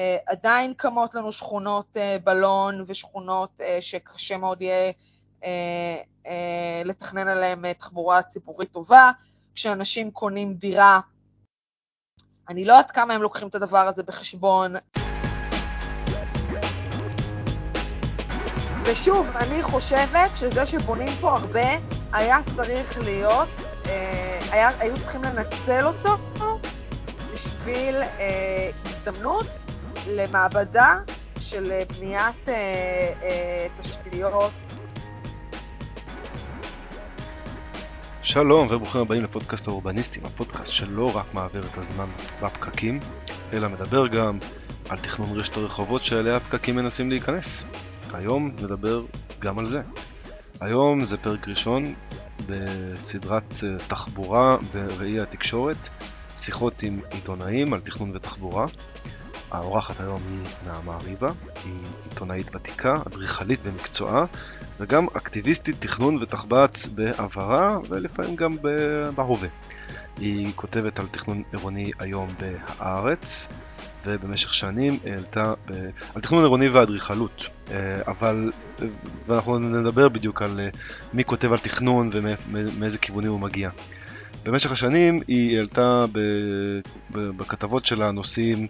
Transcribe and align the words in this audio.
אה, 0.00 0.16
עדיין 0.26 0.74
קמות 0.74 1.14
לנו 1.14 1.32
שכונות 1.32 1.96
אה, 1.96 2.16
בלון 2.24 2.84
ושכונות 2.86 3.60
אה, 3.60 3.78
שקשה 3.80 4.36
מאוד 4.36 4.62
יהיה 4.62 4.92
לתכנן 6.84 7.28
עליהן 7.28 7.72
תחבורה 7.72 8.22
ציבורית 8.22 8.72
טובה. 8.72 9.10
כשאנשים 9.54 10.10
קונים 10.10 10.54
דירה, 10.54 11.00
אני 12.48 12.64
לא 12.64 12.72
יודעת 12.72 12.90
כמה 12.90 13.14
הם 13.14 13.22
לוקחים 13.22 13.48
את 13.48 13.54
הדבר 13.54 13.78
הזה 13.78 14.02
בחשבון. 14.02 14.74
ושוב, 18.84 19.26
אני 19.36 19.62
חושבת 19.62 20.36
שזה 20.36 20.66
שבונים 20.66 21.12
פה 21.20 21.30
הרבה, 21.36 21.68
היה 22.12 22.38
צריך 22.56 22.98
להיות, 22.98 23.48
היה, 24.50 24.68
היו 24.78 24.96
צריכים 24.96 25.22
לנצל 25.22 25.86
אותו 25.86 26.16
בשביל 27.34 27.96
הזדמנות 28.84 29.46
למעבדה 30.06 30.98
של 31.40 31.72
אה, 31.72 31.82
בניית 31.98 32.48
אה, 32.48 32.54
אה, 33.22 33.66
תשתיות. 33.80 34.52
שלום 38.22 38.66
וברוכים 38.70 39.00
הבאים 39.00 39.24
לפודקאסט 39.24 39.68
האורבניסטים, 39.68 40.24
הפודקאסט 40.24 40.72
שלא 40.72 41.16
רק 41.16 41.34
מעביר 41.34 41.64
את 41.72 41.78
הזמן 41.78 42.10
בפקקים, 42.42 43.00
אלא 43.52 43.68
מדבר 43.68 44.06
גם 44.06 44.38
על 44.88 44.98
תכנון 44.98 45.38
רשת 45.38 45.56
הרחובות 45.56 46.04
שאליה 46.04 46.36
הפקקים 46.36 46.76
מנסים 46.76 47.10
להיכנס. 47.10 47.64
היום 48.12 48.52
נדבר 48.62 49.04
גם 49.38 49.58
על 49.58 49.66
זה. 49.66 49.82
היום 50.60 51.04
זה 51.04 51.16
פרק 51.16 51.48
ראשון 51.48 51.94
בסדרת 52.46 53.56
אה, 53.64 53.86
תחבורה 53.88 54.56
בראי 54.72 55.20
התקשורת, 55.20 55.88
שיחות 56.34 56.82
עם 56.82 57.00
עיתונאים 57.10 57.72
על 57.72 57.80
תכנון 57.80 58.16
ותחבורה. 58.16 58.66
האורחת 59.50 60.00
היום 60.00 60.22
היא 60.28 60.54
נעמה 60.66 60.98
ריבה, 61.04 61.32
היא 61.64 61.74
עיתונאית 62.04 62.54
ותיקה, 62.54 62.94
אדריכלית 63.06 63.62
במקצועה, 63.62 64.24
וגם 64.80 65.06
אקטיביסטית 65.16 65.76
תכנון 65.78 66.22
ותחבץ 66.22 66.86
בעברה, 66.86 67.78
ולפעמים 67.88 68.36
גם 68.36 68.56
בהווה. 69.14 69.48
היא 70.16 70.52
כותבת 70.56 70.98
על 70.98 71.06
תכנון 71.06 71.42
עירוני 71.52 71.90
היום 71.98 72.28
בהארץ, 72.40 73.48
ובמשך 74.06 74.54
שנים 74.54 74.98
העלתה 75.04 75.54
ב... 75.66 75.72
על 76.14 76.22
תכנון 76.22 76.42
עירוני 76.42 76.68
ואדריכלות, 76.68 77.44
אה, 77.70 77.76
אבל, 78.06 78.52
ואנחנו 79.26 79.58
נדבר 79.58 80.08
בדיוק 80.08 80.42
על 80.42 80.60
אה, 80.60 80.68
מי 81.12 81.24
כותב 81.24 81.52
על 81.52 81.58
תכנון 81.58 82.10
ומאיזה 82.12 82.98
כיוונים 82.98 83.30
הוא 83.30 83.40
מגיע. 83.40 83.70
במשך 84.44 84.72
השנים 84.72 85.20
היא 85.28 85.56
העלתה 85.56 86.04
בכתבות 87.10 87.86
שלה 87.86 88.10
נושאים 88.10 88.66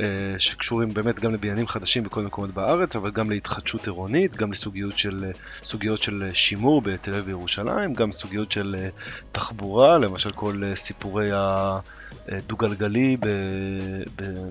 אה, 0.00 0.34
שקשורים 0.38 0.94
באמת 0.94 1.20
גם 1.20 1.32
לבניינים 1.34 1.66
חדשים 1.66 2.02
בכל 2.02 2.22
מקומות 2.22 2.50
בארץ, 2.50 2.96
אבל 2.96 3.10
גם 3.10 3.30
להתחדשות 3.30 3.86
עירונית, 3.86 4.34
גם 4.34 4.52
לסוגיות 4.52 4.98
של, 4.98 5.30
סוגיות 5.64 6.02
של 6.02 6.30
שימור 6.32 6.82
בתל 6.82 7.10
אביב 7.10 7.26
וירושלים, 7.26 7.94
גם 7.94 8.12
סוגיות 8.12 8.52
של 8.52 8.76
אה, 8.78 8.88
תחבורה, 9.32 9.98
למשל 9.98 10.32
כל 10.32 10.62
אה, 10.64 10.76
סיפורי 10.76 11.30
הדו-גלגלי 12.28 13.16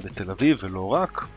בתל 0.04 0.32
אביב 0.32 0.60
ולא 0.64 0.88
רק. 0.94 1.28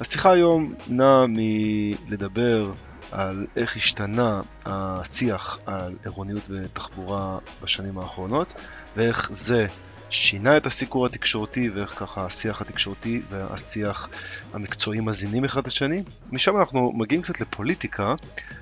השיחה 0.00 0.32
היום 0.32 0.74
נעה 0.88 1.24
מלדבר 1.28 2.72
על 3.12 3.46
איך 3.56 3.76
השתנה 3.76 4.40
השיח 4.66 5.58
על 5.66 5.96
עירוניות 6.04 6.50
ותחבורה 6.50 7.38
בשנים 7.62 7.98
האחרונות, 7.98 8.54
ואיך 8.96 9.28
זה 9.32 9.66
שינה 10.10 10.56
את 10.56 10.66
הסיקור 10.66 11.06
התקשורתי, 11.06 11.70
ואיך 11.70 11.90
ככה 11.90 12.24
השיח 12.24 12.60
התקשורתי 12.60 13.22
והשיח 13.30 14.08
המקצועי 14.52 15.00
מזינים 15.00 15.44
אחד 15.44 15.60
את 15.60 15.66
השני. 15.66 16.02
משם 16.32 16.56
אנחנו 16.56 16.92
מגיעים 16.94 17.22
קצת 17.22 17.40
לפוליטיקה, 17.40 18.14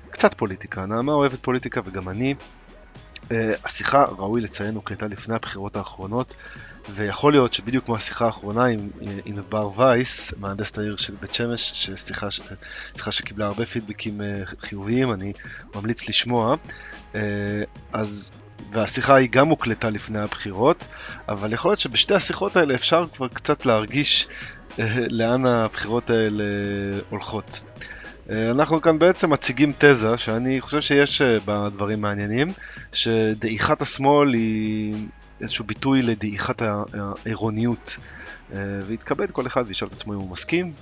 קצת 0.09 0.33
פוליטיקה, 0.33 0.85
נעמה 0.85 1.13
אוהבת 1.13 1.39
פוליטיקה 1.39 1.81
וגם 1.85 2.09
אני. 2.09 2.35
Uh, 3.19 3.31
השיחה, 3.65 4.03
ראוי 4.03 4.41
לציין, 4.41 4.75
הוקלטה 4.75 5.07
לפני 5.07 5.35
הבחירות 5.35 5.75
האחרונות, 5.75 6.33
ויכול 6.93 7.33
להיות 7.33 7.53
שבדיוק 7.53 7.85
כמו 7.85 7.95
השיחה 7.95 8.25
האחרונה 8.25 8.65
עם 8.65 8.89
ענבר 9.25 9.79
וייס, 9.79 10.33
מהנדסת 10.37 10.77
העיר 10.77 10.95
של 10.95 11.15
בית 11.21 11.33
שמש, 11.33 11.71
ששיחה 11.73 12.27
שיחה 12.95 13.11
שקיבלה 13.11 13.45
הרבה 13.45 13.65
פידבקים 13.65 14.21
uh, 14.21 14.65
חיוביים, 14.65 15.13
אני 15.13 15.33
ממליץ 15.75 16.09
לשמוע. 16.09 16.55
Uh, 17.13 17.17
אז 17.93 18.31
והשיחה 18.71 19.15
היא 19.15 19.29
גם 19.31 19.47
הוקלטה 19.47 19.89
לפני 19.89 20.19
הבחירות, 20.19 20.87
אבל 21.29 21.53
יכול 21.53 21.71
להיות 21.71 21.79
שבשתי 21.79 22.13
השיחות 22.13 22.55
האלה 22.55 22.75
אפשר 22.75 23.07
כבר 23.15 23.27
קצת 23.27 23.65
להרגיש 23.65 24.27
אה, 24.79 25.05
לאן 25.09 25.45
הבחירות 25.45 26.09
האלה 26.09 26.43
הולכות. 27.09 27.61
אה, 28.29 28.51
אנחנו 28.51 28.81
כאן 28.81 28.99
בעצם 28.99 29.33
מציגים 29.33 29.73
תזה 29.77 30.17
שאני 30.17 30.61
חושב 30.61 30.81
שיש 30.81 31.21
אה, 31.21 31.39
בה 31.45 31.69
דברים 31.69 32.01
מעניינים, 32.01 32.53
שדעיכת 32.93 33.81
השמאל 33.81 34.33
היא 34.33 34.95
איזשהו 35.41 35.65
ביטוי 35.65 36.01
לדעיכת 36.01 36.61
העירוניות. 36.61 37.97
ויתכבד 38.85 39.31
כל 39.31 39.47
אחד 39.47 39.63
וישאל 39.67 39.87
את 39.87 39.93
עצמו 39.93 40.13
אם 40.13 40.17
הוא 40.17 40.29
מסכים, 40.29 40.73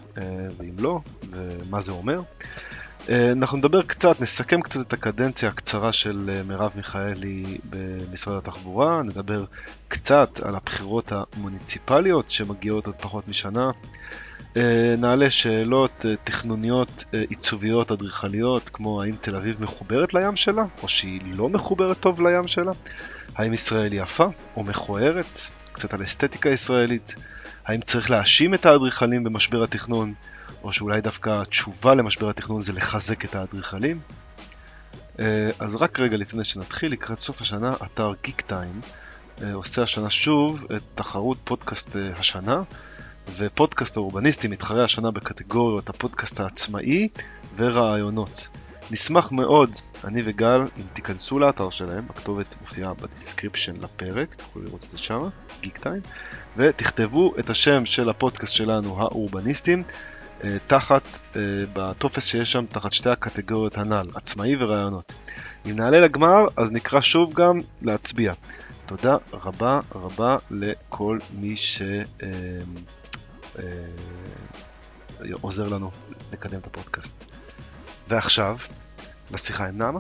ואם 0.58 0.74
לא, 0.80 1.00
ומה 1.32 1.82
זה 1.82 1.92
אומר. 1.92 2.22
אה, 3.10 3.32
אנחנו 3.32 3.58
נדבר 3.58 3.82
קצת, 3.82 4.22
נסכם 4.22 4.62
קצת 4.62 4.88
את 4.88 4.94
הקדנציה 4.94 5.50
הקצרה 5.50 5.92
של 5.92 6.30
אה, 6.34 6.44
מרב 6.44 6.72
מיכאלי 6.76 7.58
במשרד 7.70 8.38
התחבורה, 8.38 9.04
נדבר 9.04 9.46
קצת 9.88 10.40
על 10.40 10.56
הבחירות 10.56 11.12
המוניציפליות 11.12 12.32
שמגיעות 12.32 12.86
עוד 12.86 12.96
פחות 12.96 13.28
משנה, 13.28 13.66
אה, 13.66 13.72
נעלה 14.98 15.32
שאלות 15.32 16.06
תכנוניות, 16.24 17.04
עיצוביות, 17.30 17.92
אדריכליות, 17.92 18.70
כמו 18.70 19.02
האם 19.02 19.16
תל 19.22 19.36
אביב 19.36 19.64
מחוברת 19.64 20.14
לים 20.14 20.36
שלה, 20.36 20.64
או 20.84 20.88
שהיא 20.88 21.22
לא 21.36 21.50
מחוברת 21.50 22.00
טוב 22.00 22.22
לים 22.22 22.48
שלה, 22.48 22.72
האם 23.36 23.54
ישראל 23.54 23.94
יפה 23.94 24.26
או 24.56 24.64
מכוערת, 24.64 25.38
קצת 25.72 25.94
על 25.94 26.04
אסתטיקה 26.04 26.50
ישראלית, 26.50 27.16
האם 27.66 27.82
צריך 27.82 28.10
להאשים 28.10 28.54
את 28.54 28.66
האדריכלים 28.66 29.24
במשבר 29.24 29.64
התכנון, 29.64 30.14
או 30.64 30.74
שאולי 30.74 31.02
דווקא 31.02 31.42
התשובה 31.42 31.96
למשבר 31.96 32.30
התכנון 32.30 32.62
זה 32.62 32.74
לחזק 32.74 33.26
את 33.26 33.36
האדריכלים. 33.36 34.00
אה, 35.20 35.50
אז 35.60 35.76
רק 35.76 36.00
רגע 36.00 36.18
לפני 36.18 36.44
שנתחיל, 36.44 36.92
לקראת 36.92 37.20
סוף 37.20 37.42
השנה, 37.42 37.74
אתר 37.84 38.14
טיים 38.48 38.82
אה, 39.44 39.54
עושה 39.54 39.84
השנה 39.84 40.10
שוב 40.10 40.66
את 40.76 40.82
תחרות 40.96 41.38
פודקאסט 41.44 41.96
אה, 41.96 42.12
השנה, 42.20 42.62
ופודקאסט 43.36 43.98
האורבניסטים 43.98 44.48
מתחרה 44.48 44.84
השנה 44.84 45.12
בקטגוריות 45.12 45.90
הפודקאסט 45.90 46.40
העצמאי 46.40 47.08
ורעיונות. 47.56 48.48
נשמח 48.92 49.32
מאוד, 49.32 49.76
אני 50.04 50.22
וגל, 50.26 50.62
אם 50.78 50.84
תיכנסו 50.94 51.40
לאתר 51.40 51.70
שלהם, 51.70 52.06
הכתובת 52.10 52.56
מופיעה 52.62 52.94
ב 52.94 53.00
description 53.00 53.76
לפרק, 53.76 54.36
תוכלו 54.36 54.62
לראות 54.62 54.84
את 54.84 54.90
זה 54.90 54.98
שם, 54.98 55.22
Geektime, 55.62 56.02
ותכתבו 56.58 57.34
את 57.40 57.50
השם 57.50 57.86
של 57.86 58.10
הפודקאסט 58.10 58.54
שלנו, 58.54 59.02
האורבניסטים, 59.02 59.84
אה, 60.44 60.58
תחת, 60.68 61.04
אה, 61.36 61.42
בטופס 61.74 62.26
שיש 62.26 62.52
שם, 62.52 62.66
תחת 62.70 62.94
שתי 62.94 63.10
הקטגוריות 63.10 63.78
הנ"ל, 63.78 64.08
עצמאי 64.16 64.56
ורעיונות. 64.56 65.14
אם 65.66 65.76
נעלה 65.76 66.00
לגמר, 66.00 66.46
אז 66.58 66.72
נקרא 66.72 67.02
שוב 67.02 67.34
גם 67.34 67.62
להצביע. 67.82 68.34
תודה 68.86 69.16
רבה 69.34 69.80
רבה 69.96 70.38
לכל 70.52 71.20
מי 71.40 71.56
שעוזר 71.58 73.07
אה, 73.60 73.64
לנו 75.70 75.92
לקדם 76.32 76.60
את 76.60 76.68
הפודקאסט. 76.68 77.18
ועכשיו, 78.08 78.58
לשיחה 79.32 79.68
עם 79.68 79.78
נעמה. 79.78 80.00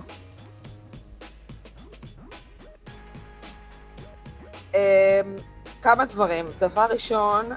כמה 5.82 6.06
דברים. 6.06 6.46
דבר 6.60 6.88
ראשון, 6.90 7.50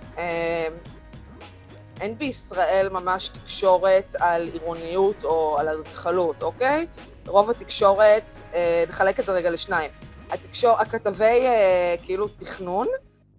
אין 2.00 2.19
בישראל 2.19 2.89
ממש 2.93 3.28
תקשורת 3.28 4.16
על 4.19 4.48
עירוניות 4.53 5.24
או 5.24 5.59
על 5.59 5.69
אדריכלות, 5.69 6.42
אוקיי? 6.42 6.86
רוב 7.27 7.51
התקשורת, 7.51 8.41
אה, 8.54 8.84
נחלק 8.89 9.21
את 9.21 9.27
זה 9.27 9.33
רגע 9.33 9.51
לשניים. 9.51 9.91
התקשור, 10.30 10.80
הכתבי 10.80 11.47
אה, 11.47 11.95
כאילו 12.03 12.28
תכנון 12.28 12.86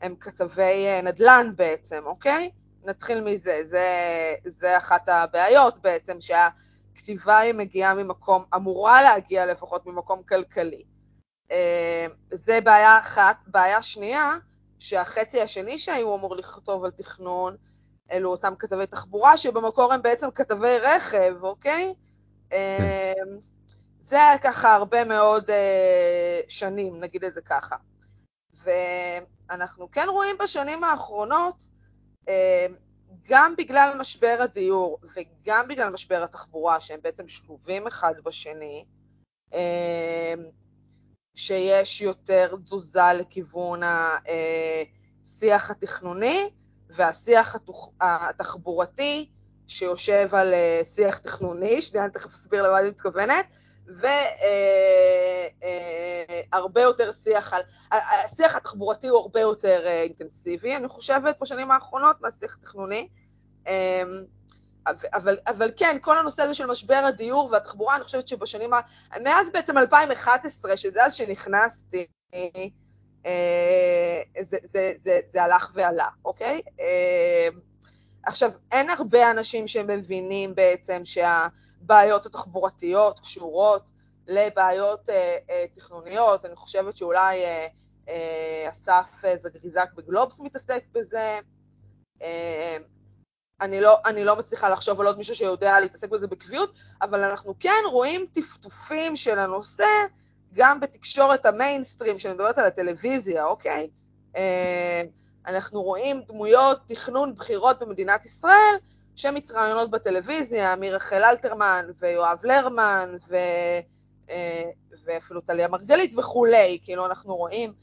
הם 0.01 0.15
כתבי 0.19 0.85
אה, 0.88 1.01
נדל"ן 1.03 1.51
בעצם, 1.56 2.01
אוקיי? 2.06 2.50
נתחיל 2.83 3.22
מזה, 3.22 3.62
זה, 3.63 3.88
זה 4.45 4.78
אחת 4.78 5.10
הבעיות 5.10 5.80
בעצם, 5.80 6.18
שהכתיבה 6.22 7.38
היא 7.38 7.54
מגיעה 7.54 7.94
ממקום, 7.94 8.44
אמורה 8.56 9.01
להגיע 9.01 9.45
לפחות 9.45 9.86
ממקום 9.86 10.24
כלכלי. 10.24 10.83
אה, 11.51 12.07
זה 12.31 12.62
בעיה 12.62 13.00
אחת. 13.00 13.36
בעיה 13.48 13.81
שנייה, 13.81 14.38
שהחצי 14.80 15.42
השני 15.42 15.78
שהיו 15.78 16.16
אמור 16.16 16.36
לכתוב 16.36 16.86
על 16.86 16.92
תכנון, 16.92 17.56
אלו 18.12 18.31
אותם 18.31 18.54
כתבי 18.60 18.88
תחבורה, 18.88 19.38
שבמקור 19.38 19.94
הם 19.94 20.01
בעצם 20.01 20.31
כתבי 20.31 20.78
רכב, 20.81 21.36
אוקיי? 21.44 21.94
כן. 22.50 22.56
אמ, 22.57 23.38
זה 24.00 24.16
היה 24.16 24.38
ככה 24.38 24.75
הרבה 24.75 25.04
מאוד 25.04 25.50
אה, 25.50 26.39
שנים, 26.48 27.00
נגיד 27.00 27.24
את 27.24 27.33
זה 27.33 27.42
ככה. 27.42 27.75
ואנחנו 28.63 29.92
כן 29.92 30.07
רואים 30.10 30.36
בשנים 30.44 30.83
האחרונות, 30.83 31.63
גם 33.29 33.56
בגלל 33.57 33.97
משבר 34.00 34.38
הדיור 34.39 35.00
וגם 35.15 35.68
בגלל 35.68 35.89
משבר 35.89 36.23
התחבורה, 36.23 36.79
שהם 36.79 37.00
בעצם 37.03 37.27
שלובים 37.27 37.88
אחד 37.88 38.13
בשני, 38.25 38.85
אה, 39.53 40.33
שיש 41.35 42.01
יותר 42.01 42.56
תזוזה 42.63 43.13
לכיוון 43.19 43.81
השיח 45.23 45.71
התכנוני 45.71 46.50
והשיח 46.89 47.56
התחבורתי 48.01 49.29
שיושב 49.68 50.35
על 50.35 50.53
שיח 50.83 51.18
תכנוני, 51.18 51.81
שנייה 51.81 52.06
אני 52.06 52.13
תכף 52.13 52.33
אסביר 52.33 52.68
למה 52.68 52.79
אני 52.79 52.89
מתכוונת, 52.89 53.45
והרבה 56.51 56.81
יותר 56.81 57.12
שיח 57.12 57.54
על... 57.54 57.62
השיח 57.92 58.56
התחבורתי 58.56 59.07
הוא 59.07 59.19
הרבה 59.19 59.39
יותר 59.39 59.88
אינטנסיבי, 59.88 60.75
אני 60.75 60.88
חושבת, 60.88 61.36
בשנים 61.42 61.72
האחרונות 61.72 62.22
מהשיח 62.22 62.57
התכנוני. 62.57 63.07
אבל, 65.13 65.38
אבל 65.48 65.72
כן, 65.78 65.98
כל 66.01 66.18
הנושא 66.18 66.42
הזה 66.42 66.54
של 66.54 66.66
משבר 66.66 67.01
הדיור 67.07 67.50
והתחבורה, 67.51 67.95
אני 67.95 68.04
חושבת 68.04 68.28
שבשנים 68.28 68.74
ה... 68.74 68.80
מאז 69.24 69.51
בעצם 69.51 69.78
2011, 69.78 70.78
שזה 70.78 71.06
אז 71.06 71.16
שנכנסתי, 71.16 72.06
זה, 74.42 74.57
זה, 74.63 74.94
זה, 74.98 75.19
זה 75.25 75.44
הלך 75.44 75.72
ועלה, 75.74 76.07
אוקיי? 76.25 76.62
עכשיו, 78.24 78.51
אין 78.72 78.89
הרבה 78.89 79.31
אנשים 79.31 79.68
שמבינים 79.68 80.56
בעצם 80.56 81.01
שה... 81.06 81.48
בעיות 81.81 82.25
התחבורתיות 82.25 83.19
קשורות 83.19 83.92
לבעיות 84.28 85.10
אה, 85.10 85.38
אה, 85.50 85.66
תכנוניות. 85.74 86.45
אני 86.45 86.56
חושבת 86.56 86.98
שאולי 86.98 87.45
אה, 88.10 88.69
אסף 88.69 89.07
זגריזק 89.36 89.89
בגלובס 89.95 90.39
מתעסק 90.39 90.83
בזה. 90.92 91.39
אני 93.62 93.81
לא, 93.81 93.98
אני 94.06 94.24
לא 94.24 94.36
מצליחה 94.36 94.69
לחשוב 94.69 95.00
על 95.00 95.07
עוד 95.07 95.18
מישהו 95.18 95.36
שיודע 95.36 95.80
להתעסק 95.80 96.10
בזה 96.10 96.28
בקביעות, 96.28 96.74
אבל 97.01 97.24
אנחנו 97.24 97.54
כן 97.60 97.83
רואים 97.92 98.25
טפטופים 98.33 99.16
של 99.16 99.39
הנושא 99.39 99.88
גם 100.54 100.80
בתקשורת 100.80 101.45
המיינסטרים, 101.45 102.19
שאני 102.19 102.33
מדברת 102.33 102.57
על 102.57 102.66
הטלוויזיה, 102.66 103.45
אוקיי? 103.45 103.89
אנחנו 105.48 105.81
רואים 105.81 106.22
דמויות 106.28 106.80
תכנון 106.88 107.36
בחירות 107.36 107.80
במדינת 107.80 108.25
ישראל 108.25 108.75
שמתראיינות 109.21 109.91
בטלוויזיה, 109.91 110.75
מירחל 110.75 111.23
אלתרמן 111.23 111.85
ויואב 112.00 112.39
לרמן 112.44 113.15
ו... 113.29 113.35
אה, 114.29 114.69
ואפילו 115.03 115.41
טליה 115.41 115.68
מרגלית 115.68 116.13
וכולי, 116.18 116.79
כאילו 116.83 117.06
אנחנו 117.06 117.35
רואים 117.35 117.73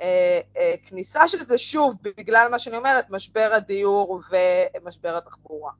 אה, 0.00 0.40
אה, 0.56 0.74
כניסה 0.86 1.28
של 1.28 1.42
זה 1.42 1.58
שוב 1.58 1.94
בגלל 2.02 2.48
מה 2.50 2.58
שאני 2.58 2.76
אומרת, 2.76 3.10
משבר 3.10 3.50
הדיור 3.52 4.20
ומשבר 4.30 5.16
התחבורה. 5.16 5.72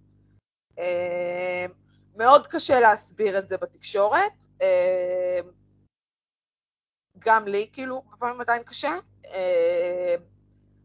מאוד 2.17 2.47
קשה 2.47 2.81
להסביר 2.81 3.39
את 3.39 3.49
זה 3.49 3.57
בתקשורת, 3.57 4.47
גם 7.19 7.47
לי 7.47 7.69
כאילו, 7.73 8.03
בפעמים 8.13 8.41
עדיין 8.41 8.63
קשה, 8.63 8.99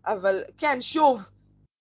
אבל 0.06 0.44
כן, 0.57 0.81
שוב, 0.81 1.22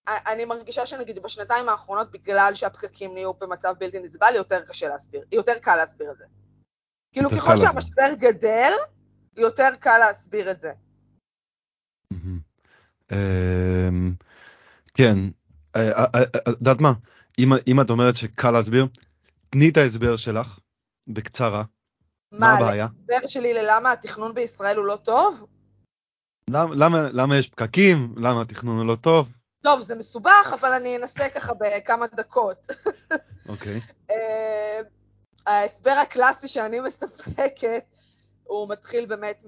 אני 0.08 0.44
מרגישה 0.44 0.86
שנגיד 0.86 1.18
בשנתיים 1.18 1.68
האחרונות, 1.68 2.10
בגלל 2.10 2.52
שהפקקים 2.54 3.14
נהיו 3.14 3.34
במצב 3.34 3.74
בלתי 3.78 3.98
נסבל, 3.98 4.32
יותר 4.34 4.60
קשה 4.64 4.88
להסביר, 4.88 5.22
יותר 5.32 5.58
קל 5.58 5.76
להסביר 5.76 6.10
את 6.10 6.18
זה. 6.18 6.24
כאילו 7.12 7.30
ככל 7.30 7.56
שהמשבר 7.56 8.14
גדל, 8.18 8.72
יותר 9.36 9.68
קל 9.80 9.98
להסביר 9.98 10.50
את 10.50 10.60
זה. 10.60 10.72
אמ, 13.12 14.14
כן, 14.94 15.18
אה, 15.76 15.92
אה, 15.92 16.04
אה, 16.14 16.22
את 16.22 16.46
יודעת 16.46 16.80
מה? 16.80 16.92
אם 17.66 17.80
את 17.80 17.90
אומרת 17.90 18.16
שקל 18.16 18.50
להסביר, 18.50 18.86
תני 19.50 19.68
את 19.68 19.76
ההסבר 19.76 20.16
שלך, 20.16 20.58
בקצרה. 21.08 21.64
מה 22.32 22.52
הבעיה? 22.52 22.86
מה, 22.86 23.14
ההסבר 23.14 23.28
שלי 23.28 23.54
ללמה 23.54 23.92
התכנון 23.92 24.34
בישראל 24.34 24.76
הוא 24.76 24.86
לא 24.86 24.96
טוב? 24.96 25.46
למה 27.12 27.36
יש 27.36 27.48
פקקים? 27.48 28.14
למה 28.16 28.42
התכנון 28.42 28.78
הוא 28.78 28.86
לא 28.86 28.94
טוב? 28.94 29.32
טוב, 29.62 29.80
זה 29.80 29.94
מסובך, 29.94 30.54
אבל 30.60 30.72
אני 30.72 30.96
אנסה 30.96 31.28
ככה 31.28 31.52
בכמה 31.54 32.06
דקות. 32.06 32.66
אוקיי. 33.48 33.80
אה, 34.10 34.80
ההסבר 35.46 35.90
הקלאסי 35.90 36.48
שאני 36.48 36.80
מספקת, 36.80 37.84
הוא 38.50 38.68
מתחיל 38.68 39.06
באמת 39.06 39.44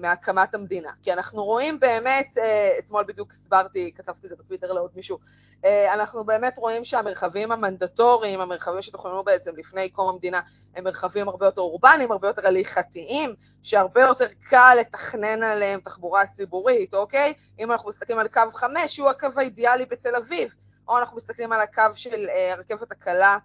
מהקמת 0.00 0.54
המדינה. 0.54 0.90
כי 1.02 1.12
אנחנו 1.12 1.44
רואים 1.44 1.80
באמת, 1.80 2.38
אה, 2.38 2.70
אתמול 2.78 3.04
בדיוק 3.08 3.32
הסברתי, 3.32 3.92
כתבתי 3.96 4.26
את 4.26 4.30
זה 4.30 4.36
בטוויטר 4.36 4.72
לעוד 4.72 4.90
מישהו, 4.96 5.18
אה, 5.64 5.94
אנחנו 5.94 6.24
באמת 6.24 6.58
רואים 6.58 6.84
שהמרחבים 6.84 7.52
המנדטוריים, 7.52 8.40
המרחבים 8.40 8.82
שתוכננו 8.82 9.24
בעצם 9.24 9.56
לפני 9.56 9.88
קום 9.88 10.08
המדינה, 10.08 10.40
הם 10.74 10.84
מרחבים 10.84 11.28
הרבה 11.28 11.46
יותר 11.46 11.60
אורבניים, 11.60 12.12
הרבה 12.12 12.28
יותר 12.28 12.46
הליכתיים, 12.46 13.34
שהרבה 13.62 14.00
יותר 14.00 14.26
קל 14.50 14.76
לתכנן 14.80 15.42
עליהם 15.42 15.80
תחבורה 15.80 16.26
ציבורית, 16.26 16.94
אוקיי? 16.94 17.34
אם 17.58 17.72
אנחנו 17.72 17.88
מסתכלים 17.88 18.18
על 18.18 18.28
קו 18.28 18.40
5, 18.54 18.96
שהוא 18.96 19.08
הקו 19.08 19.28
האידיאלי 19.36 19.86
בתל 19.86 20.16
אביב, 20.16 20.54
או 20.88 20.98
אנחנו 20.98 21.16
מסתכלים 21.16 21.52
על 21.52 21.60
הקו 21.60 21.82
של 21.94 22.28
אה, 22.28 22.52
הרכבת 22.52 22.92
הקלה 22.92 23.36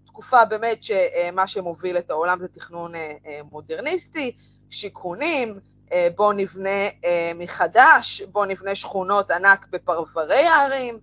תקופה 0.05 0.45
באמת 0.45 0.83
שמה 0.83 1.47
שמוביל 1.47 1.97
את 1.97 2.09
העולם 2.09 2.39
זה 2.39 2.47
תכנון 2.47 2.95
אה, 2.95 3.13
אה, 3.25 3.39
מודרניסטי, 3.51 4.35
שיכונים, 4.69 5.59
אה, 5.91 6.07
בואו 6.15 6.33
נבנה 6.33 6.89
מחדש, 7.35 8.21
בואו 8.21 8.45
נבנה 8.45 8.75
שכונות 8.75 9.31
ענק 9.31 9.67
בפרברי 9.69 10.47
הערים, 10.47 10.99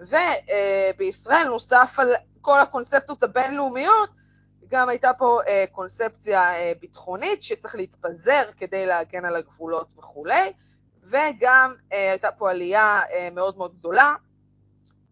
ובישראל 0.00 1.48
נוסף 1.48 1.94
על 1.98 2.14
כל 2.40 2.60
הקונספציות 2.60 3.22
הבינלאומיות, 3.22 4.10
גם 4.68 4.88
הייתה 4.88 5.10
פה 5.18 5.40
קונספציה 5.72 6.52
ביטחונית 6.80 7.42
שצריך 7.42 7.74
להתפזר 7.74 8.42
כדי 8.56 8.86
להגן 8.86 9.24
על 9.24 9.36
הגבולות 9.36 9.92
וכולי, 9.98 10.52
וגם 11.02 11.74
הייתה 11.90 12.32
פה 12.32 12.50
עלייה 12.50 13.00
מאוד 13.32 13.58
מאוד 13.58 13.74
גדולה 13.78 14.14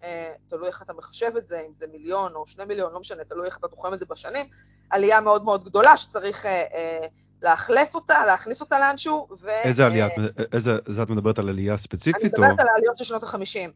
אה, 0.02 0.32
תלוי 0.48 0.68
איך 0.68 0.82
אתה 0.82 0.92
מחשב 0.92 1.30
את 1.38 1.46
זה, 1.46 1.62
אם 1.68 1.74
זה 1.74 1.86
מיליון 1.92 2.34
או 2.34 2.46
שני 2.46 2.64
מיליון, 2.64 2.92
לא 2.92 3.00
משנה, 3.00 3.24
תלוי 3.24 3.46
איך 3.46 3.58
אתה 3.58 3.68
תוחם 3.68 3.94
את 3.94 4.00
זה 4.00 4.06
בשנים, 4.06 4.46
עלייה 4.90 5.20
מאוד 5.20 5.44
מאוד 5.44 5.64
גדולה 5.64 5.96
שצריך 5.96 6.46
אה, 6.46 6.64
אה, 6.74 7.06
לאכלס 7.42 7.94
אותה, 7.94 8.26
להכניס 8.26 8.60
אותה 8.60 8.80
לאנשהו. 8.80 9.28
ו, 9.40 9.48
איזה 9.48 9.86
עלייה? 9.86 10.08
איזה, 10.52 10.78
זה 10.86 11.02
את 11.02 11.10
מדברת 11.10 11.38
על 11.38 11.48
עלייה 11.48 11.76
ספציפית? 11.76 12.22
אני 12.22 12.30
מדברת 12.30 12.58
או... 12.58 12.62
על 12.62 12.68
העליות 12.68 12.98
של 12.98 13.04
שנות 13.04 13.22
ה-50. 13.22 13.70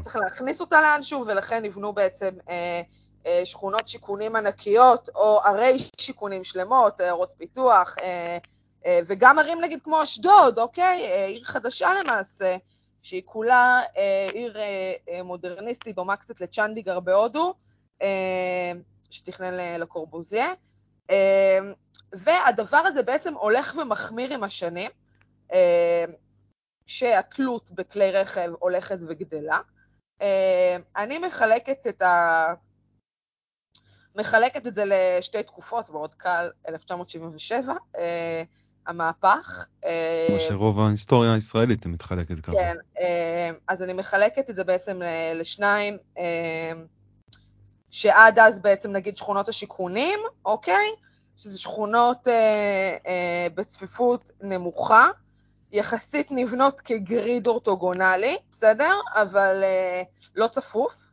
צריך 0.00 0.16
להכניס 0.16 0.60
אותה 0.60 0.80
לאנשהו, 0.80 1.24
ולכן 1.26 1.64
נבנו 1.64 1.92
בעצם 1.92 2.34
שכונות 3.44 3.88
שיכונים 3.88 4.36
ענקיות, 4.36 5.08
או 5.14 5.40
ערי 5.44 5.78
שיכונים 6.00 6.44
שלמות, 6.44 7.00
עיירות 7.00 7.32
פיתוח, 7.38 7.96
וגם 9.06 9.38
ערים 9.38 9.60
נגיד 9.60 9.78
כמו 9.84 10.02
אשדוד, 10.02 10.58
אוקיי? 10.58 11.26
עיר 11.26 11.44
חדשה 11.44 11.90
למעשה. 12.02 12.56
שהיא 13.02 13.22
כולה 13.24 13.80
אה, 13.96 14.28
עיר 14.32 14.58
אה, 14.58 14.92
אה, 15.08 15.22
מודרניסטית, 15.22 15.96
דומה 15.96 16.16
קצת 16.16 16.40
לצ'נדיגר 16.40 17.00
בהודו, 17.00 17.54
אה, 18.02 18.72
שתכנן 19.10 19.80
לקורבוזיה. 19.80 20.46
אה, 21.10 21.58
והדבר 22.12 22.76
הזה 22.76 23.02
בעצם 23.02 23.34
הולך 23.34 23.76
ומחמיר 23.82 24.32
עם 24.32 24.44
השנים, 24.44 24.90
אה, 25.52 26.04
שהתלות 26.86 27.70
בכלי 27.70 28.10
רכב 28.10 28.50
הולכת 28.58 28.98
וגדלה. 29.08 29.58
אה, 30.22 30.76
אני 30.96 31.18
מחלקת 31.18 31.86
את 31.88 32.02
ה... 32.02 32.46
מחלקת 34.16 34.66
את 34.66 34.74
זה 34.74 34.84
לשתי 34.86 35.42
תקופות, 35.42 35.90
מאוד 35.90 36.14
קל, 36.14 36.50
1977, 36.68 37.74
אה, 37.98 38.42
המהפך. 38.86 39.66
כמו 39.80 39.90
אה, 40.36 40.46
שרוב 40.48 40.80
ההיסטוריה 40.80 41.34
הישראלית 41.34 41.86
מתחלקת 41.86 42.40
ככה. 42.40 42.52
כן, 42.52 42.76
אה, 42.98 43.50
אז 43.68 43.82
אני 43.82 43.92
מחלקת 43.92 44.50
את 44.50 44.56
זה 44.56 44.64
בעצם 44.64 45.00
לשניים, 45.34 45.96
אה, 46.18 46.72
שעד 47.90 48.38
אז 48.38 48.60
בעצם 48.60 48.92
נגיד 48.92 49.16
שכונות 49.16 49.48
השיכונים, 49.48 50.18
אוקיי? 50.44 50.86
שזה 51.36 51.58
שכונות 51.58 52.28
בצפיפות 53.54 54.30
נמוכה, 54.42 55.08
יחסית 55.72 56.28
נבנות 56.30 56.80
כגריד 56.80 57.46
אורתוגונלי, 57.46 58.36
בסדר? 58.50 58.94
אבל 59.14 59.64
לא 60.34 60.46
צפוף. 60.48 61.04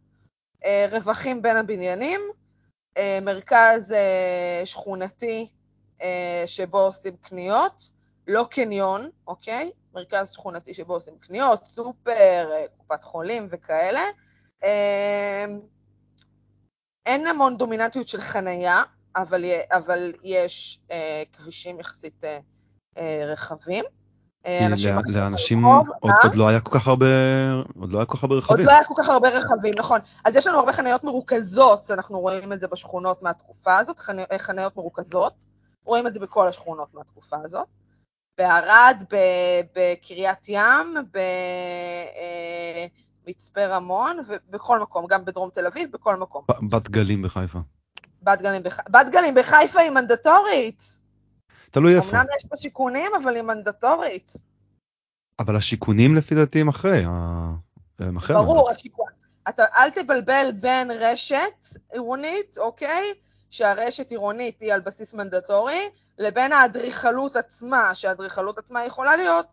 רווחים 0.92 1.42
בין 1.42 1.58
הבניינים, 1.58 2.22
מרכז 3.22 3.96
שכונתי 4.66 5.50
אה, 6.02 6.44
שבו 6.46 6.80
עושים 6.80 7.18
קניות, 7.18 7.92
לא 8.28 8.48
קניון, 8.52 9.10
אוקיי? 9.28 9.72
מרכז 9.94 10.32
שכונתי 10.32 10.74
שבו 10.74 10.94
עושים 10.94 11.18
קניות, 11.20 11.66
סופר, 11.66 12.52
אה, 12.52 12.66
קופת 12.78 13.04
חולים 13.04 13.48
וכאלה, 13.52 14.04
אה, 14.64 15.46
אין 17.06 17.28
המון 17.28 17.58
דומיננטיות 17.58 18.08
של 18.08 18.22
חנייה, 18.22 18.84
אבל, 19.16 19.46
אבל 19.72 20.14
יש 20.24 20.80
אה, 20.92 21.24
כבישים 21.34 21.80
יחסית 21.80 22.24
אה, 22.24 22.40
אה, 22.98 23.24
רחבים. 23.26 23.86
אה, 24.46 24.68
לאנשים 25.08 25.66
עוד, 25.66 25.88
אה? 26.06 26.12
עוד 26.24 26.36
לא 26.36 26.48
היה 26.48 26.60
כל 26.60 26.80
כך 26.80 26.88
הרבה, 26.88 27.06
עוד 27.80 27.92
לא 27.92 27.98
היה 27.98 28.06
כל 28.06 28.18
כך 28.18 28.24
הרבה 28.24 28.36
רכבים. 28.36 28.58
עוד 28.58 28.66
לא 28.66 28.72
היה 28.72 28.84
כל 28.84 28.94
כך 28.98 29.10
הרבה 29.10 29.30
רכבים, 29.30 29.74
נכון. 29.78 30.00
אז 30.26 30.36
יש 30.36 30.48
לנו 30.48 30.60
הרבה 30.60 30.74
חניות 30.74 31.04
מרוכזות, 31.04 31.92
אנחנו 31.92 32.20
רואים 32.20 32.54
את 32.54 32.60
זה 32.60 32.68
בשכונות 32.68 33.24
מהתקופה 33.24 33.78
הזאת, 33.78 34.00
חניות 34.38 34.78
מרוכזות. 34.78 35.34
רואים 35.86 36.08
את 36.08 36.14
זה 36.14 36.20
בכל 36.20 36.48
השכונות 36.48 36.94
מהתקופה 36.94 37.38
הזאת. 37.44 37.68
בערד, 38.38 39.04
בקריית 39.76 40.50
ים, 40.50 40.96
במצפה 43.26 43.62
אה, 43.62 43.68
רמון, 43.68 44.18
ובכל 44.28 44.80
מקום, 44.80 45.08
גם 45.10 45.26
בדרום 45.26 45.50
תל 45.54 45.66
אביב, 45.66 45.92
בכל 45.92 46.16
מקום. 46.16 46.44
בת 48.24 48.42
גלים 48.42 48.64
בחיפה. 48.64 48.90
בת 48.90 49.10
גלים 49.10 49.36
בחיפה 49.36 49.80
היא 49.80 49.92
מנדטורית. 49.92 50.99
תלוי 51.72 51.96
איפה. 51.96 52.10
אמנם 52.12 52.26
יש 52.38 52.46
פה 52.46 52.58
שיכונים, 52.58 53.12
אבל 53.24 53.36
היא 53.36 53.44
מנדטורית. 53.44 54.34
אבל 55.40 55.56
השיכונים 55.56 56.16
לפי 56.16 56.36
דעתי 56.36 56.62
הם 56.62 56.68
אחרי, 56.68 57.04
הם 58.00 58.18
אחרי 58.18 58.36
ברור, 58.36 58.70
השיכון. 58.70 59.10
אתה, 59.50 59.64
אל 59.76 59.90
תבלבל 59.90 60.52
בין 60.60 60.92
רשת 60.92 61.68
עירונית, 61.94 62.58
אוקיי? 62.58 63.14
שהרשת 63.50 64.12
עירונית 64.12 64.62
היא 64.62 64.74
על 64.74 64.80
בסיס 64.80 65.14
מנדטורי, 65.14 65.90
לבין 66.18 66.54
האדריכלות 66.54 67.36
עצמה, 67.36 67.96
שהאדריכלות 67.96 68.58
עצמה 68.58 68.86
יכולה 68.86 69.16
להיות 69.16 69.46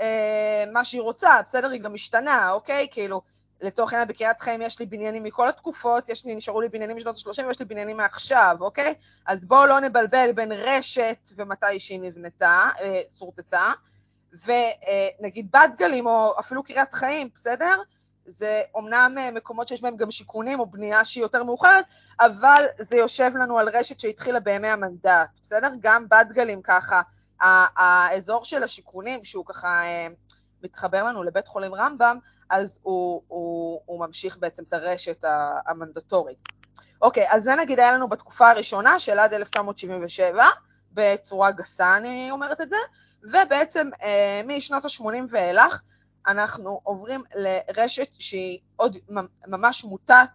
אה, 0.00 0.64
מה 0.72 0.84
שהיא 0.84 1.00
רוצה, 1.00 1.40
בסדר? 1.44 1.70
היא 1.70 1.80
גם 1.80 1.94
משתנה, 1.94 2.50
אוקיי? 2.50 2.86
כאילו, 2.90 3.22
לצורך 3.60 3.92
העניין 3.92 4.08
בקריית 4.08 4.40
חיים 4.40 4.62
יש 4.62 4.80
לי 4.80 4.86
בניינים 4.86 5.22
מכל 5.22 5.48
התקופות, 5.48 6.08
יש 6.08 6.24
לי, 6.24 6.34
נשארו 6.34 6.60
לי 6.60 6.68
בניינים 6.68 6.96
משנות 6.96 7.16
ה-30 7.16 7.46
ויש 7.46 7.60
לי 7.60 7.64
בניינים 7.64 7.96
מעכשיו, 7.96 8.56
אוקיי? 8.60 8.94
אז 9.26 9.46
בואו 9.46 9.66
לא 9.66 9.80
נבלבל 9.80 10.32
בין 10.32 10.52
רשת 10.52 11.30
ומתי 11.36 11.80
שהיא 11.80 12.00
נבנתה, 12.00 12.68
אה, 12.80 13.00
שורטטה, 13.18 13.72
ונגיד 14.32 15.48
בת 15.52 15.76
גלים 15.78 16.06
או 16.06 16.34
אפילו 16.40 16.62
קריית 16.62 16.94
חיים, 16.94 17.28
בסדר? 17.34 17.80
זה 18.26 18.62
אומנם 18.74 19.14
אה, 19.18 19.30
מקומות 19.30 19.68
שיש 19.68 19.82
בהם 19.82 19.96
גם 19.96 20.10
שיכונים 20.10 20.60
או 20.60 20.66
בנייה 20.66 21.04
שהיא 21.04 21.22
יותר 21.22 21.44
מאוחרת, 21.44 21.84
אבל 22.20 22.64
זה 22.78 22.96
יושב 22.96 23.30
לנו 23.34 23.58
על 23.58 23.68
רשת 23.68 24.00
שהתחילה 24.00 24.40
בימי 24.40 24.68
המנדט, 24.68 25.28
בסדר? 25.42 25.68
גם 25.80 26.08
בת 26.08 26.32
גלים 26.32 26.62
ככה, 26.62 27.02
האזור 27.40 28.44
של 28.44 28.62
השיכונים, 28.62 29.24
שהוא 29.24 29.44
ככה 29.46 29.84
אה, 29.84 30.06
מתחבר 30.62 31.04
לנו 31.04 31.22
לבית 31.22 31.48
חולים 31.48 31.74
רמב"ם, 31.74 32.18
אז 32.50 32.78
הוא, 32.82 33.22
הוא, 33.28 33.80
הוא 33.86 34.06
ממשיך 34.06 34.38
בעצם 34.38 34.62
את 34.68 34.72
הרשת 34.72 35.24
המנדטורית. 35.66 36.38
אוקיי, 37.02 37.26
אז 37.30 37.42
זה 37.42 37.54
נגיד 37.54 37.78
היה 37.78 37.92
לנו 37.92 38.08
בתקופה 38.08 38.50
הראשונה 38.50 38.98
של 38.98 39.18
עד 39.18 39.32
1977, 39.32 40.44
בצורה 40.92 41.50
גסה 41.50 41.96
אני 41.96 42.28
אומרת 42.30 42.60
את 42.60 42.70
זה, 42.70 42.76
ובעצם 43.22 43.90
אה, 44.02 44.40
משנות 44.46 44.84
ה-80 44.84 45.04
ואילך, 45.30 45.82
אנחנו 46.26 46.80
עוברים 46.82 47.22
לרשת 47.34 48.08
שהיא 48.18 48.58
עוד 48.76 48.96
ממש 49.46 49.84
מוטת 49.84 50.28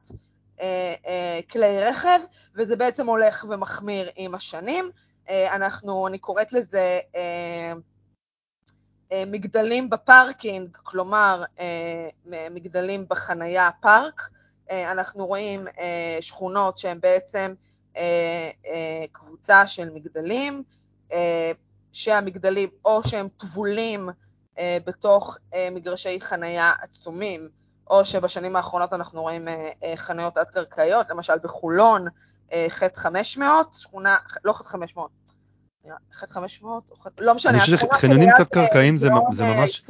אה, 0.61 0.93
אה, 1.07 1.39
כלי 1.51 1.79
רכב, 1.79 2.19
וזה 2.55 2.75
בעצם 2.75 3.07
הולך 3.07 3.45
ומחמיר 3.49 4.09
עם 4.15 4.35
השנים. 4.35 4.91
אה, 5.29 5.55
אנחנו, 5.55 6.07
אני 6.07 6.17
קוראת 6.17 6.53
לזה 6.53 6.99
אה, 7.15 7.73
מגדלים 9.27 9.89
ב 9.89 9.99
parking, 9.99 10.77
כלומר 10.83 11.43
אה, 11.59 12.09
מגדלים 12.51 13.05
בחנייה 13.09 13.69
פארק. 13.81 14.29
אה, 14.71 14.91
אנחנו 14.91 15.25
רואים 15.25 15.67
אה, 15.79 16.17
שכונות 16.21 16.77
שהן 16.77 16.99
בעצם 17.01 17.53
אה, 17.97 18.01
אה, 18.65 19.05
קבוצה 19.11 19.67
של 19.67 19.89
מגדלים, 19.93 20.63
אה, 21.13 21.51
שהמגדלים 21.93 22.69
או 22.85 23.03
שהם 23.07 23.27
טבולים 23.37 24.09
אה, 24.59 24.77
בתוך 24.85 25.37
אה, 25.53 25.67
מגרשי 25.71 26.21
חנייה 26.21 26.71
עצומים, 26.81 27.49
או 27.89 28.05
שבשנים 28.05 28.55
האחרונות 28.55 28.93
אנחנו 28.93 29.21
רואים 29.21 29.47
אה, 29.47 29.93
חניות 29.95 30.35
תת-קרקעיות, 30.35 31.09
למשל 31.09 31.33
בחולון, 31.43 32.05
חטא 32.69 32.99
500, 32.99 33.73
שכונה, 33.73 34.17
לא 34.43 34.53
חטא 34.53 34.67
500, 34.67 35.09
500, 36.11 36.91
לא 37.19 37.35
משנה, 37.35 37.51
אני 37.51 37.59
חושב 37.59 37.77
שחניונים 37.77 38.29
תת-קרקעיים 38.37 38.97
זה 38.97 39.09
ממש... 39.09 39.87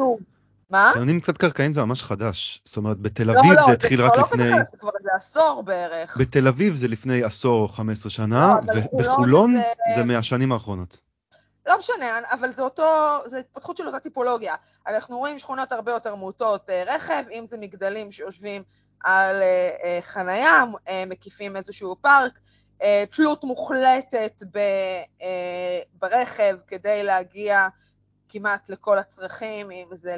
מה? 0.72 0.92
חניונים 0.94 1.20
קצת 1.20 1.38
קרקעיים 1.38 1.72
זה 1.74 1.84
ממש 1.84 2.04
חדש. 2.04 2.62
זאת 2.66 2.78
אומרת, 2.78 2.98
בתל 2.98 3.24
לא, 3.24 3.40
אביב 3.40 3.52
לא, 3.54 3.66
זה 3.66 3.72
התחיל 3.72 4.02
רק 4.02 4.18
לפני... 4.18 4.50
לא, 4.50 4.58
לא, 4.58 4.64
זה 4.72 4.78
כבר 4.78 4.90
איזה 5.00 5.10
עשור 5.16 5.64
בערך. 5.66 6.18
בתל 6.18 6.48
אביב 6.48 6.76
זה 6.76 6.88
לפני 6.88 7.24
עשור 7.24 7.64
או 7.64 7.68
15 7.68 8.10
שנה, 8.10 8.56
לא, 8.68 8.82
ובחולון 8.94 9.56
זה... 9.56 9.62
זה 9.96 10.04
מהשנים 10.04 10.52
האחרונות. 10.52 10.98
לא 11.66 11.78
משנה, 11.78 12.20
אבל 12.32 12.52
זה 12.52 12.62
אותו, 12.62 12.84
זה 13.26 13.38
התפתחות 13.38 13.78
של 13.78 13.88
אותה 13.88 14.00
טיפולוגיה. 14.00 14.56
אנחנו 14.88 15.18
רואים 15.18 15.40
שכונות 15.40 15.72
הרבה 15.72 15.92
יותר 15.92 16.16
מוטות 16.16 16.70
אה, 16.70 16.84
רכב, 16.88 17.24
אם 17.32 17.46
זה 17.48 17.58
מגדלים 17.58 18.12
שיושבים 18.12 18.64
על 19.04 19.42
אה, 19.42 19.70
אה, 19.84 20.00
חנייה, 20.02 20.64
מקיפים 21.08 21.56
איזשהו 21.56 21.96
פארק, 22.02 22.40
תלות 23.12 23.44
מוחלטת 23.44 24.44
ברכב 25.94 26.58
כדי 26.68 27.04
להגיע 27.04 27.68
כמעט 28.30 28.70
לכל 28.70 28.98
הצרכים, 28.98 29.72
אם 29.72 29.88
זה 29.92 30.16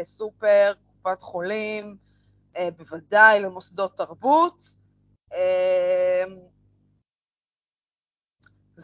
לסופר, 0.00 0.72
קופת 1.02 1.22
חולים, 1.22 1.96
בוודאי 2.76 3.40
למוסדות 3.40 3.96
תרבות. 3.96 4.74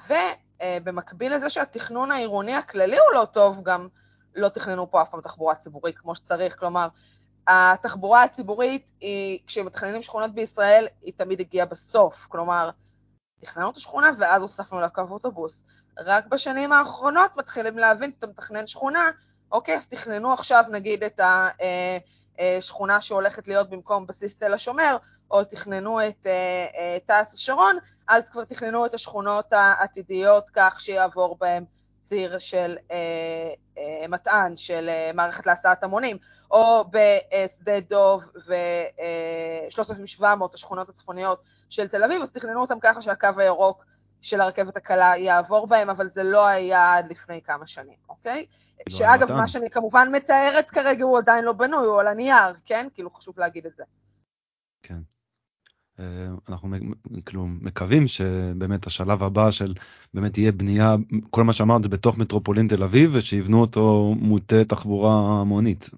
ו... 0.08 0.14
אה, 0.62 0.78
במקביל 0.84 1.34
לזה 1.34 1.50
שהתכנון 1.50 2.10
העירוני 2.10 2.54
הכללי 2.54 2.98
הוא 2.98 3.20
לא 3.20 3.24
טוב, 3.24 3.62
גם 3.62 3.88
לא 4.34 4.48
תכננו 4.48 4.90
פה 4.90 5.02
אף 5.02 5.10
פעם 5.10 5.20
תחבורה 5.20 5.54
ציבורית 5.54 5.98
כמו 5.98 6.14
שצריך, 6.14 6.58
כלומר, 6.58 6.88
התחבורה 7.48 8.22
הציבורית 8.22 8.92
היא, 9.00 9.38
כשמתכננים 9.46 10.02
שכונות 10.02 10.34
בישראל, 10.34 10.86
היא 11.02 11.12
תמיד 11.16 11.40
הגיעה 11.40 11.66
בסוף, 11.66 12.26
כלומר, 12.26 12.70
תכננו 13.42 13.70
את 13.70 13.76
השכונה 13.76 14.10
ואז 14.18 14.42
הוספנו 14.42 14.80
לה 14.80 14.88
קו 14.88 15.02
אוטובוס. 15.10 15.64
רק 15.98 16.26
בשנים 16.26 16.72
האחרונות 16.72 17.36
מתחילים 17.36 17.78
להבין 17.78 18.12
שאתה 18.14 18.26
מתכנן 18.26 18.66
שכונה, 18.66 19.10
אוקיי, 19.52 19.76
אז 19.76 19.86
תכננו 19.86 20.32
עכשיו 20.32 20.64
נגיד 20.70 21.04
את 21.04 21.20
השכונה 22.38 22.92
אה, 22.92 22.96
אה, 22.96 23.00
שהולכת 23.00 23.48
להיות 23.48 23.70
במקום 23.70 24.06
בסיס 24.06 24.36
תל 24.36 24.54
השומר, 24.54 24.96
או 25.30 25.44
תכננו 25.44 26.06
את 26.08 26.26
תעש 27.06 27.32
השרון, 27.32 27.78
אז 28.08 28.30
כבר 28.30 28.44
תכננו 28.44 28.86
את 28.86 28.94
השכונות 28.94 29.52
העתידיות 29.52 30.50
כך 30.50 30.80
שיעבור 30.80 31.36
בהן 31.40 31.64
ציר 32.02 32.38
של 32.38 32.76
אה, 32.90 32.96
אה, 33.78 34.08
מטען, 34.08 34.56
של 34.56 34.88
אה, 34.88 35.10
מערכת 35.14 35.46
להסעת 35.46 35.84
המונים, 35.84 36.16
או 36.50 36.84
בשדה 36.90 37.80
דוב 37.80 38.22
ו-3700, 38.46 40.24
אה, 40.24 40.34
השכונות 40.54 40.88
הצפוניות 40.88 41.42
של 41.68 41.88
תל 41.88 42.04
אביב, 42.04 42.22
אז 42.22 42.30
תכננו 42.30 42.60
אותם 42.60 42.80
ככה 42.80 43.02
שהקו 43.02 43.28
הירוק 43.36 43.84
של 44.20 44.40
הרכבת 44.40 44.76
הקלה 44.76 45.12
יעבור 45.16 45.66
בהם, 45.66 45.90
אבל 45.90 46.08
זה 46.08 46.22
לא 46.22 46.46
היה 46.46 46.96
עד 46.96 47.10
לפני 47.10 47.42
כמה 47.42 47.66
שנים, 47.66 47.96
אוקיי? 48.08 48.46
לא 48.90 48.96
שאגב, 48.96 49.32
מה 49.32 49.46
שאני 49.46 49.70
כמובן 49.70 50.08
מתארת 50.12 50.70
כרגע 50.70 51.04
הוא 51.04 51.18
עדיין 51.18 51.44
לא 51.44 51.52
בנוי, 51.52 51.86
הוא 51.86 52.00
על 52.00 52.08
הנייר, 52.08 52.54
כן? 52.64 52.88
כאילו 52.94 53.10
חשוב 53.10 53.40
להגיד 53.40 53.66
את 53.66 53.76
זה. 53.76 53.84
כן. 54.82 54.98
אה, 56.00 56.04
אנחנו 56.48 56.76
כאילו 57.26 57.46
מקווים 57.46 58.08
שבאמת 58.08 58.86
השלב 58.86 59.22
הבא 59.22 59.50
של 59.50 59.74
באמת 60.14 60.38
יהיה 60.38 60.52
בנייה, 60.52 60.96
כל 61.30 61.44
מה 61.44 61.52
שאמרת 61.52 61.82
זה 61.82 61.88
בתוך 61.88 62.18
מטרופולין 62.18 62.68
תל 62.68 62.82
אביב 62.82 63.10
ושיבנו 63.14 63.60
אותו 63.60 64.14
מוטה 64.18 64.64
תחבורה 64.64 65.40
המונית. 65.40 65.90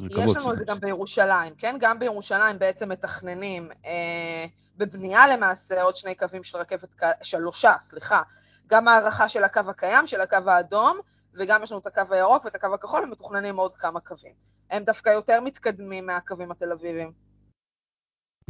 יש 0.00 0.36
לנו 0.36 0.52
את 0.52 0.58
זה 0.58 0.64
גם 0.66 0.80
בירושלים, 0.80 1.54
כן? 1.58 1.76
גם 1.80 1.98
בירושלים 1.98 2.58
בעצם 2.58 2.88
מתכננים 2.88 3.68
אה, 3.86 4.46
בבנייה 4.76 5.28
למעשה 5.28 5.82
עוד 5.82 5.96
שני 5.96 6.14
קווים 6.14 6.44
של 6.44 6.58
רכבת, 6.58 6.94
שלושה, 7.22 7.72
סליחה, 7.80 8.22
גם 8.66 8.88
הערכה 8.88 9.28
של 9.28 9.44
הקו 9.44 9.60
הקיים, 9.68 10.06
של 10.06 10.20
הקו 10.20 10.36
האדום, 10.46 10.98
וגם 11.34 11.62
יש 11.62 11.72
לנו 11.72 11.80
את 11.80 11.86
הקו 11.86 12.14
הירוק 12.14 12.44
ואת 12.44 12.54
הקו 12.54 12.74
הכחול, 12.74 13.04
ומתוכננים 13.04 13.56
עוד 13.56 13.76
כמה 13.76 14.00
קווים. 14.00 14.32
הם 14.70 14.84
דווקא 14.84 15.10
יותר 15.10 15.40
מתקדמים 15.40 16.06
מהקווים 16.06 16.50
התל 16.50 16.72
אביביים. 16.72 17.12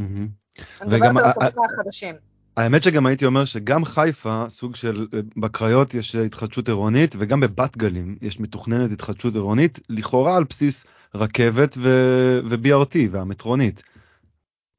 Mm-hmm. 0.00 0.45
וגם 0.90 1.16
האמת 2.56 2.82
שגם 2.82 3.06
הייתי 3.06 3.26
אומר 3.26 3.44
שגם 3.44 3.84
חיפה 3.84 4.44
סוג 4.48 4.76
של 4.76 5.06
אה, 5.14 5.20
בקריות 5.36 5.94
יש 5.94 6.14
התחדשות 6.14 6.68
עירונית 6.68 7.14
וגם 7.18 7.40
בבת 7.40 7.76
גלים 7.76 8.16
יש 8.22 8.40
מתוכננת 8.40 8.92
התחדשות 8.92 9.34
עירונית 9.34 9.78
לכאורה 9.88 10.36
על 10.36 10.44
בסיס 10.44 10.86
רכבת 11.14 11.74
ו- 11.78 12.40
ו-BRT 12.44 12.96
והמטרונית. 13.10 13.82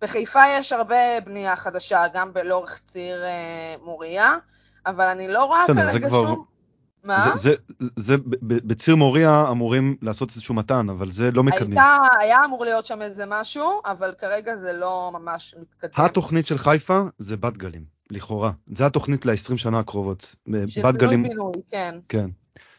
בחיפה 0.01 0.39
יש 0.59 0.71
הרבה 0.71 1.21
בנייה 1.25 1.55
חדשה 1.55 2.03
גם 2.13 2.31
לאורך 2.43 2.81
ציר 2.85 3.23
אה, 3.23 3.75
מוריה 3.83 4.35
אבל 4.85 5.07
אני 5.07 5.27
לא 5.27 5.45
רואה 5.45 5.63
כרגע. 5.67 6.09
שום... 6.09 6.56
מה? 7.07 7.37
זה, 7.37 7.53
זה, 7.79 7.85
זה 7.95 8.15
בציר 8.41 8.95
מוריה 8.95 9.47
אמורים 9.51 9.97
לעשות 10.01 10.29
איזשהו 10.29 10.55
מתן, 10.55 10.89
אבל 10.89 11.11
זה 11.11 11.31
לא 11.31 11.43
מקדמים. 11.43 11.77
הייתה, 11.77 11.97
היה 12.19 12.45
אמור 12.45 12.65
להיות 12.65 12.85
שם 12.85 13.01
איזה 13.01 13.23
משהו, 13.27 13.81
אבל 13.85 14.13
כרגע 14.17 14.55
זה 14.55 14.73
לא 14.73 15.11
ממש 15.13 15.55
מתקדם. 15.61 16.05
התוכנית 16.05 16.47
של 16.47 16.57
חיפה 16.57 17.01
זה 17.17 17.37
בת 17.37 17.57
גלים, 17.57 17.85
לכאורה. 18.11 18.51
זה 18.67 18.85
התוכנית 18.85 19.25
ל-20 19.25 19.57
שנה 19.57 19.79
הקרובות. 19.79 20.35
של 20.67 20.81
פינוי-בינוי, 20.99 21.53
כן. 21.69 21.95
כן. 22.09 22.29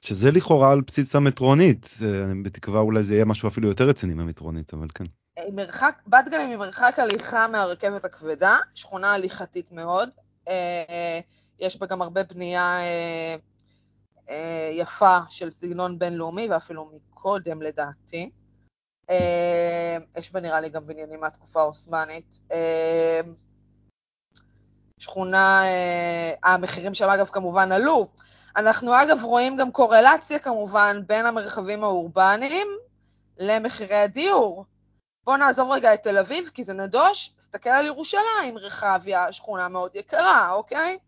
שזה 0.00 0.30
לכאורה 0.30 0.72
על 0.72 0.80
בסיס 0.80 1.16
המטרונית, 1.16 1.98
אני 2.24 2.42
בתקווה 2.42 2.80
אולי 2.80 3.02
זה 3.02 3.14
יהיה 3.14 3.24
משהו 3.24 3.48
אפילו 3.48 3.68
יותר 3.68 3.88
רציני 3.88 4.14
מהמטרונית, 4.14 4.74
אבל 4.74 4.86
כן. 4.94 5.04
מרחק, 5.52 6.02
בת 6.06 6.24
גלים 6.30 6.48
היא 6.48 6.56
מרחק 6.56 6.94
הליכה 6.98 7.48
מהרכבת 7.48 8.04
הכבדה, 8.04 8.56
שכונה 8.74 9.12
הליכתית 9.12 9.72
מאוד. 9.72 10.08
אה, 10.48 11.20
יש 11.60 11.76
בה 11.76 11.86
גם 11.86 12.02
הרבה 12.02 12.22
בנייה 12.22 12.78
אה, 12.80 12.82
אה, 12.82 13.36
יפה 14.70 15.18
של 15.30 15.50
סגנון 15.50 15.98
בינלאומי, 15.98 16.48
ואפילו 16.50 16.90
מקודם 16.94 17.62
לדעתי. 17.62 18.30
יש 20.16 20.32
בה 20.32 20.40
נראה 20.40 20.60
לי 20.60 20.68
גם 20.68 20.86
בניינים 20.86 21.20
מהתקופה 21.20 21.60
העות'מאנית. 21.60 22.40
שכונה, 24.98 25.62
המחירים 26.42 26.94
שם 26.94 27.08
אגב 27.08 27.28
כמובן 27.28 27.72
עלו. 27.72 28.08
אנחנו 28.56 29.02
אגב 29.02 29.24
רואים 29.24 29.56
גם 29.56 29.72
קורלציה 29.72 30.38
כמובן 30.38 31.02
בין 31.06 31.26
המרחבים 31.26 31.84
האורבניים 31.84 32.68
למחירי 33.36 33.96
הדיור. 33.96 34.64
בואו 35.24 35.36
נעזוב 35.36 35.70
רגע 35.70 35.94
את 35.94 36.02
תל 36.02 36.18
אביב, 36.18 36.50
כי 36.54 36.64
זה 36.64 36.72
נדוש, 36.72 37.28
תסתכל 37.36 37.70
על 37.70 37.86
ירושלים, 37.86 38.58
רחביה, 38.58 39.32
שכונה 39.32 39.68
מאוד 39.68 39.96
יקרה, 39.96 40.52
אוקיי? 40.52 40.98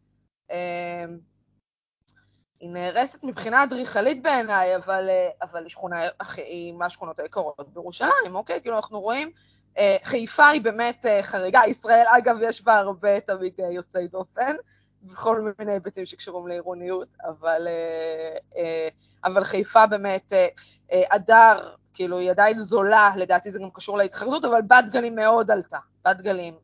היא 2.61 2.71
נהרסת 2.71 3.25
מבחינה 3.25 3.63
אדריכלית 3.63 4.23
בעיניי, 4.23 4.77
אבל, 4.77 5.07
אה, 5.09 5.29
אבל 5.43 5.63
היא 5.63 5.69
שכונה, 5.69 6.01
היא 6.37 6.73
מהשכונות 6.73 7.21
היקרות 7.21 7.75
בירושלים, 7.75 8.35
אוקיי? 8.35 8.61
כאילו 8.61 8.77
אנחנו 8.77 9.01
רואים, 9.01 9.31
אה, 9.79 9.97
חיפה 10.05 10.49
היא 10.49 10.61
באמת 10.61 11.07
אה, 11.07 11.23
חריגה, 11.23 11.61
ישראל 11.69 12.05
אגב 12.19 12.37
יש 12.43 12.65
בה 12.65 12.79
הרבה 12.79 13.21
תמיד 13.21 13.53
יוצאי 13.71 14.09
דופן, 14.09 14.57
בכל 15.03 15.53
מיני 15.59 15.73
היבטים 15.73 16.07
שקשורים 16.07 16.49
לעירוניות, 16.49 17.09
אבל, 17.25 17.69
אבל 19.25 19.45
חיפה 19.45 19.87
באמת, 19.87 20.33
הדר, 20.93 21.75
כאילו 21.95 22.19
היא 22.19 22.31
עדיין 22.31 22.59
זולה, 22.59 23.11
לדעתי 23.17 23.51
זה 23.51 23.59
גם 23.59 23.71
קשור 23.71 23.99
להתחרדות, 23.99 24.45
אבל 24.45 24.63
בת 24.63 24.85
גלים 24.93 25.15
מאוד 25.15 25.51
עלתה, 25.51 25.79
בת 26.05 26.21
גלים, 26.21 26.55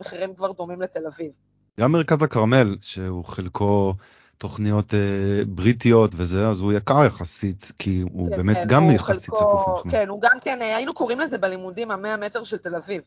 מחירים 0.00 0.34
כבר 0.34 0.52
דומים 0.52 0.82
לתל 0.82 1.06
אביב. 1.06 1.32
גם 1.80 1.92
מרכז 1.92 2.22
הכרמל, 2.22 2.76
שהוא 2.80 3.24
חלקו 3.24 3.94
תוכניות 4.40 4.94
אה, 4.94 5.44
בריטיות 5.46 6.10
וזה, 6.16 6.48
אז 6.48 6.60
הוא 6.60 6.72
יקר 6.72 7.04
יחסית, 7.06 7.72
כי 7.78 8.00
הוא 8.00 8.30
כן, 8.30 8.36
באמת 8.36 8.56
כן, 8.56 8.68
גם 8.68 8.82
הוא 8.82 8.92
יחסית 8.92 9.34
צפוף 9.34 9.68
מחמיר. 9.68 9.92
כן, 9.92 10.08
הוא 10.08 10.22
גם 10.22 10.38
כן, 10.44 10.62
אה, 10.62 10.76
היינו 10.76 10.94
קוראים 10.94 11.20
לזה 11.20 11.38
בלימודים 11.38 11.90
המאה 11.90 12.16
מטר 12.16 12.44
של 12.44 12.56
תל 12.56 12.76
אביב. 12.76 13.02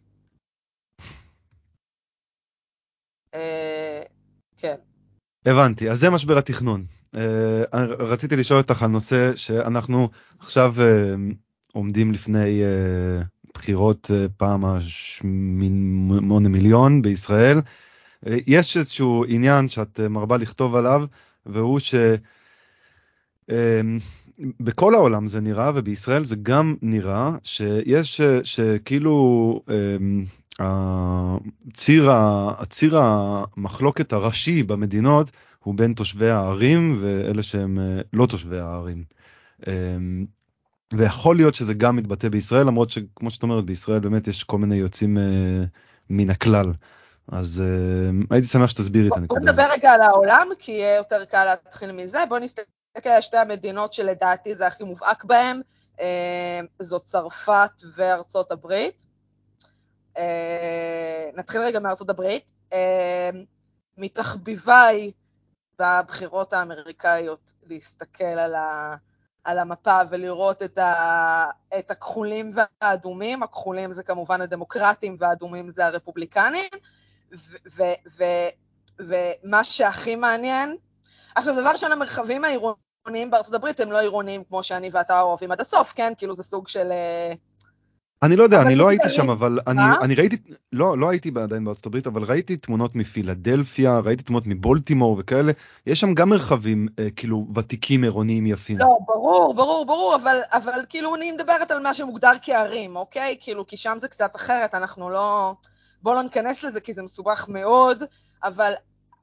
אה, 3.34 4.02
כן. 4.58 4.76
הבנתי, 5.46 5.90
אז 5.90 6.00
זה 6.00 6.10
משבר 6.10 6.38
התכנון. 6.38 6.86
אה, 7.16 7.64
רציתי 8.00 8.36
לשאול 8.36 8.60
אותך 8.60 8.84
על 8.84 8.90
נושא 8.90 9.36
שאנחנו 9.36 10.10
עכשיו 10.40 10.76
אה, 10.80 11.16
עומדים 11.74 12.12
לפני 12.12 12.64
אה, 12.64 13.22
בחירות 13.54 14.12
אה, 14.14 14.26
פעם 14.38 14.66
השמונה 14.66 16.50
מיליון 16.50 17.02
בישראל. 17.02 17.58
אה, 18.28 18.38
יש 18.48 18.78
איזשהו 18.78 19.26
עניין 19.28 19.68
שאת 19.68 20.00
אה, 20.00 20.10
מרבה 20.10 20.38
לכתוב 20.38 20.76
עליו, 20.76 21.06
והוא 21.46 21.80
שבכל 23.50 24.96
העולם 24.96 25.28
זה 25.28 25.42
נראה, 25.42 25.72
ובישראל 25.76 26.24
זה 26.24 26.36
גם 26.44 26.76
נראה, 26.82 27.32
שיש, 27.44 28.22
שכאילו 28.44 29.60
הציר, 30.60 32.12
הציר 32.12 32.98
המחלוקת 32.98 34.14
הראשי 34.14 34.64
במדינות 34.64 35.32
הוא 35.60 35.76
בין 35.76 35.94
תושבי 35.94 36.30
הערים 36.30 36.98
ואלה 37.02 37.44
שהם 37.44 37.80
לא 38.14 38.26
תושבי 38.26 38.58
הערים. 38.60 39.04
ויכול 40.94 41.36
להיות 41.36 41.56
שזה 41.56 41.74
גם 41.74 41.96
מתבטא 41.96 42.30
בישראל, 42.30 42.68
למרות 42.68 42.90
שכמו 42.90 43.32
שאת 43.32 43.44
אומרת, 43.44 43.66
בישראל 43.66 44.00
באמת 44.00 44.28
יש 44.28 44.44
כל 44.44 44.58
מיני 44.58 44.76
יוצאים 44.76 45.18
מן 46.10 46.30
הכלל. 46.30 46.74
אז 47.32 47.64
uh, 47.64 48.26
הייתי 48.32 48.48
שמח 48.48 48.70
שתסבירי 48.70 49.08
את 49.08 49.14
הנקודה. 49.16 49.42
בוא 49.42 49.50
נדבר 49.50 49.72
רגע 49.72 49.92
על 49.92 50.02
העולם, 50.02 50.48
כי 50.60 50.72
יהיה 50.72 50.96
יותר 50.96 51.26
קל 51.26 51.46
להתחיל 51.46 51.92
מזה. 51.92 52.24
בוא 52.30 52.40
נסתכל 52.40 53.10
על 53.10 53.22
שתי 53.22 53.38
המדינות 53.38 53.94
שלדעתי 53.94 54.56
זה 54.56 54.68
הכי 54.68 54.84
מובהק 54.84 55.24
בהן, 55.24 55.62
uh, 55.96 56.02
זאת 56.80 57.04
צרפת 57.04 57.72
וארצות 57.96 58.52
הברית. 58.52 59.06
Uh, 60.18 60.20
נתחיל 61.36 61.62
רגע 61.62 61.80
מארצות 61.80 62.10
הברית. 62.10 62.44
Uh, 62.72 62.76
מתחביביי 63.98 65.12
בבחירות 65.80 66.54
האמריקאיות 66.54 67.54
להסתכל 67.64 68.24
על, 68.24 68.56
ה, 68.56 68.96
על 69.44 69.60
המפה 69.60 70.00
ולראות 70.10 70.64
את, 70.64 70.78
ה, 70.78 71.46
את 71.80 71.92
הכחולים 71.92 72.52
והאדומים. 72.54 73.44
הכחולים 73.44 73.94
זה 73.94 74.04
כמובן 74.04 74.42
הדמוקרטים 74.42 75.18
והאדומים 75.20 75.72
זה 75.72 75.86
הרפובליקנים. 75.86 76.70
ומה 79.00 79.64
שהכי 79.64 80.16
מעניין, 80.16 80.76
עכשיו, 81.36 81.62
דבר 81.62 81.70
ראשון, 81.70 81.92
המרחבים 81.92 82.44
העירוניים 82.44 83.32
בארצות 83.32 83.54
הברית 83.54 83.80
הם 83.80 83.92
לא 83.92 84.00
עירוניים 84.00 84.44
כמו 84.50 84.64
שאני 84.64 84.90
ואתה 84.94 85.22
אוהבים 85.22 85.52
עד 85.52 85.62
הסוף, 85.62 85.94
כן? 85.96 86.14
כאילו 86.18 86.36
זה 86.36 86.44
סוג 86.44 86.68
של... 86.68 86.92
אה, 86.92 87.34
אני 88.24 88.36
לא 88.36 88.44
יודע, 88.44 88.62
אני 88.62 88.76
לא 88.76 88.90
הייתי 88.90 89.10
שם, 89.10 89.30
אבל 89.30 89.60
אני, 89.68 89.82
אני 90.02 90.16
ראיתי, 90.16 90.38
לא, 90.74 90.98
לא 90.98 91.10
הייתי 91.10 91.32
עדיין 91.44 91.66
בארצות 91.66 91.86
הברית, 91.86 92.08
אבל 92.08 92.24
ראיתי 92.24 92.58
תמונות 92.58 92.96
מפילדלפיה, 92.96 94.00
ראיתי 94.00 94.24
תמונות 94.24 94.48
מבולטימור 94.48 95.16
וכאלה, 95.20 95.52
יש 95.88 96.00
שם 96.00 96.14
גם 96.14 96.30
מרחבים 96.30 96.88
אה, 97.00 97.08
כאילו 97.16 97.48
ותיקים 97.56 98.04
עירוניים 98.04 98.46
יפים. 98.46 98.78
לא, 98.78 98.98
ברור, 99.08 99.54
ברור, 99.54 99.86
ברור, 99.86 100.16
אבל, 100.16 100.40
אבל 100.52 100.86
כאילו 100.90 101.16
אני 101.16 101.32
מדברת 101.32 101.72
על 101.72 101.80
מה 101.80 101.94
שמוגדר 101.94 102.34
כערים, 102.42 102.96
אוקיי? 102.96 103.38
כאילו, 103.42 103.68
כי 103.68 103.78
שם 103.78 103.98
זה 104.02 104.08
קצת 104.08 104.36
אחרת, 104.36 104.76
אנחנו 104.76 105.10
לא... 105.10 105.54
בואו 106.04 106.16
לא 106.16 106.22
ניכנס 106.22 106.64
לזה 106.64 106.82
כי 106.82 106.94
זה 106.94 107.02
מסובך 107.02 107.46
מאוד, 107.50 108.04
אבל 108.44 108.74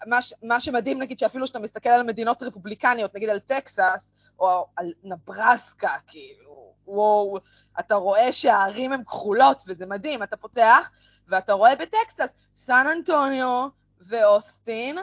מה, 0.07 0.19
מה 0.43 0.61
שמדהים, 0.61 0.99
נגיד, 0.99 1.19
שאפילו 1.19 1.45
כשאתה 1.45 1.59
מסתכל 1.59 1.89
על 1.89 2.03
מדינות 2.03 2.43
רפובליקניות, 2.43 3.15
נגיד 3.15 3.29
על 3.29 3.39
טקסס, 3.39 4.13
או 4.39 4.67
על 4.77 4.93
נברסקה, 5.05 5.95
כאילו, 6.07 6.75
וואו, 6.87 7.39
אתה 7.81 7.95
רואה 7.95 8.33
שהערים 8.33 8.93
הן 8.93 9.05
כחולות, 9.05 9.63
וזה 9.67 9.87
מדהים, 9.87 10.23
אתה 10.23 10.37
פותח, 10.37 10.91
ואתה 11.29 11.53
רואה 11.53 11.77
בטקסס, 11.77 12.33
סן 12.57 12.87
אנטוניו 12.97 13.69
ואוסטין 14.01 14.99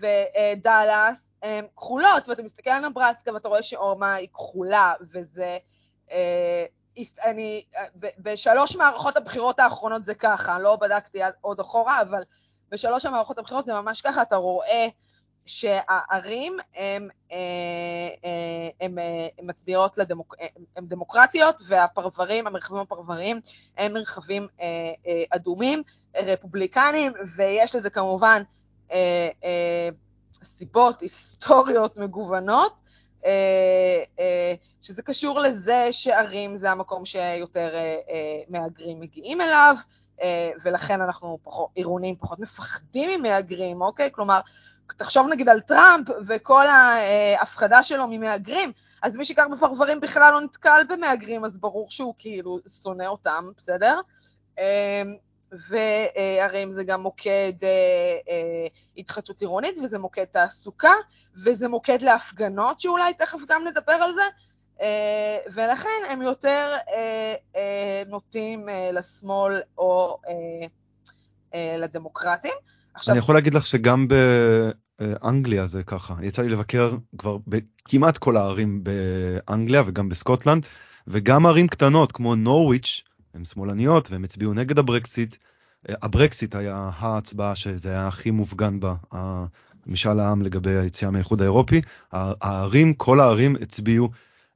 ודאלאס 0.00 1.32
הן 1.42 1.66
כחולות, 1.76 2.28
ואתה 2.28 2.42
מסתכל 2.42 2.70
על 2.70 2.88
נברסקה 2.88 3.34
ואתה 3.34 3.48
רואה 3.48 3.62
שאורמה 3.62 4.14
היא 4.14 4.28
כחולה, 4.28 4.92
וזה... 5.00 5.58
אה, 6.98 7.30
אני, 7.30 7.64
בשלוש 8.18 8.76
מערכות 8.76 9.16
הבחירות 9.16 9.60
האחרונות 9.60 10.04
זה 10.06 10.14
ככה, 10.14 10.58
לא 10.58 10.76
בדקתי 10.76 11.18
עוד 11.40 11.60
אחורה, 11.60 12.00
אבל 12.00 12.22
בשלוש 12.70 13.06
המערכות 13.06 13.38
הבחירות 13.38 13.66
זה 13.66 13.74
ממש 13.74 14.00
ככה, 14.00 14.22
אתה 14.22 14.36
רואה 14.36 14.88
שהערים 15.46 16.56
הן 16.76 17.08
אה, 17.32 19.28
מצביעות 19.42 19.98
לדמוק... 19.98 20.34
הן 20.76 20.86
דמוקרטיות, 20.86 21.62
והפרברים, 21.68 22.46
המרחבים 22.46 22.78
הפרבריים, 22.78 23.40
הם 23.76 23.92
מרחבים 23.92 24.46
אה, 24.60 24.66
אה, 25.06 25.22
אדומים, 25.30 25.82
רפובליקניים, 26.16 27.12
ויש 27.36 27.74
לזה 27.74 27.90
כמובן 27.90 28.42
סיבות 30.44 31.00
היסטוריות 31.00 31.96
מגוונות. 31.96 32.80
אה, 33.26 34.02
אה, 34.20 34.54
שזה 34.82 35.02
קשור 35.02 35.40
לזה 35.40 35.88
שערים 35.90 36.56
זה 36.56 36.70
המקום 36.70 37.04
שיותר 37.06 37.74
אה, 37.74 38.40
מהגרים 38.48 39.00
מגיעים 39.00 39.40
אליו, 39.40 39.76
ולכן 40.64 41.00
אנחנו 41.00 41.38
פחות, 41.42 41.70
עירונים 41.74 42.16
פחות 42.16 42.38
מפחדים 42.38 43.20
ממהגרים, 43.20 43.82
אוקיי? 43.82 44.10
כלומר, 44.12 44.40
תחשוב 44.96 45.26
נגיד 45.30 45.48
על 45.48 45.60
טראמפ 45.60 46.08
וכל 46.26 46.66
ההפחדה 46.66 47.82
שלו 47.82 48.06
ממהגרים, 48.06 48.72
אז 49.02 49.16
מי 49.16 49.24
שגר 49.24 49.48
בפרברים 49.48 50.00
בכלל 50.00 50.32
לא 50.32 50.40
נתקל 50.40 50.80
במהגרים, 50.88 51.44
אז 51.44 51.58
ברור 51.58 51.90
שהוא 51.90 52.14
כאילו 52.18 52.58
שונא 52.82 53.04
אותם, 53.04 53.44
בסדר? 53.56 54.00
וערים 55.52 56.72
זה 56.72 56.84
גם 56.84 57.00
מוקד 57.02 57.52
אה, 57.62 57.68
אה, 58.28 58.66
התחדשות 58.96 59.40
עירונית, 59.40 59.78
וזה 59.84 59.98
מוקד 59.98 60.24
תעסוקה, 60.24 60.92
וזה 61.44 61.68
מוקד 61.68 62.02
להפגנות, 62.02 62.80
שאולי 62.80 63.14
תכף 63.14 63.38
גם 63.48 63.64
נדבר 63.64 63.92
על 63.92 64.14
זה, 64.14 64.22
אה, 64.80 65.38
ולכן 65.54 65.88
הם 66.10 66.22
יותר 66.22 66.76
נוטים 68.06 68.66
לשמאל 68.92 69.60
או 69.78 70.18
לדמוקרטים. 71.54 72.52
עכשיו... 72.94 73.12
אני 73.12 73.18
יכול 73.18 73.34
להגיד 73.34 73.54
לך 73.54 73.66
שגם 73.66 74.08
ב... 74.08 74.14
אנגליה 75.24 75.66
זה 75.66 75.82
ככה, 75.82 76.14
יצא 76.22 76.42
לי 76.42 76.48
לבקר 76.48 76.96
כבר 77.18 77.36
בכמעט 77.46 78.18
כל 78.18 78.36
הערים 78.36 78.84
באנגליה 78.84 79.82
וגם 79.86 80.08
בסקוטלנד, 80.08 80.66
וגם 81.06 81.46
ערים 81.46 81.68
קטנות 81.68 82.12
כמו 82.12 82.34
נורוויץ', 82.34 83.02
הן 83.34 83.44
שמאלניות 83.44 84.10
והם 84.10 84.24
הצביעו 84.24 84.54
נגד 84.54 84.78
הברקסיט. 84.78 85.36
הברקסיט 85.88 86.54
היה 86.54 86.90
ההצבעה 86.96 87.56
שזה 87.56 87.88
היה 87.88 88.08
הכי 88.08 88.30
מופגן 88.30 88.80
בה, 88.80 88.94
משאל 89.86 90.20
העם 90.20 90.42
לגבי 90.42 90.70
היציאה 90.70 91.10
מהאיחוד 91.10 91.40
האירופי. 91.40 91.80
הערים, 92.12 92.94
כל 92.94 93.20
הערים 93.20 93.56
הצביעו 93.60 94.10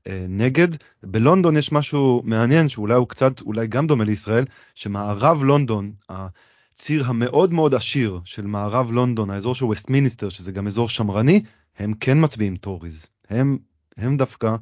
אה, 0.06 0.26
נגד. 0.28 0.68
בלונדון 1.02 1.56
יש 1.56 1.72
משהו 1.72 2.22
מעניין 2.24 2.68
שאולי 2.68 2.94
הוא 2.94 3.08
קצת, 3.08 3.40
אולי 3.40 3.66
גם 3.66 3.86
דומה 3.86 4.04
לישראל, 4.04 4.44
שמערב 4.74 5.42
לונדון, 5.42 5.92
הציר 6.08 7.04
המאוד 7.06 7.52
מאוד 7.52 7.74
עשיר 7.74 8.20
של 8.24 8.46
מערב 8.46 8.90
לונדון, 8.90 9.30
האזור 9.30 9.54
של 9.54 9.64
ווסטמינסטר, 9.64 10.28
שזה 10.28 10.52
גם 10.52 10.66
אזור 10.66 10.88
שמרני, 10.88 11.42
הם 11.78 11.94
כן 12.00 12.24
מצביעים 12.24 12.56
Tories. 12.56 13.06
הם, 13.30 13.58
הם 13.96 14.16
דווקא, 14.16 14.46
אה, 14.46 14.56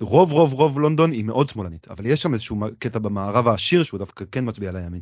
רוב 0.00 0.32
רוב 0.32 0.52
רוב 0.52 0.80
לונדון 0.80 1.10
היא 1.10 1.24
מאוד 1.24 1.48
שמאלנית, 1.48 1.88
אבל 1.88 2.06
יש 2.06 2.22
שם 2.22 2.32
איזשהו 2.32 2.56
קטע 2.78 2.98
במערב 2.98 3.48
העשיר 3.48 3.82
שהוא 3.82 3.98
דווקא 3.98 4.24
כן 4.32 4.48
מצביע 4.48 4.72
לימין. 4.72 5.00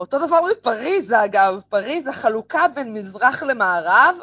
אותו 0.00 0.26
דבר 0.26 0.40
בפריז, 0.50 1.12
אגב, 1.12 1.60
פריז, 1.68 2.06
החלוקה 2.06 2.68
בין 2.74 2.94
מזרח 2.94 3.42
למערב, 3.42 4.16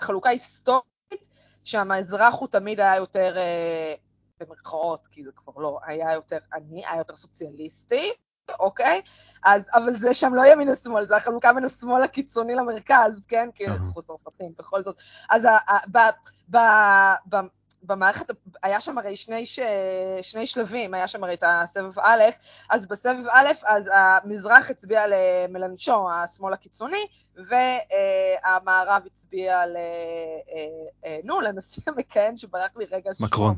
חלוקה 0.00 0.30
היסטורית, 0.30 1.28
שהמזרח 1.64 2.34
הוא 2.34 2.48
תמיד 2.48 2.80
היה 2.80 2.96
יותר, 2.96 3.36
אה, 3.36 3.94
במרכאות, 4.40 5.06
כי 5.06 5.24
זה 5.24 5.30
כבר 5.36 5.62
לא, 5.62 5.78
היה 5.86 6.12
יותר 6.12 6.38
עני, 6.54 6.86
היה 6.86 6.98
יותר 6.98 7.16
סוציאליסטי, 7.16 8.12
אוקיי? 8.60 9.00
אז, 9.44 9.68
אבל 9.74 9.94
זה 9.94 10.14
שם 10.14 10.34
לא 10.34 10.42
ימין 10.52 10.68
ושמאל, 10.68 11.06
זה 11.06 11.16
החלוקה 11.16 11.52
בין 11.52 11.64
השמאל 11.64 12.02
הקיצוני 12.02 12.54
למרכז, 12.54 13.26
כן? 13.28 13.48
כי 13.54 13.66
אנחנו 13.66 14.02
צרפתים, 14.02 14.52
בכל 14.58 14.82
זאת. 14.82 14.96
אז 15.30 15.46
ב, 15.92 15.98
ב, 16.50 16.58
ב, 17.28 17.36
במערכת, 17.82 18.26
היה 18.62 18.80
שם 18.80 18.98
הרי 18.98 19.16
שני, 19.16 19.46
ש... 19.46 19.58
שני 20.22 20.46
שלבים, 20.46 20.94
היה 20.94 21.08
שם 21.08 21.24
הרי 21.24 21.34
את 21.34 21.44
הסבב 21.46 21.98
א', 21.98 22.22
אז 22.70 22.86
בסבב 22.86 23.26
א', 23.30 23.48
אז 23.66 23.90
המזרח 23.94 24.70
הצביע 24.70 25.04
למלנצ'ו, 25.08 26.10
השמאל 26.10 26.52
הקיצוני, 26.52 27.06
והמערב 27.36 29.02
הצביע 29.06 29.66
ל... 29.66 29.76
אה, 29.76 30.66
אה, 31.04 31.18
נו, 31.24 31.40
לנשיא 31.40 31.82
המכהן 31.86 32.36
שברח 32.36 32.70
לי 32.76 32.84
רגע. 32.92 33.10
מקרון. 33.20 33.54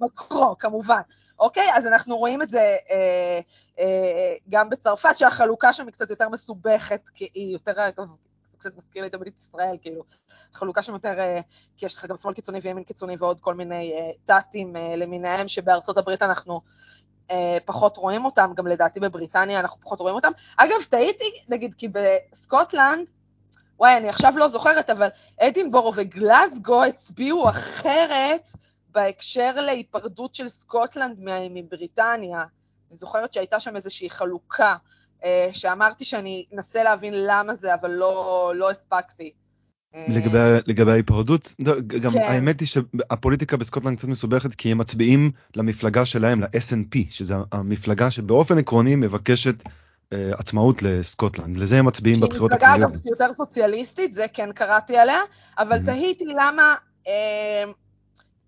מקרון, 0.00 0.54
כמובן. 0.58 1.00
אוקיי? 1.38 1.68
אז 1.74 1.86
אנחנו 1.86 2.16
רואים 2.16 2.42
את 2.42 2.48
זה 2.48 2.76
אה, 2.90 3.40
אה, 3.78 4.34
גם 4.48 4.70
בצרפת, 4.70 5.16
שהחלוקה 5.16 5.72
שם 5.72 5.86
היא 5.86 5.92
קצת 5.92 6.10
יותר 6.10 6.28
מסובכת, 6.28 7.08
כי 7.14 7.28
היא 7.34 7.52
יותר, 7.52 7.88
אגב, 7.88 8.08
קצת 8.64 8.76
מזכיר 8.76 9.02
לי 9.02 9.10
תמיד 9.10 9.26
את 9.26 9.38
ישראל, 9.38 9.76
כאילו, 9.80 10.02
חלוקה 10.52 10.82
שם 10.82 10.92
יותר, 10.92 11.18
אה, 11.18 11.40
כי 11.76 11.86
יש 11.86 11.96
לך 11.96 12.04
גם 12.04 12.16
שמאל 12.16 12.34
קיצוני 12.34 12.58
וימין 12.62 12.84
קיצוני 12.84 13.16
ועוד 13.18 13.40
כל 13.40 13.54
מיני 13.54 13.92
תתים 14.24 14.76
אה, 14.76 14.96
למיניהם, 14.96 15.48
שבארצות 15.48 15.98
הברית 15.98 16.22
אנחנו 16.22 16.60
אה, 17.30 17.58
פחות 17.64 17.96
רואים 17.96 18.24
אותם, 18.24 18.52
גם 18.56 18.66
לדעתי 18.66 19.00
בבריטניה 19.00 19.60
אנחנו 19.60 19.80
פחות 19.80 20.00
רואים 20.00 20.14
אותם. 20.14 20.32
אגב, 20.56 20.82
טעיתי, 20.90 21.24
נגיד, 21.48 21.74
כי 21.74 21.88
בסקוטלנד, 21.88 23.08
וואי, 23.78 23.96
אני 23.96 24.08
עכשיו 24.08 24.32
לא 24.36 24.48
זוכרת, 24.48 24.90
אבל 24.90 25.08
אדינבורו 25.40 25.92
וגלסגו 25.96 26.84
הצביעו 26.84 27.48
אחרת 27.48 28.48
בהקשר 28.88 29.60
להיפרדות 29.60 30.34
של 30.34 30.48
סקוטלנד 30.48 31.18
מבריטניה. 31.50 32.44
אני 32.90 32.98
זוכרת 32.98 33.32
שהייתה 33.32 33.60
שם 33.60 33.76
איזושהי 33.76 34.10
חלוקה. 34.10 34.76
אה, 35.24 35.48
שאמרתי 35.52 36.04
שאני 36.04 36.44
אנסה 36.54 36.82
להבין 36.82 37.14
למה 37.16 37.54
זה, 37.54 37.74
אבל 37.74 37.90
לא, 37.90 38.52
לא 38.56 38.70
הספקתי. 38.70 39.32
לגבי, 40.08 40.38
לגבי 40.66 40.90
ההיפרדות, 40.90 41.54
לא, 41.58 41.80
גם 41.80 42.12
כן. 42.12 42.18
האמת 42.18 42.60
היא 42.60 42.68
שהפוליטיקה 42.68 43.56
בסקוטלנד 43.56 43.98
קצת 43.98 44.08
מסובכת 44.08 44.54
כי 44.54 44.72
הם 44.72 44.78
מצביעים 44.78 45.30
למפלגה 45.56 46.06
שלהם, 46.06 46.40
ל-SNP, 46.40 46.98
שזו 47.10 47.34
המפלגה 47.52 48.10
שבאופן 48.10 48.58
עקרוני 48.58 48.96
מבקשת 48.96 49.62
uh, 49.62 50.16
עצמאות 50.32 50.82
לסקוטלנד. 50.82 51.56
לזה 51.56 51.78
הם 51.78 51.84
מצביעים 51.84 52.20
בבחירות 52.20 52.52
הכלליות. 52.52 52.76
שהיא 52.76 52.86
מפלגה 52.86 52.96
אגב 52.96 53.06
יותר 53.06 53.36
סוציאליסטית, 53.36 54.14
זה 54.14 54.26
כן 54.32 54.52
קראתי 54.52 54.96
עליה, 54.96 55.18
אבל 55.58 55.78
mm-hmm. 55.78 55.86
תהיתי 55.86 56.24
למה 56.24 56.74
uh, 57.04 57.08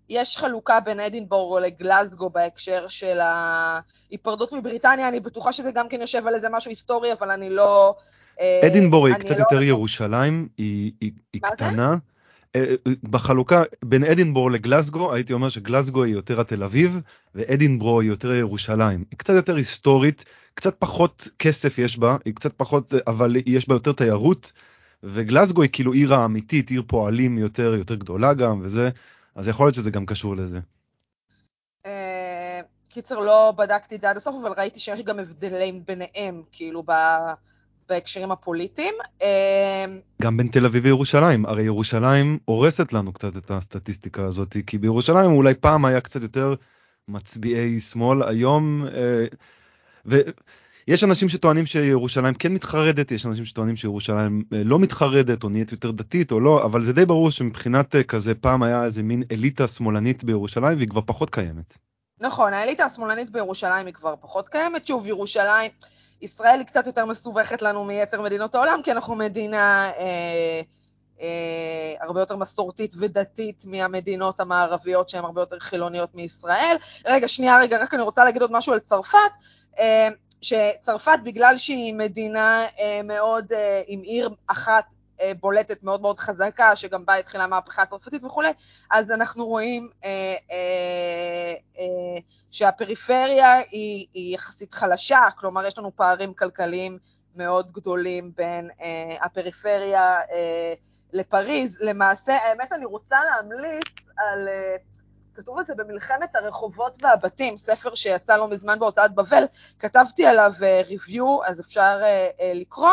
יש 0.09 0.37
חלוקה 0.37 0.79
בין 0.79 0.99
אדינבורו 0.99 1.59
לגלזגו 1.59 2.29
בהקשר 2.29 2.87
של 2.87 3.19
ההיפרדות 3.21 4.53
מבריטניה, 4.53 5.07
אני 5.07 5.19
בטוחה 5.19 5.53
שזה 5.53 5.71
גם 5.71 5.89
כן 5.89 6.01
יושב 6.01 6.27
על 6.27 6.35
איזה 6.35 6.47
משהו 6.49 6.71
היסטורי, 6.71 7.13
אבל 7.13 7.31
אני 7.31 7.49
לא... 7.49 7.95
אה, 8.39 8.59
אדינבורו 8.65 9.07
היא 9.07 9.15
קצת 9.15 9.35
לא... 9.35 9.39
יותר 9.39 9.61
ירושלים, 9.61 10.47
היא, 10.57 10.91
היא, 11.01 11.11
היא 11.33 11.41
קטנה. 11.41 11.91
זה? 11.91 11.97
אה, 12.55 12.75
בחלוקה 13.03 13.63
בין 13.85 14.03
אדינבורו 14.03 14.49
לגלזגו, 14.49 15.13
הייתי 15.13 15.33
אומר 15.33 15.49
שגלזגו 15.49 16.03
היא 16.03 16.13
יותר 16.13 16.41
התל 16.41 16.63
אביב, 16.63 17.01
ואדינבורו 17.35 18.01
היא 18.01 18.09
יותר 18.09 18.31
ירושלים. 18.31 19.03
היא 19.11 19.17
קצת 19.17 19.33
יותר 19.33 19.55
היסטורית, 19.55 20.25
קצת 20.53 20.75
פחות 20.79 21.27
כסף 21.39 21.77
יש 21.77 21.99
בה, 21.99 22.17
היא 22.25 22.35
קצת 22.35 22.53
פחות, 22.53 22.93
אבל 23.07 23.35
יש 23.45 23.67
בה 23.67 23.75
יותר 23.75 23.91
תיירות, 23.91 24.51
וגלזגו 25.03 25.61
היא 25.61 25.69
כאילו 25.73 25.93
עיר 25.93 26.15
האמיתית, 26.15 26.69
עיר 26.69 26.83
פועלים 26.87 27.37
יותר, 27.37 27.75
יותר 27.77 27.95
גדולה 27.95 28.33
גם, 28.33 28.59
וזה, 28.63 28.89
אז 29.37 29.47
יכול 29.47 29.65
להיות 29.65 29.75
שזה 29.75 29.91
גם 29.91 30.05
קשור 30.05 30.35
לזה. 30.35 30.59
אה, 31.85 32.61
קיצר, 32.89 33.19
לא 33.19 33.53
בדקתי 33.57 33.95
את 33.95 34.01
זה 34.01 34.09
עד 34.09 34.17
הסוף, 34.17 34.35
אבל 34.41 34.53
ראיתי 34.57 34.79
שיש 34.79 35.01
גם 35.01 35.19
הבדלים 35.19 35.83
ביניהם, 35.87 36.43
כאילו, 36.51 36.83
בהקשרים 37.89 38.31
הפוליטיים. 38.31 38.93
אה, 39.21 39.85
גם 40.21 40.37
בין 40.37 40.47
תל 40.47 40.65
אביב 40.65 40.85
וירושלים, 40.85 41.45
הרי 41.45 41.63
ירושלים 41.63 42.37
הורסת 42.45 42.93
לנו 42.93 43.13
קצת 43.13 43.37
את 43.37 43.51
הסטטיסטיקה 43.51 44.25
הזאת, 44.25 44.57
כי 44.67 44.77
בירושלים 44.77 45.31
אולי 45.31 45.53
פעם 45.53 45.85
היה 45.85 46.01
קצת 46.01 46.21
יותר 46.21 46.53
מצביעי 47.07 47.79
שמאל, 47.79 48.23
היום... 48.23 48.85
אה, 48.85 49.25
ו... 50.05 50.15
יש 50.87 51.03
אנשים 51.03 51.29
שטוענים 51.29 51.65
שירושלים 51.65 52.33
כן 52.33 52.53
מתחרדת, 52.53 53.11
יש 53.11 53.25
אנשים 53.25 53.45
שטוענים 53.45 53.75
שירושלים 53.75 54.43
אה, 54.53 54.61
לא 54.63 54.79
מתחרדת 54.79 55.43
או 55.43 55.49
נהיית 55.49 55.71
יותר 55.71 55.91
דתית 55.91 56.31
או 56.31 56.39
לא, 56.39 56.63
אבל 56.63 56.83
זה 56.83 56.93
די 56.93 57.05
ברור 57.05 57.31
שמבחינת 57.31 57.95
אה, 57.95 58.03
כזה 58.03 58.35
פעם 58.35 58.63
היה 58.63 58.83
איזה 58.83 59.03
מין 59.03 59.23
אליטה 59.31 59.67
שמאלנית 59.67 60.23
בירושלים 60.23 60.77
והיא 60.77 60.89
כבר 60.89 61.01
פחות 61.05 61.29
קיימת. 61.29 61.77
נכון, 62.21 62.53
האליטה 62.53 62.85
השמאלנית 62.85 63.29
בירושלים 63.29 63.85
היא 63.85 63.93
כבר 63.93 64.15
פחות 64.21 64.49
קיימת. 64.49 64.87
שוב, 64.87 65.07
ירושלים, 65.07 65.71
ישראל 66.21 66.59
היא 66.59 66.67
קצת 66.67 66.87
יותר 66.87 67.05
מסובכת 67.05 67.61
לנו 67.61 67.85
מיתר 67.85 68.21
מדינות 68.21 68.55
העולם, 68.55 68.79
כי 68.83 68.91
אנחנו 68.91 69.15
מדינה 69.15 69.91
אה, 69.99 70.61
אה, 71.21 71.95
הרבה 72.01 72.19
יותר 72.19 72.35
מסורתית 72.35 72.93
ודתית 72.97 73.63
מהמדינות 73.65 74.39
המערביות 74.39 75.09
שהן 75.09 75.23
הרבה 75.23 75.41
יותר 75.41 75.59
חילוניות 75.59 76.15
מישראל. 76.15 76.75
רגע, 77.05 77.27
שנייה, 77.27 77.59
רגע, 77.59 77.83
רק 77.83 77.93
אני 77.93 78.01
רוצה 78.01 78.23
להגיד 78.23 78.41
עוד 78.41 78.51
משהו 78.51 78.73
על 78.73 78.79
צרפת. 78.79 79.17
אה, 79.79 80.09
שצרפת, 80.47 81.19
בגלל 81.23 81.57
שהיא 81.57 81.93
מדינה 81.93 82.65
אה, 82.79 83.01
מאוד, 83.03 83.53
אה, 83.53 83.81
עם 83.87 84.01
עיר 84.01 84.29
אחת 84.47 84.85
אה, 85.21 85.31
בולטת 85.39 85.83
מאוד 85.83 86.01
מאוד 86.01 86.19
חזקה, 86.19 86.75
שגם 86.75 87.05
בה 87.05 87.15
התחילה 87.15 87.43
המהפכה 87.43 87.81
הצרפתית 87.81 88.23
וכולי, 88.23 88.49
אז 88.91 89.11
אנחנו 89.11 89.45
רואים 89.45 89.89
אה, 90.03 90.35
אה, 90.51 91.53
אה, 91.79 92.19
שהפריפריה 92.51 93.53
היא, 93.71 94.07
היא 94.13 94.35
יחסית 94.35 94.73
חלשה, 94.73 95.19
כלומר 95.39 95.65
יש 95.65 95.77
לנו 95.77 95.95
פערים 95.95 96.33
כלכליים 96.33 96.97
מאוד 97.35 97.71
גדולים 97.71 98.31
בין 98.35 98.69
אה, 98.81 99.15
הפריפריה 99.21 100.19
אה, 100.31 100.73
לפריז. 101.13 101.81
למעשה, 101.81 102.33
האמת 102.33 102.73
אני 102.73 102.85
רוצה 102.85 103.17
להמליץ 103.23 103.87
על... 104.17 104.47
אה, 104.47 104.75
כתוב 105.37 105.57
על 105.59 105.65
זה 105.65 105.73
במלחמת 105.75 106.35
הרחובות 106.35 107.03
והבתים, 107.03 107.57
ספר 107.57 107.95
שיצא 107.95 108.37
לא 108.37 108.47
מזמן 108.47 108.79
בהוצאת 108.79 109.15
בבל, 109.15 109.43
כתבתי 109.79 110.25
עליו 110.25 110.51
ריוויו, 110.87 111.43
אה, 111.43 111.47
אז 111.47 111.61
אפשר 111.61 112.01
uh, 112.01 112.39
uh, 112.39 112.43
לקרוא, 112.55 112.89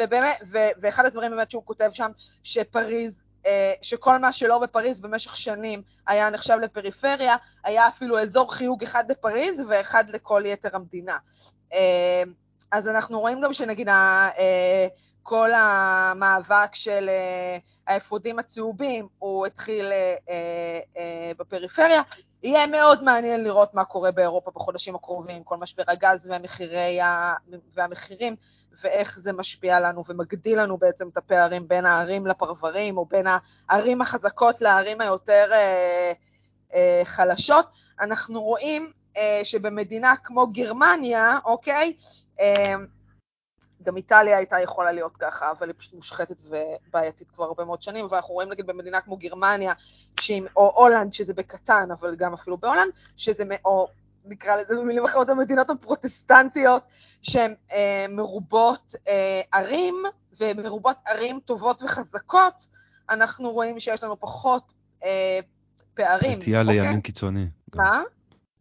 ובאמת, 0.00 0.42
ו- 0.46 0.70
ואחד 0.80 1.06
הדברים 1.06 1.30
באמת 1.30 1.50
שהוא 1.50 1.62
כותב 1.64 1.90
שם, 1.92 2.10
שפריז, 2.42 3.22
uh, 3.44 3.46
שכל 3.82 4.18
מה 4.18 4.32
שלא 4.32 4.58
בפריז 4.58 5.00
במשך 5.00 5.36
שנים 5.36 5.82
היה 6.06 6.30
נחשב 6.30 6.56
לפריפריה, 6.62 7.36
היה 7.64 7.88
אפילו 7.88 8.20
אזור 8.20 8.54
חיוג 8.54 8.82
אחד 8.82 9.04
בפריז 9.08 9.62
ואחד 9.68 10.10
לכל 10.10 10.42
יתר 10.46 10.76
המדינה. 10.76 11.16
Uh, 11.70 11.74
אז 12.72 12.88
אנחנו 12.88 13.20
רואים 13.20 13.40
גם 13.40 13.52
שנגיד 13.52 13.88
uh, 13.88 13.92
כל 15.22 15.50
המאבק 15.54 16.74
של 16.74 17.08
uh, 17.08 17.68
האפודים 17.86 18.38
הצהובים, 18.38 19.08
הוא 19.18 19.46
התחיל 19.46 19.92
uh, 19.92 20.26
uh, 20.26 20.98
בפריפריה. 21.38 22.02
יהיה 22.42 22.66
מאוד 22.66 23.04
מעניין 23.04 23.44
לראות 23.44 23.74
מה 23.74 23.84
קורה 23.84 24.10
באירופה 24.10 24.50
בחודשים 24.54 24.94
הקרובים, 24.94 25.44
כל 25.44 25.56
משבר 25.56 25.82
הגז 25.88 26.30
ה... 27.02 27.34
והמחירים, 27.74 28.36
ואיך 28.82 29.18
זה 29.18 29.32
משפיע 29.32 29.80
לנו 29.80 30.02
ומגדיל 30.08 30.60
לנו 30.60 30.76
בעצם 30.78 31.08
את 31.08 31.16
הפערים 31.16 31.68
בין 31.68 31.86
הערים 31.86 32.26
לפרברים, 32.26 32.98
או 32.98 33.06
בין 33.06 33.26
הערים 33.68 34.02
החזקות 34.02 34.60
לערים 34.60 35.00
היותר 35.00 35.50
חלשות. 37.04 37.66
אנחנו 38.00 38.42
רואים 38.42 38.92
שבמדינה 39.42 40.14
כמו 40.24 40.46
גרמניה, 40.46 41.38
אוקיי, 41.44 41.92
גם 43.82 43.96
איטליה 43.96 44.36
הייתה 44.36 44.60
יכולה 44.60 44.92
להיות 44.92 45.16
ככה, 45.16 45.50
אבל 45.50 45.66
היא 45.66 45.74
פשוט 45.78 45.94
מושחתת 45.94 46.36
ובעייתית 46.44 47.30
כבר 47.30 47.44
הרבה 47.44 47.64
מאוד 47.64 47.82
שנים, 47.82 48.06
ואנחנו 48.10 48.34
רואים 48.34 48.50
נגיד 48.50 48.66
במדינה 48.66 49.00
כמו 49.00 49.16
גרמניה, 49.16 49.72
שהיא, 50.20 50.42
או 50.56 50.72
הולנד, 50.76 51.12
שזה 51.12 51.34
בקטן, 51.34 51.88
אבל 52.00 52.14
גם 52.16 52.32
אפילו 52.32 52.58
בהולנד, 52.58 52.90
שזה, 53.16 53.44
או 53.64 53.88
נקרא 54.24 54.56
לזה 54.56 54.74
במילים 54.76 55.04
אחרות, 55.04 55.28
המדינות 55.28 55.70
הפרוטסטנטיות, 55.70 56.82
שהן 57.22 57.54
אה, 57.72 58.06
מרובות 58.08 58.94
אה, 59.08 59.40
ערים, 59.52 59.94
ומרובות 60.40 60.96
ערים 61.06 61.40
טובות 61.44 61.82
וחזקות, 61.82 62.68
אנחנו 63.10 63.50
רואים 63.50 63.80
שיש 63.80 64.04
לנו 64.04 64.20
פחות 64.20 64.72
אה, 65.04 65.40
פערים. 65.94 66.38
נטייה 66.38 66.62
אוקיי? 66.62 66.80
לימין 66.80 67.00
קיצוני. 67.00 67.46
מה? 67.74 68.02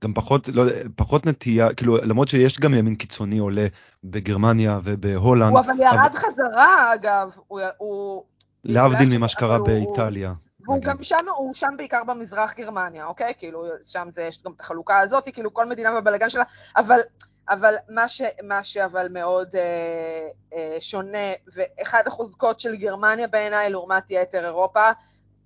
גם 0.03 0.13
פחות, 0.13 0.47
לא, 0.47 0.63
פחות 0.95 1.25
נטייה, 1.25 1.73
כאילו, 1.73 1.97
למרות 1.97 2.27
שיש 2.27 2.59
גם 2.59 2.73
ימין 2.73 2.95
קיצוני 2.95 3.37
עולה 3.37 3.67
בגרמניה 4.03 4.79
ובהולנד. 4.83 5.51
הוא 5.51 5.59
אבל 5.59 5.79
ירד 5.79 6.09
אבל... 6.11 6.19
חזרה, 6.19 6.93
אגב. 6.93 7.29
הוא... 7.47 7.61
הוא... 7.77 8.23
להבדיל 8.63 9.17
ממה 9.17 9.27
שקרה 9.27 9.59
באיטליה. 9.59 10.33
והוא 10.59 10.81
גם 10.81 11.03
שם, 11.03 11.25
הוא 11.35 11.53
שם 11.53 11.73
בעיקר 11.77 12.03
במזרח 12.03 12.53
גרמניה, 12.53 13.05
אוקיי? 13.05 13.33
כאילו, 13.37 13.63
שם 13.85 14.07
זה, 14.15 14.21
יש 14.21 14.43
גם 14.45 14.51
את 14.51 14.59
החלוקה 14.59 14.99
הזאת, 14.99 15.29
כאילו, 15.33 15.53
כל 15.53 15.65
מדינה 15.65 15.93
והבלגן 15.93 16.29
שלה, 16.29 16.43
אבל, 16.77 16.99
אבל 17.49 17.73
מה, 17.89 18.07
ש, 18.07 18.21
מה 18.43 18.63
שאבל 18.63 19.07
מאוד 19.11 19.55
אה, 19.55 20.27
אה, 20.53 20.77
שונה, 20.79 21.31
ואחד 21.53 22.03
החוזקות 22.07 22.59
של 22.59 22.75
גרמניה 22.75 23.27
בעיניי 23.27 23.69
לעומת 23.69 24.03
יתר 24.09 24.45
אירופה, 24.45 24.89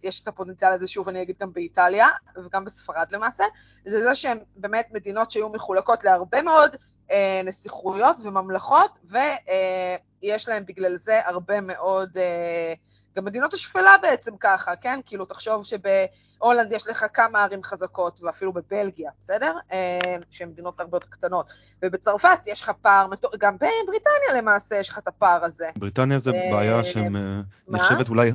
יש 0.04 0.22
את 0.22 0.28
הפוטנציאל 0.28 0.72
הזה, 0.72 0.88
שוב 0.88 1.10
אני 1.10 1.22
אגיד 1.22 1.36
גם 1.42 1.54
באיטליה, 1.54 2.08
וגם 2.46 2.66
בספרד 2.66 3.12
למעשה, 3.12 3.44
זה 3.86 4.02
זה 4.04 4.16
שהן 4.16 4.38
באמת 4.56 4.88
מדינות 4.92 5.32
שהיו 5.32 5.50
מחולקות 5.50 6.04
להרבה 6.04 6.42
מאוד 6.42 6.76
אה, 7.12 7.42
נסיכויות 7.46 8.16
וממלכות, 8.24 9.00
ויש 9.06 10.50
אה, 10.50 10.54
להן 10.54 10.66
בגלל 10.66 10.96
זה 10.96 11.28
הרבה 11.28 11.62
מאוד... 11.62 12.18
אה, 12.18 12.74
גם 13.16 13.26
מדינות 13.26 13.54
השפלה 13.54 13.96
בעצם 14.02 14.38
ככה, 14.40 14.76
כן? 14.76 15.00
כאילו, 15.06 15.26
תחשוב 15.26 15.66
שבהולנד 15.66 16.72
יש 16.72 16.88
לך 16.88 17.06
כמה 17.14 17.44
ערים 17.44 17.64
חזקות, 17.64 18.20
ואפילו 18.24 18.54
בבלגיה, 18.54 19.12
בסדר? 19.20 19.56
אה, 19.72 20.16
שהן 20.32 20.50
מדינות 20.50 20.80
הרבה 20.80 20.98
יותר 20.98 21.08
קטנות. 21.10 21.52
ובצרפת 21.84 22.40
יש 22.46 22.62
לך 22.62 22.72
פער, 22.82 23.08
גם 23.38 23.56
בבריטניה 23.56 24.34
למעשה 24.38 24.76
יש 24.76 24.90
לך 24.90 24.98
את 24.98 25.08
הפער 25.08 25.44
הזה. 25.44 25.70
בריטניה 25.76 26.20
זה 26.20 26.32
אה, 26.32 26.50
בעיה 26.52 26.84
שנחשבת 26.84 28.10
אולי 28.10 28.32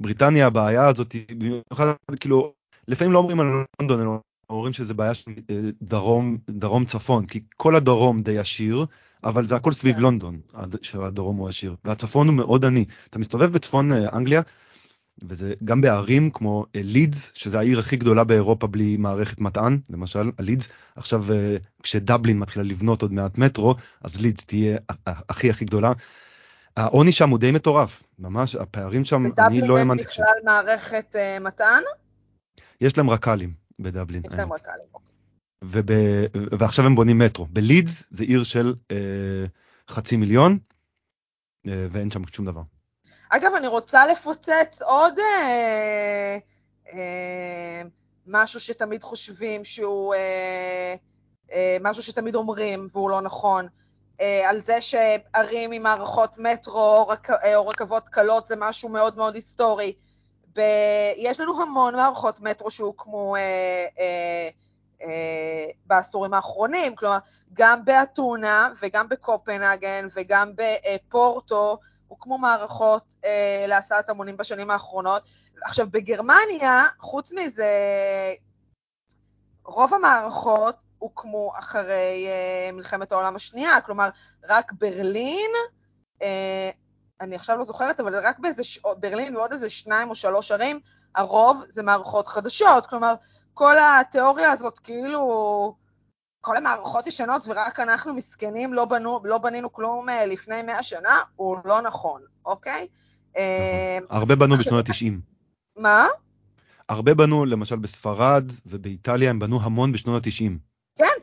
בריטניה 0.00 0.46
הבעיה 0.46 0.86
הזאת, 0.86 1.14
במיוחד 1.38 1.92
כאילו, 2.20 2.52
לפעמים 2.88 3.12
לא 3.12 3.18
אומרים 3.18 3.40
על 3.40 3.46
לונדון, 3.80 4.00
אלא 4.00 4.20
אומרים 4.50 4.72
שזה 4.72 4.94
בעיה 4.94 5.14
של 5.14 5.30
אה, 5.50 5.60
דרום, 5.82 6.38
דרום 6.50 6.84
צפון, 6.84 7.26
כי 7.26 7.40
כל 7.56 7.76
הדרום 7.76 8.22
די 8.22 8.38
עשיר, 8.38 8.86
אבל 9.24 9.44
זה 9.44 9.56
הכל 9.56 9.72
סביב 9.72 9.96
כן. 9.96 10.02
לונדון, 10.02 10.40
שהדרום 10.82 11.36
הוא 11.36 11.48
עשיר, 11.48 11.76
והצפון 11.84 12.28
הוא 12.28 12.36
מאוד 12.36 12.64
עני. 12.64 12.84
אתה 13.10 13.18
מסתובב 13.18 13.52
בצפון 13.52 13.92
אה, 13.92 14.16
אנגליה, 14.16 14.42
וזה 15.22 15.54
גם 15.64 15.80
בערים 15.80 16.30
כמו 16.30 16.66
לידס, 16.74 17.26
אה, 17.26 17.32
שזה 17.34 17.58
העיר 17.58 17.78
הכי 17.78 17.96
גדולה 17.96 18.24
באירופה 18.24 18.66
בלי 18.66 18.96
מערכת 18.96 19.40
מטען, 19.40 19.78
למשל, 19.90 20.30
הלידס, 20.38 20.68
עכשיו 20.96 21.24
כשדבלין 21.82 22.38
מתחילה 22.38 22.64
לבנות 22.64 23.02
עוד 23.02 23.12
מעט 23.12 23.38
מטרו, 23.38 23.74
אז 24.00 24.20
לידס 24.20 24.44
תהיה 24.44 24.78
הכי 25.06 25.50
הכי 25.50 25.64
גדולה. 25.64 25.92
העוני 26.76 27.12
שם 27.12 27.30
הוא 27.30 27.38
די 27.38 27.50
מטורף, 27.52 28.02
ממש, 28.18 28.54
הפערים 28.54 29.04
שם, 29.04 29.22
אני 29.38 29.60
לא 29.60 29.78
האמנתי. 29.78 30.02
בדבלין 30.02 30.24
בכלל 30.24 30.44
מערכת 30.44 31.16
uh, 31.16 31.42
מתן? 31.42 31.82
יש 32.80 32.98
להם 32.98 33.10
רק"לים 33.10 33.52
בדבלין. 33.78 34.22
יש 34.26 34.32
להם 34.32 34.52
רק"לים. 34.52 34.86
אוקיי. 34.94 35.08
וב, 35.64 35.86
ועכשיו 36.60 36.86
הם 36.86 36.94
בונים 36.94 37.18
מטרו. 37.18 37.46
בלידס 37.46 38.04
זה 38.10 38.24
עיר 38.24 38.44
של 38.44 38.74
uh, 38.88 38.94
חצי 39.88 40.16
מיליון, 40.16 40.58
uh, 41.66 41.70
ואין 41.90 42.10
שם 42.10 42.22
שום 42.32 42.46
דבר. 42.46 42.62
אגב, 43.28 43.52
אני 43.56 43.66
רוצה 43.66 44.06
לפוצץ 44.06 44.82
עוד 44.82 45.14
uh, 45.18 45.22
uh, 46.86 46.92
משהו 48.26 48.60
שתמיד 48.60 49.02
חושבים 49.02 49.64
שהוא, 49.64 50.14
uh, 50.14 51.48
uh, 51.48 51.52
משהו 51.80 52.02
שתמיד 52.02 52.34
אומרים 52.34 52.88
והוא 52.92 53.10
לא 53.10 53.20
נכון. 53.20 53.66
אה, 54.20 54.48
על 54.48 54.60
זה 54.60 54.80
שערים 54.80 55.72
עם 55.72 55.82
מערכות 55.82 56.38
מטרו 56.38 57.06
אה, 57.44 57.56
או 57.56 57.68
רכבות 57.68 58.08
קלות 58.08 58.46
זה 58.46 58.54
משהו 58.58 58.88
מאוד 58.88 59.16
מאוד 59.16 59.34
היסטורי. 59.34 59.92
ב... 60.56 60.60
יש 61.16 61.40
לנו 61.40 61.62
המון 61.62 61.96
מערכות 61.96 62.40
מטרו 62.40 62.70
שהוקמו 62.70 63.36
אה, 63.36 63.40
אה, 63.98 64.48
אה, 65.02 65.66
בעשורים 65.86 66.34
האחרונים, 66.34 66.96
כלומר, 66.96 67.18
גם 67.52 67.84
באתונה 67.84 68.72
וגם 68.82 69.08
בקופנהגן 69.08 70.06
וגם 70.14 70.52
בפורטו 70.56 71.78
הוקמו 72.08 72.38
מערכות 72.38 73.04
אה, 73.24 73.64
להסעת 73.68 74.10
המונים 74.10 74.36
בשנים 74.36 74.70
האחרונות. 74.70 75.22
עכשיו, 75.62 75.86
בגרמניה, 75.90 76.84
חוץ 76.98 77.32
מזה, 77.32 77.72
רוב 79.64 79.94
המערכות 79.94 80.76
הוקמו 81.00 81.52
אחרי 81.58 82.28
uh, 82.28 82.72
מלחמת 82.72 83.12
העולם 83.12 83.36
השנייה, 83.36 83.80
כלומר, 83.80 84.08
רק 84.48 84.72
ברלין, 84.72 85.50
uh, 86.18 86.24
אני 87.20 87.34
עכשיו 87.34 87.56
לא 87.56 87.64
זוכרת, 87.64 88.00
אבל 88.00 88.26
רק 88.26 88.38
באיזה, 88.38 88.64
ש... 88.64 88.78
ברלין 89.00 89.36
ועוד 89.36 89.52
איזה 89.52 89.70
שניים 89.70 90.10
או 90.10 90.14
שלוש 90.14 90.52
ערים, 90.52 90.80
הרוב 91.14 91.64
זה 91.68 91.82
מערכות 91.82 92.28
חדשות, 92.28 92.86
כלומר, 92.86 93.14
כל 93.54 93.76
התיאוריה 93.78 94.52
הזאת, 94.52 94.78
כאילו, 94.78 95.74
כל 96.40 96.56
המערכות 96.56 97.06
ישנות 97.06 97.42
ורק 97.46 97.80
אנחנו 97.80 98.14
מסכנים, 98.14 98.74
לא, 98.74 98.84
בנו, 98.84 99.20
לא 99.24 99.38
בנינו 99.38 99.72
כלום 99.72 100.08
uh, 100.08 100.12
לפני 100.12 100.62
מאה 100.62 100.82
שנה, 100.82 101.18
הוא 101.36 101.56
לא 101.64 101.80
נכון, 101.80 102.22
אוקיי? 102.44 102.88
הרבה 104.10 104.36
בנו 104.36 104.56
בשנות 104.56 104.88
ה-90. 104.88 105.12
מה? 105.76 106.06
הרבה 106.88 107.14
בנו, 107.14 107.44
למשל 107.44 107.76
בספרד 107.76 108.44
ובאיטליה, 108.66 109.30
הם 109.30 109.38
בנו 109.38 109.60
המון 109.62 109.92
בשנות 109.92 110.26
ה-90. 110.26 110.69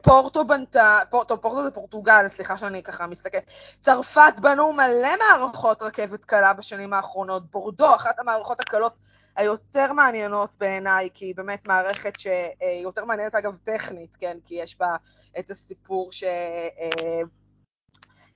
פורטו 0.01 0.45
בנתה, 0.45 0.99
פורטו, 1.09 1.41
פורטו 1.41 1.63
זה 1.63 1.71
פורטוגל, 1.71 2.27
סליחה 2.27 2.57
שאני 2.57 2.83
ככה 2.83 3.07
מסתכלת. 3.07 3.43
צרפת 3.81 4.33
בנו 4.41 4.73
מלא 4.73 5.09
מערכות 5.19 5.81
רכבת 5.81 6.25
קלה 6.25 6.53
בשנים 6.53 6.93
האחרונות. 6.93 7.51
בורדו, 7.51 7.95
אחת 7.95 8.19
המערכות 8.19 8.59
הקלות 8.59 8.93
היותר 9.35 9.93
מעניינות 9.93 10.49
בעיניי, 10.57 11.09
כי 11.13 11.25
היא 11.25 11.35
באמת 11.35 11.67
מערכת 11.67 12.19
שהיא 12.19 12.83
יותר 12.83 13.05
מעניינת 13.05 13.35
אגב 13.35 13.57
טכנית, 13.63 14.15
כן, 14.15 14.37
כי 14.45 14.55
יש 14.55 14.77
בה 14.79 14.95
את 15.39 15.51
הסיפור 15.51 16.11
שאין 16.11 17.25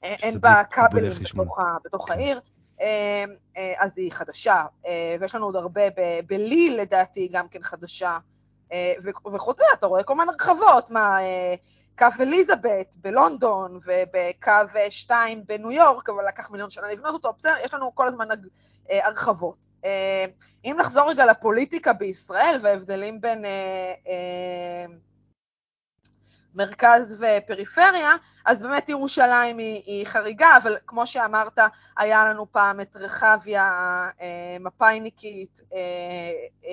אה, 0.03 0.31
בה 0.39 0.63
כבלים 0.63 1.11
בתוך, 1.11 1.59
בתוך 1.85 2.07
כן. 2.07 2.13
העיר. 2.13 2.41
אה, 2.81 3.25
אה, 3.57 3.73
אז 3.77 3.93
היא 3.97 4.11
חדשה, 4.11 4.65
ויש 5.19 5.35
לנו 5.35 5.45
עוד 5.45 5.55
הרבה, 5.55 5.81
בליל 6.27 6.81
לדעתי 6.81 7.27
גם 7.31 7.47
כן 7.47 7.61
חדשה, 7.61 8.17
אה, 8.71 8.93
וחוץ 9.33 9.57
מזה, 9.57 9.65
אתה 9.73 9.87
רואה 9.87 10.03
כל 10.03 10.15
מיני 10.15 10.31
הרחבות, 10.31 10.89
מה, 10.89 11.21
אה, 11.21 11.55
קו 11.97 12.07
אליזבת 12.19 12.95
בלונדון 12.95 13.79
ובקו 13.85 14.79
2 14.89 15.43
בניו 15.47 15.71
יורק, 15.71 16.09
אבל 16.09 16.27
לקח 16.27 16.51
מיליון 16.51 16.69
שנה 16.69 16.91
לבנות 16.91 17.13
אותו, 17.13 17.33
בסדר, 17.37 17.55
יש 17.63 17.73
לנו 17.73 17.95
כל 17.95 18.07
הזמן 18.07 18.25
אה, 18.91 19.07
הרחבות. 19.07 19.71
אם 20.65 20.75
נחזור 20.79 21.09
רגע 21.09 21.25
לפוליטיקה 21.25 21.93
בישראל 21.93 22.59
וההבדלים 22.63 23.21
בין 23.21 23.45
מרכז 26.55 27.17
ופריפריה, 27.21 28.15
אז 28.45 28.63
באמת 28.63 28.89
ירושלים 28.89 29.57
היא, 29.57 29.81
היא 29.85 30.05
חריגה, 30.05 30.57
אבל 30.63 30.77
כמו 30.87 31.07
שאמרת, 31.07 31.59
היה 31.97 32.25
לנו 32.25 32.51
פעם 32.51 32.81
את 32.81 32.95
רחביה 32.95 33.71
אה, 34.21 34.57
מפאיניקית, 34.59 35.61
אה, 35.73 35.77
אה, 36.65 36.69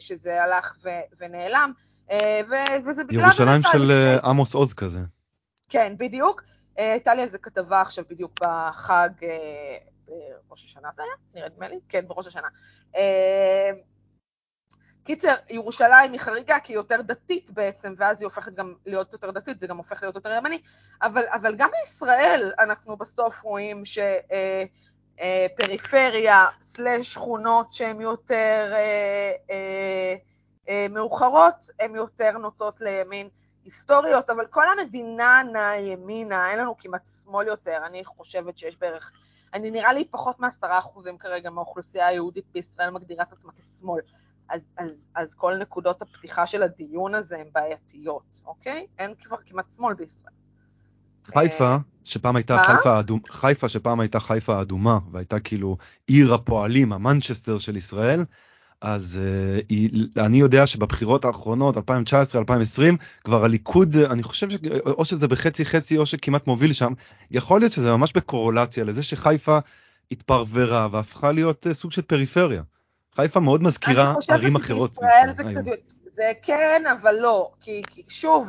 שזה 0.00 0.42
הלך 0.42 0.76
ו, 0.84 0.88
ונעלם, 1.20 1.72
אה, 2.10 2.40
ו, 2.48 2.54
וזה 2.86 3.04
בגלל... 3.04 3.22
ירושלים 3.24 3.62
של 3.62 3.90
אה, 3.90 4.16
עמוס 4.24 4.54
עוז 4.54 4.72
כזה. 4.74 5.00
כן, 5.68 5.94
בדיוק. 5.98 6.42
אה, 6.78 6.92
הייתה 6.92 7.14
לי 7.14 7.22
על 7.22 7.28
זה 7.28 7.38
כתבה 7.38 7.80
עכשיו 7.80 8.04
בדיוק 8.10 8.32
בחג, 8.40 9.10
אה, 9.22 9.76
בראש 10.48 10.64
השנה 10.64 10.88
זה 10.96 11.02
היה? 11.02 11.46
נדמה 11.46 11.68
לי? 11.68 11.80
כן, 11.88 12.04
בראש 12.08 12.26
השנה. 12.26 12.48
קיצר, 15.04 15.34
ירושלים 15.50 16.12
היא 16.12 16.20
חריגה 16.20 16.60
כי 16.60 16.72
היא 16.72 16.78
יותר 16.78 17.00
דתית 17.00 17.50
בעצם, 17.50 17.94
ואז 17.96 18.20
היא 18.20 18.26
הופכת 18.26 18.54
גם 18.54 18.74
להיות 18.86 19.12
יותר 19.12 19.30
דתית, 19.30 19.58
זה 19.58 19.66
גם 19.66 19.76
הופך 19.76 20.02
להיות 20.02 20.14
יותר 20.14 20.30
ימני, 20.36 20.62
אבל, 21.02 21.22
אבל 21.32 21.54
גם 21.54 21.68
בישראל 21.80 22.52
אנחנו 22.58 22.96
בסוף 22.96 23.42
רואים 23.42 23.82
שפריפריה 25.18 26.38
אה, 26.38 26.44
אה, 26.44 26.50
סלש 26.60 27.14
שכונות 27.14 27.72
שהן 27.72 28.00
יותר 28.00 28.72
אה, 28.72 29.32
אה, 29.50 30.14
אה, 30.68 30.86
מאוחרות, 30.90 31.70
הן 31.80 31.94
יותר 31.94 32.38
נוטות 32.38 32.80
לימין 32.80 33.28
היסטוריות, 33.64 34.30
אבל 34.30 34.46
כל 34.46 34.64
המדינה 34.68 35.42
נעה 35.52 35.80
ימינה, 35.80 36.50
אין 36.50 36.58
לנו 36.58 36.78
כמעט 36.78 37.06
שמאל 37.06 37.46
יותר, 37.46 37.78
אני 37.86 38.04
חושבת 38.04 38.58
שיש 38.58 38.76
בערך... 38.76 39.12
אני 39.54 39.70
נראה 39.70 39.92
לי 39.92 40.04
פחות 40.04 40.40
מעשרה 40.40 40.78
אחוזים 40.78 41.18
כרגע 41.18 41.50
מהאוכלוסייה 41.50 42.06
היהודית 42.06 42.44
בישראל 42.52 42.90
מגדירה 42.90 43.24
את 43.24 43.32
עצמה 43.32 43.52
כשמאל. 43.58 44.00
אז, 44.52 44.68
אז, 44.78 45.08
אז 45.14 45.34
כל 45.34 45.54
נקודות 45.60 46.02
הפתיחה 46.02 46.46
של 46.46 46.62
הדיון 46.62 47.14
הזה 47.14 47.36
הן 47.36 47.46
בעייתיות, 47.52 48.40
אוקיי? 48.46 48.86
אין 48.98 49.14
כבר 49.22 49.36
כמעט 49.46 49.70
שמאל 49.70 49.94
בישראל. 49.94 50.32
חיפה, 51.24 51.76
שפעם 52.04 52.36
הייתה 52.36 52.56
מה? 52.56 52.64
חיפה 52.64 52.96
האדום, 52.96 53.20
חיפה 53.28 53.68
שפעם 53.68 54.00
הייתה 54.00 54.20
חיפה 54.20 54.56
האדומה, 54.58 54.98
והייתה 55.12 55.40
כאילו 55.40 55.76
עיר 56.06 56.34
הפועלים, 56.34 56.92
המנצ'סטר 56.92 57.58
של 57.58 57.76
ישראל, 57.76 58.24
אז 58.80 59.18
uh, 59.20 59.64
היא, 59.68 60.06
אני 60.16 60.40
יודע 60.40 60.66
שבבחירות 60.66 61.24
האחרונות, 61.24 61.76
2019-2020, 61.76 61.80
כבר 63.24 63.44
הליכוד, 63.44 63.96
אני 63.96 64.22
חושב 64.22 64.50
שאו 64.50 65.04
שזה 65.04 65.28
בחצי 65.28 65.64
חצי 65.64 65.98
או 65.98 66.06
שכמעט 66.06 66.46
מוביל 66.46 66.72
שם, 66.72 66.92
יכול 67.30 67.60
להיות 67.60 67.72
שזה 67.72 67.96
ממש 67.96 68.12
בקורולציה 68.12 68.84
לזה 68.84 69.02
שחיפה 69.02 69.58
התפרברה 70.10 70.88
והפכה 70.92 71.32
להיות 71.32 71.66
uh, 71.66 71.72
סוג 71.72 71.92
של 71.92 72.02
פריפריה. 72.02 72.62
חיפה 73.16 73.40
מאוד 73.40 73.62
מזכירה 73.62 74.14
ערים 74.28 74.56
אחרות. 74.56 74.90
אני 74.98 75.30
חושבת 75.30 75.46
שבישראל 75.46 75.64
זה 75.64 75.72
קצת, 75.76 75.92
זה 76.14 76.32
כן, 76.42 76.82
אבל 76.92 77.14
לא, 77.14 77.52
כי, 77.60 77.82
כי 77.86 78.04
שוב, 78.08 78.48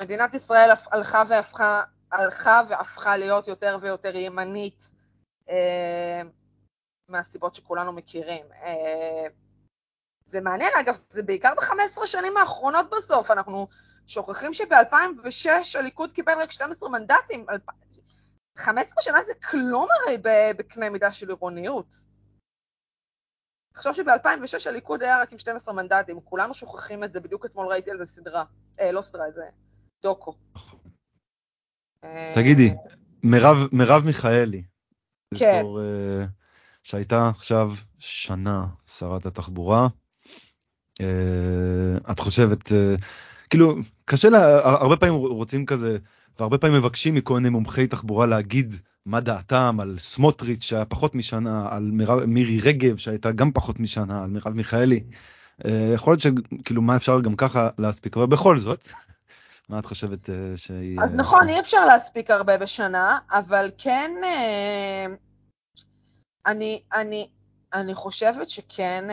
מדינת 0.00 0.34
ישראל 0.34 0.70
הלכה 0.92 1.22
והפכה, 1.28 1.82
הלכה 2.12 2.62
והפכה 2.68 3.16
להיות 3.16 3.48
יותר 3.48 3.78
ויותר 3.80 4.16
ימנית, 4.16 4.90
אה, 5.50 6.22
מהסיבות 7.08 7.54
שכולנו 7.54 7.92
מכירים. 7.92 8.46
אה, 8.62 9.26
זה 10.26 10.40
מעניין, 10.40 10.72
אגב, 10.80 10.98
זה 11.10 11.22
בעיקר 11.22 11.54
ב-15 11.56 12.06
שנים 12.06 12.36
האחרונות 12.36 12.86
בסוף, 12.90 13.30
אנחנו 13.30 13.68
שוכחים 14.06 14.54
שב-2006 14.54 15.78
הליכוד 15.78 16.12
קיבל 16.12 16.32
רק 16.40 16.52
12 16.52 16.88
מנדטים, 16.88 17.46
15 18.56 19.02
שנה 19.02 19.22
זה 19.22 19.32
כלום 19.50 19.88
הרי 19.90 20.16
בקנה 20.56 20.90
מידה 20.90 21.12
של 21.12 21.28
עירוניות. 21.28 22.15
תחשוב 23.76 23.92
שב-2006 23.92 24.68
הליכוד 24.68 25.02
היה 25.02 25.22
רק 25.22 25.32
עם 25.32 25.38
12 25.38 25.74
מנדטים, 25.74 26.20
כולנו 26.24 26.54
שוכחים 26.54 27.04
את 27.04 27.12
זה, 27.12 27.20
בדיוק 27.20 27.46
אתמול 27.46 27.66
ראיתי 27.66 27.90
על 27.90 27.98
זה 27.98 28.04
סדרה, 28.04 28.44
אה, 28.80 28.92
לא 28.92 29.02
סדרה, 29.02 29.24
זה 29.34 29.42
דוקו. 30.02 30.34
תגידי, 32.34 32.74
מרב, 33.22 33.56
מרב 33.72 34.04
מיכאלי, 34.04 34.62
כן. 35.34 35.58
בתור, 35.58 35.80
uh, 35.80 36.26
שהייתה 36.82 37.28
עכשיו 37.28 37.72
שנה 37.98 38.66
שרת 38.86 39.26
התחבורה, 39.26 39.88
uh, 41.02 42.12
את 42.12 42.18
חושבת, 42.18 42.72
כאילו, 43.50 43.74
קשה 44.04 44.28
לה, 44.28 44.60
הרבה 44.64 44.96
פעמים 44.96 45.14
רוצים 45.14 45.66
כזה, 45.66 45.98
והרבה 46.38 46.58
פעמים 46.58 46.76
מבקשים 46.76 47.14
מכל 47.14 47.34
מיני 47.34 47.48
מומחי 47.48 47.86
תחבורה 47.86 48.26
להגיד 48.26 48.72
מה 49.06 49.20
דעתם 49.20 49.80
על 49.80 49.98
סמוטריץ' 49.98 50.62
שהיה 50.62 50.84
פחות 50.84 51.14
משנה, 51.14 51.68
על 51.70 51.90
מרב, 51.92 52.24
מירי 52.24 52.60
רגב 52.60 52.96
שהייתה 52.96 53.32
גם 53.32 53.52
פחות 53.52 53.80
משנה, 53.80 54.24
על 54.24 54.30
מרב 54.30 54.48
מיכאלי. 54.48 55.04
Uh, 55.62 55.68
יכול 55.94 56.12
להיות 56.12 56.20
שכאילו 56.22 56.82
מה 56.82 56.96
אפשר 56.96 57.20
גם 57.20 57.36
ככה 57.36 57.68
להספיק, 57.78 58.16
אבל 58.16 58.26
בכל 58.26 58.58
זאת, 58.58 58.88
מה 59.68 59.78
את 59.78 59.86
חושבת 59.86 60.28
uh, 60.28 60.32
שהיא... 60.56 61.00
אז 61.00 61.12
נכון, 61.12 61.48
אי 61.48 61.60
אפשר 61.60 61.84
להספיק 61.84 62.30
הרבה 62.30 62.58
בשנה, 62.58 63.18
אבל 63.30 63.70
כן, 63.78 64.10
אני, 66.46 66.82
אני, 66.94 67.28
אני 67.74 67.94
חושבת 67.94 68.50
שכן, 68.50 69.04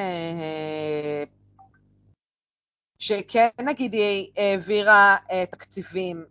שכן 2.99 3.49
נגיד 3.59 3.93
היא 3.93 4.31
העבירה 4.37 5.15
תקציבים 5.51 6.25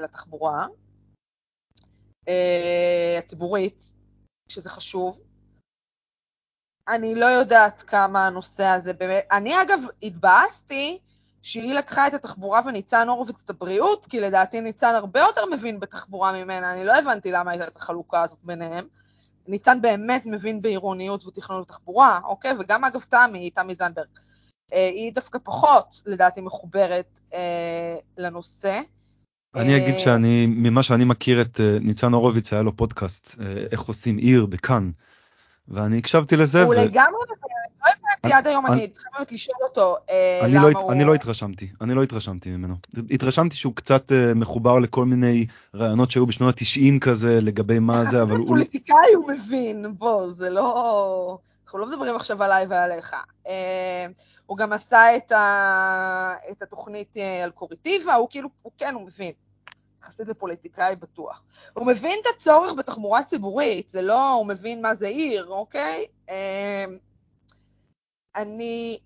לתחבורה 0.00 0.66
הציבורית, 3.18 3.82
שזה 4.48 4.70
חשוב. 4.70 5.20
אני 6.88 7.14
לא 7.14 7.26
יודעת 7.26 7.82
כמה 7.82 8.26
הנושא 8.26 8.64
הזה 8.64 8.92
באמת, 8.92 9.26
אני 9.32 9.62
אגב 9.62 9.80
התבאסתי 10.02 10.98
שהיא 11.42 11.74
לקחה 11.74 12.06
את 12.06 12.14
התחבורה 12.14 12.60
וניצן 12.66 13.08
הורוביץ 13.08 13.36
את 13.44 13.50
הבריאות, 13.50 14.06
כי 14.06 14.20
לדעתי 14.20 14.60
ניצן 14.60 14.94
הרבה 14.94 15.20
יותר 15.20 15.46
מבין 15.46 15.80
בתחבורה 15.80 16.32
ממנה, 16.32 16.72
אני 16.72 16.84
לא 16.84 16.92
הבנתי 16.98 17.30
למה 17.32 17.50
הייתה 17.50 17.66
את 17.66 17.76
החלוקה 17.76 18.22
הזאת 18.22 18.38
ביניהם. 18.42 18.88
ניצן 19.46 19.82
באמת 19.82 20.26
מבין 20.26 20.62
בעירוניות 20.62 21.26
ותכנון 21.26 21.60
ותחבורה, 21.60 22.20
אוקיי? 22.24 22.52
וגם 22.58 22.84
אגב 22.84 23.00
תמי, 23.08 23.50
תמי 23.50 23.74
זנדברג. 23.74 24.08
אה, 24.72 24.88
היא 24.88 25.12
דווקא 25.12 25.38
פחות, 25.44 26.02
לדעתי, 26.06 26.40
מחוברת 26.40 27.20
אה, 27.34 27.96
לנושא. 28.18 28.80
אני 29.54 29.76
אגיד 29.76 29.94
אה, 29.94 29.98
שאני, 29.98 30.46
ממה 30.46 30.82
שאני 30.82 31.04
מכיר 31.04 31.40
את 31.40 31.60
אה, 31.60 31.76
ניצן 31.80 32.12
הורוביץ, 32.12 32.52
היה 32.52 32.62
לו 32.62 32.76
פודקאסט, 32.76 33.40
אה, 33.40 33.64
איך 33.72 33.80
עושים 33.80 34.16
עיר 34.16 34.46
בכאן, 34.46 34.90
ואני 35.68 35.98
הקשבתי 35.98 36.36
לזה. 36.36 36.62
הוא 36.62 36.74
ו... 36.74 36.78
לגמרי, 36.84 37.12
לא 37.28 37.34
הבנתי 37.82 37.98
אני- 38.24 38.32
עד 38.32 38.46
היום, 38.46 38.66
אני- 38.66 38.88
צריכה 38.88 39.08
באמת 39.18 39.32
לשאול 39.32 39.56
אותו 39.62 39.96
למה 40.48 40.70
לא, 40.70 40.78
הוא... 40.78 40.92
אני 40.92 41.04
לא 41.04 41.14
התרשמתי, 41.14 41.68
אני 41.80 41.94
לא 41.94 42.02
התרשמתי 42.02 42.50
ממנו. 42.50 42.74
התרשמתי 43.10 43.56
שהוא 43.56 43.74
קצת 43.74 44.12
מחובר 44.34 44.78
לכל 44.78 45.04
מיני 45.04 45.46
רעיונות 45.74 46.10
שהיו 46.10 46.26
בשנות 46.26 46.54
ה-90 46.58 47.00
כזה 47.00 47.40
לגבי 47.40 47.78
מה 47.78 48.04
זה, 48.04 48.22
אבל 48.22 48.32
הוא... 48.36 48.40
לא- 48.40 48.46
פוליטיקאי 48.48 49.14
הוא 49.16 49.30
מבין, 49.32 49.86
בוא, 49.98 50.30
זה 50.32 50.50
לא... 50.50 51.38
אנחנו 51.64 51.78
לא 51.78 51.86
מדברים 51.88 52.16
עכשיו 52.16 52.42
עליי 52.42 52.66
ועליך. 52.66 53.14
הוא 54.48 54.56
גם 54.56 54.72
עשה 54.72 55.16
את, 55.16 55.32
ה... 55.32 56.34
את 56.50 56.62
התוכנית 56.62 57.16
אה, 57.16 57.44
על 57.44 57.50
קוריטיבה, 57.50 58.14
הוא 58.14 58.28
כאילו, 58.30 58.48
הוא 58.62 58.72
כן, 58.78 58.94
הוא 58.94 59.02
מבין. 59.06 59.32
יחסית 60.02 60.28
לפוליטיקאי 60.28 60.96
בטוח. 60.96 61.46
הוא 61.74 61.86
מבין 61.86 62.18
את 62.22 62.26
הצורך 62.36 62.72
בתחבורה 62.72 63.24
ציבורית, 63.24 63.88
זה 63.88 64.02
לא, 64.02 64.32
הוא 64.32 64.46
מבין 64.46 64.82
מה 64.82 64.94
זה 64.94 65.08
עיר, 65.08 65.46
אוקיי? 65.46 66.06
אה, 66.28 66.84
אני 68.36 68.98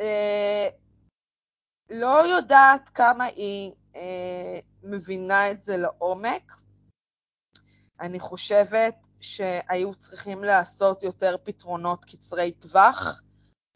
אה, 0.00 0.68
לא 1.90 2.26
יודעת 2.26 2.88
כמה 2.88 3.24
היא 3.24 3.72
אה, 3.96 4.58
מבינה 4.82 5.50
את 5.50 5.62
זה 5.62 5.76
לעומק. 5.76 6.52
אני 8.00 8.20
חושבת 8.20 8.94
שהיו 9.20 9.94
צריכים 9.94 10.44
לעשות 10.44 11.02
יותר 11.02 11.36
פתרונות 11.44 12.04
קצרי 12.04 12.52
טווח, 12.52 13.22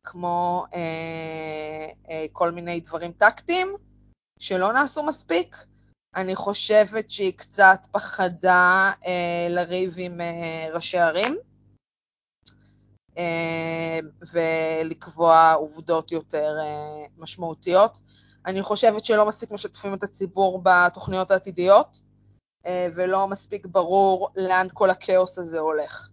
כמו 0.05 0.65
אה, 0.75 1.91
אה, 2.11 2.27
כל 2.33 2.51
מיני 2.51 2.81
דברים 2.81 3.13
טקטיים, 3.13 3.77
שלא 4.39 4.73
נעשו 4.73 5.03
מספיק. 5.03 5.57
אני 6.17 6.35
חושבת 6.35 7.11
שהיא 7.11 7.33
קצת 7.37 7.87
פחדה 7.93 8.93
אה, 9.07 9.47
לריב 9.51 9.95
עם 9.99 10.21
אה, 10.21 10.69
ראשי 10.75 10.99
ערים, 10.99 11.39
אה, 13.19 13.99
ולקבוע 14.33 15.53
עובדות 15.53 16.13
יותר 16.13 16.57
אה, 16.61 17.07
משמעותיות. 17.19 17.99
אני 18.47 18.63
חושבת 18.63 19.05
שלא 19.05 19.29
מספיק 19.29 19.51
משתפים 19.51 19.95
את 19.95 20.03
הציבור 20.03 20.63
בתוכניות 20.63 21.31
העתידיות, 21.31 22.01
אה, 22.67 22.89
ולא 22.95 23.29
מספיק 23.29 23.67
ברור 23.67 24.29
לאן 24.37 24.67
כל 24.75 24.91
הכאוס 24.91 25.39
הזה 25.39 25.59
הולך. 25.59 26.09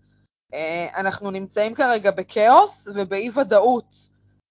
אה, 0.53 0.99
אנחנו 0.99 1.31
נמצאים 1.31 1.75
כרגע 1.75 2.11
בכאוס 2.11 2.87
ובאי 2.95 3.29
ודאות. 3.29 3.95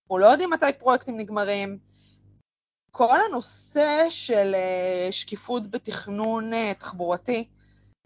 אנחנו 0.03 0.19
לא 0.19 0.27
יודעים 0.27 0.51
מתי 0.51 0.73
פרויקטים 0.79 1.17
נגמרים. 1.17 1.79
כל 2.91 3.19
הנושא 3.29 4.07
של 4.11 4.55
אה, 4.55 5.09
שקיפות 5.11 5.71
בתכנון 5.71 6.55
אה, 6.55 6.73
תחבורתי 6.79 7.49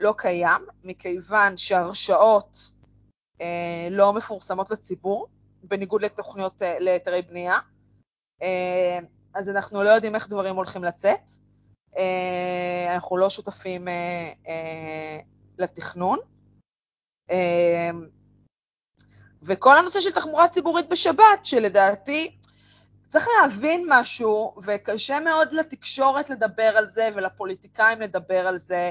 לא 0.01 0.15
קיים, 0.17 0.63
מכיוון 0.85 1.57
שהרשאות 1.57 2.59
לא 3.91 4.13
מפורסמות 4.13 4.71
לציבור, 4.71 5.27
בניגוד 5.63 6.03
לתוכניות, 6.03 6.63
להיתרי 6.79 7.23
בנייה. 7.23 7.59
אז 9.35 9.49
אנחנו 9.49 9.83
לא 9.83 9.91
יודעים 9.91 10.15
איך 10.15 10.29
דברים 10.29 10.57
הולכים 10.57 10.85
לצאת. 10.85 11.21
אנחנו 12.89 13.17
לא 13.17 13.31
שותפים 13.31 13.89
לתכנון. 15.59 16.19
אה, 17.31 17.91
וכל 19.43 19.77
הנושא 19.77 20.01
של 20.01 20.11
תחבורה 20.11 20.49
ציבורית 20.49 20.89
בשבת, 20.89 21.45
שלדעתי 21.45 22.37
צריך 23.11 23.27
להבין 23.43 23.87
משהו, 23.89 24.55
וקשה 24.63 25.21
מאוד 25.21 25.53
לתקשורת 25.53 26.31
לדבר 26.31 26.73
על 26.77 26.91
זה 26.91 27.09
ולפוליטיקאים 27.15 28.01
לדבר 28.01 28.47
על 28.47 28.59
זה. 28.59 28.91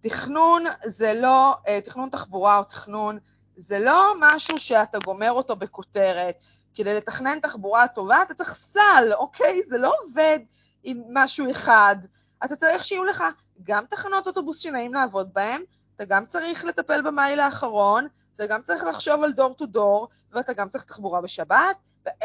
תכנון 0.00 0.64
זה 0.84 1.14
לא, 1.14 1.54
אה, 1.68 1.80
תכנון 1.80 2.08
תחבורה 2.08 2.58
או 2.58 2.64
תכנון, 2.64 3.18
זה 3.56 3.78
לא 3.78 4.14
משהו 4.20 4.58
שאתה 4.58 4.98
גומר 4.98 5.32
אותו 5.32 5.56
בכותרת. 5.56 6.34
כדי 6.74 6.94
לתכנן 6.94 7.40
תחבורה 7.40 7.88
טובה 7.88 8.22
אתה 8.22 8.34
צריך 8.34 8.54
סל, 8.54 9.12
אוקיי? 9.14 9.60
זה 9.68 9.78
לא 9.78 9.94
עובד 10.04 10.38
עם 10.82 11.02
משהו 11.12 11.50
אחד. 11.50 11.96
אתה 12.44 12.56
צריך 12.56 12.84
שיהיו 12.84 13.04
לך 13.04 13.24
גם 13.62 13.84
תחנות 13.86 14.26
אוטובוס 14.26 14.58
שנעים 14.58 14.94
לעבוד 14.94 15.30
בהן, 15.32 15.62
אתה 15.98 16.06
גם 16.08 16.26
צריך 16.26 16.64
לטפל 16.64 17.02
במייל 17.02 17.40
האחרון, 17.40 18.06
אתה 18.36 18.46
גם 18.46 18.60
צריך 18.62 18.84
לחשוב 18.84 19.22
על 19.22 19.32
דור 19.32 19.54
טו 19.54 19.66
דור, 19.66 20.08
ואתה 20.32 20.52
גם 20.52 20.68
צריך 20.68 20.84
תחבורה 20.84 21.20
בשבת, 21.20 21.76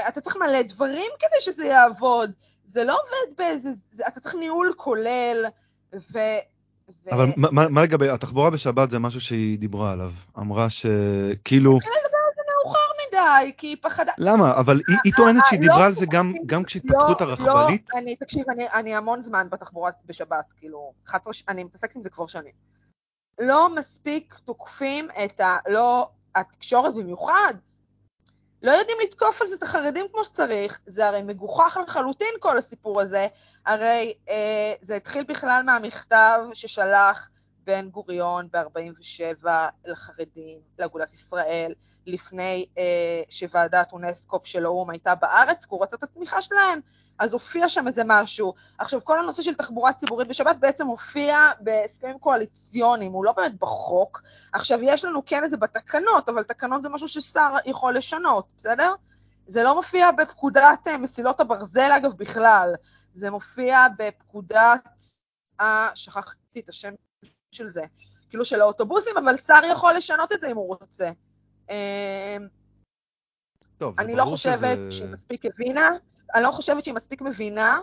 אתה 0.07 0.21
צריך 0.21 0.35
מלא 0.37 0.61
דברים 0.61 1.11
כדי 1.19 1.41
שזה 1.41 1.65
יעבוד. 1.65 2.31
זה 2.71 2.83
לא 2.83 2.93
עובד 2.93 3.37
באיזה... 3.37 3.69
זה, 3.91 4.03
אתה 4.07 4.19
צריך 4.19 4.35
ניהול 4.35 4.73
כולל, 4.77 5.45
ו... 5.93 6.17
ו... 7.05 7.09
אבל 7.11 7.25
מה- 7.37 7.47
מה 7.51 7.67
מה 7.69 7.83
לגבי, 7.83 8.09
התחבורה 8.09 8.49
בשבת 8.49 8.89
זה 8.91 8.99
משהו 8.99 9.21
שהיא 9.21 9.59
דיברה 9.59 9.91
עליו. 9.91 10.11
אמרה 10.39 10.69
שכאילו, 10.69 11.79
זה 11.81 12.41
מאוחר 12.63 12.79
מדי, 13.07 13.51
כי 13.57 13.67
היא 13.67 13.77
פחדה. 13.81 14.11
למה? 14.17 14.53
אבל 14.59 14.81
היא, 14.87 14.97
היא 15.03 15.13
טוענת 15.17 15.43
שהיא 15.49 15.59
לא 15.59 15.65
דיברה 15.67 15.85
על 15.85 15.93
זה 15.93 16.05
גם, 16.05 16.27
תוקפים- 16.31 16.47
גם 16.47 16.63
כשהתפתחו 16.63 17.11
את 17.11 17.21
לא, 17.21 17.25
הרכבלית. 17.25 17.89
לא, 17.93 17.99
אני, 17.99 18.15
תקשיב, 18.15 18.49
אני, 18.49 18.65
אני 18.73 18.95
המון 18.95 19.21
זמן 19.21 19.47
בתחבורה 19.51 19.91
בשבת, 20.05 20.53
כאילו, 20.57 20.93
11, 21.07 21.33
ש- 21.33 21.43
אני 21.49 21.63
מתעסקת 21.63 21.95
עם 21.95 22.03
זה 22.03 22.09
כבר 22.09 22.27
שנים. 22.27 22.51
לא 23.39 23.75
מספיק 23.75 24.35
תוקפים 24.45 25.07
את 25.25 25.39
ה... 25.39 25.57
לא... 25.67 26.09
התקשורת 26.35 26.95
במיוחד, 26.95 27.53
לא 28.63 28.71
יודעים 28.71 28.97
לתקוף 29.03 29.41
על 29.41 29.47
זה 29.47 29.55
את 29.55 29.63
החרדים 29.63 30.05
כמו 30.11 30.23
שצריך, 30.23 30.79
זה 30.85 31.07
הרי 31.07 31.21
מגוחך 31.21 31.77
לחלוטין 31.83 32.33
כל 32.39 32.57
הסיפור 32.57 33.01
הזה. 33.01 33.27
הרי 33.65 34.13
אה, 34.29 34.73
זה 34.81 34.95
התחיל 34.95 35.23
בכלל 35.23 35.61
מהמכתב 35.65 36.39
ששלח 36.53 37.29
בן 37.65 37.89
גוריון 37.89 38.47
ב-47 38.51 39.47
לחרדים, 39.85 40.59
לאגודת 40.79 41.13
ישראל, 41.13 41.73
לפני 42.07 42.65
אה, 42.77 43.21
שוועדת 43.29 43.91
אונסקופ 43.93 44.47
של 44.47 44.65
האו"ם 44.65 44.89
הייתה 44.89 45.15
בארץ, 45.15 45.65
כי 45.65 45.69
הוא 45.69 45.83
רצה 45.83 45.95
את 45.95 46.03
התמיכה 46.03 46.41
שלהם, 46.41 46.79
אז 47.19 47.33
הופיע 47.33 47.69
שם 47.69 47.87
איזה 47.87 48.01
משהו. 48.05 48.53
עכשיו, 48.77 49.03
כל 49.03 49.19
הנושא 49.19 49.41
של 49.41 49.53
תחבורה 49.53 49.93
ציבורית 49.93 50.27
בשבת 50.27 50.55
בעצם 50.59 50.87
הופיע 50.87 51.37
בהסכמים 51.59 52.19
קואליציוניים, 52.19 53.11
הוא 53.11 53.25
לא 53.25 53.31
באמת 53.31 53.59
בחוק. 53.59 54.21
עכשיו, 54.53 54.79
יש 54.81 55.05
לנו 55.05 55.25
כן 55.25 55.43
את 55.43 55.49
זה 55.49 55.57
בתקנות, 55.57 56.29
אבל 56.29 56.43
תקנות 56.43 56.83
זה 56.83 56.89
משהו 56.89 57.07
ששר 57.07 57.55
יכול 57.65 57.95
לשנות, 57.97 58.45
בסדר? 58.57 58.93
זה 59.47 59.63
לא 59.63 59.75
מופיע 59.75 60.11
בפקודת 60.11 60.87
אה, 60.87 60.97
מסילות 60.97 61.39
הברזל, 61.39 61.91
אגב, 61.97 62.13
בכלל. 62.13 62.73
זה 63.13 63.31
מופיע 63.31 63.87
בפקודת, 63.97 65.03
אה, 65.61 65.89
שכחתי 65.95 66.59
את 66.59 66.69
השם 66.69 66.93
של 67.53 67.69
זה, 67.69 67.81
כאילו 68.29 68.45
של 68.45 68.61
האוטובוסים, 68.61 69.17
אבל 69.17 69.37
שר 69.37 69.61
יכול 69.71 69.93
לשנות 69.93 70.31
את 70.33 70.39
זה 70.41 70.51
אם 70.51 70.55
הוא 70.57 70.67
רוצה. 70.79 71.09
אה, 71.69 72.37
טוב, 73.77 73.99
אני 73.99 74.15
לא 74.15 74.23
חושבת 74.25 74.57
שזה- 74.57 74.91
שהיא 74.91 75.09
מספיק 75.09 75.45
הבינה, 75.45 75.89
אני 76.35 76.43
לא 76.43 76.51
חושבת 76.51 76.83
שהיא 76.83 76.95
מספיק 76.95 77.21
מבינה 77.21 77.79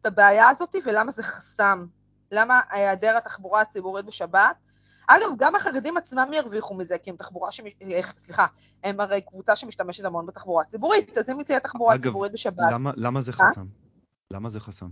את 0.00 0.06
הבעיה 0.06 0.48
הזאת 0.48 0.74
ולמה 0.84 1.12
זה 1.12 1.22
חסם. 1.22 1.86
למה 2.32 2.60
היעדר 2.70 3.16
התחבורה 3.16 3.60
הציבורית 3.60 4.04
בשבת. 4.06 4.56
אגב, 5.08 5.28
גם 5.38 5.54
החרדים 5.56 5.96
עצמם 5.96 6.30
ירוויחו 6.32 6.74
מזה, 6.74 6.98
כי 6.98 7.10
הם 7.10 7.16
תחבורה, 7.16 7.52
שמש... 7.52 7.72
אה, 7.82 8.00
סליחה, 8.18 8.46
הם 8.84 9.00
הרי 9.00 9.20
קבוצה 9.20 9.56
שמשתמשת 9.56 10.04
המון 10.04 10.26
בתחבורה 10.26 10.64
ציבורית, 10.64 11.18
אז 11.18 11.30
אם 11.30 11.42
תהיה 11.42 11.60
תחבורה 11.60 11.94
אגב, 11.94 12.02
ציבורית 12.02 12.32
בשבת, 12.32 12.72
למה, 12.72 12.90
למה 12.96 13.20
זה 13.20 13.32
אה? 13.40 13.50
חסם? 13.50 13.66
למה 14.30 14.50
זה 14.50 14.60
חסם? 14.60 14.88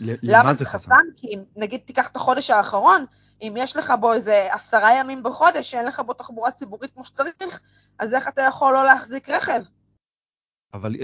למה 0.00 0.54
זה 0.54 0.66
חסם? 0.66 0.94
כי 1.16 1.26
אם, 1.26 1.40
נגיד, 1.56 1.80
תיקח 1.84 2.08
את 2.08 2.16
החודש 2.16 2.50
האחרון, 2.50 3.04
אם 3.42 3.54
יש 3.58 3.76
לך 3.76 3.92
בו 4.00 4.12
איזה 4.12 4.48
עשרה 4.54 4.98
ימים 5.00 5.22
בחודש 5.22 5.70
שאין 5.70 5.86
לך 5.86 6.00
בו 6.00 6.12
תחבורה 6.12 6.50
ציבורית 6.50 6.90
כמו 6.94 7.04
שצריך, 7.04 7.60
אז 7.98 8.14
איך 8.14 8.28
אתה 8.28 8.42
יכול 8.42 8.72
לא 8.72 8.84
להחזיק 8.84 9.28
רכב? 9.28 9.60
אבל 10.74 10.94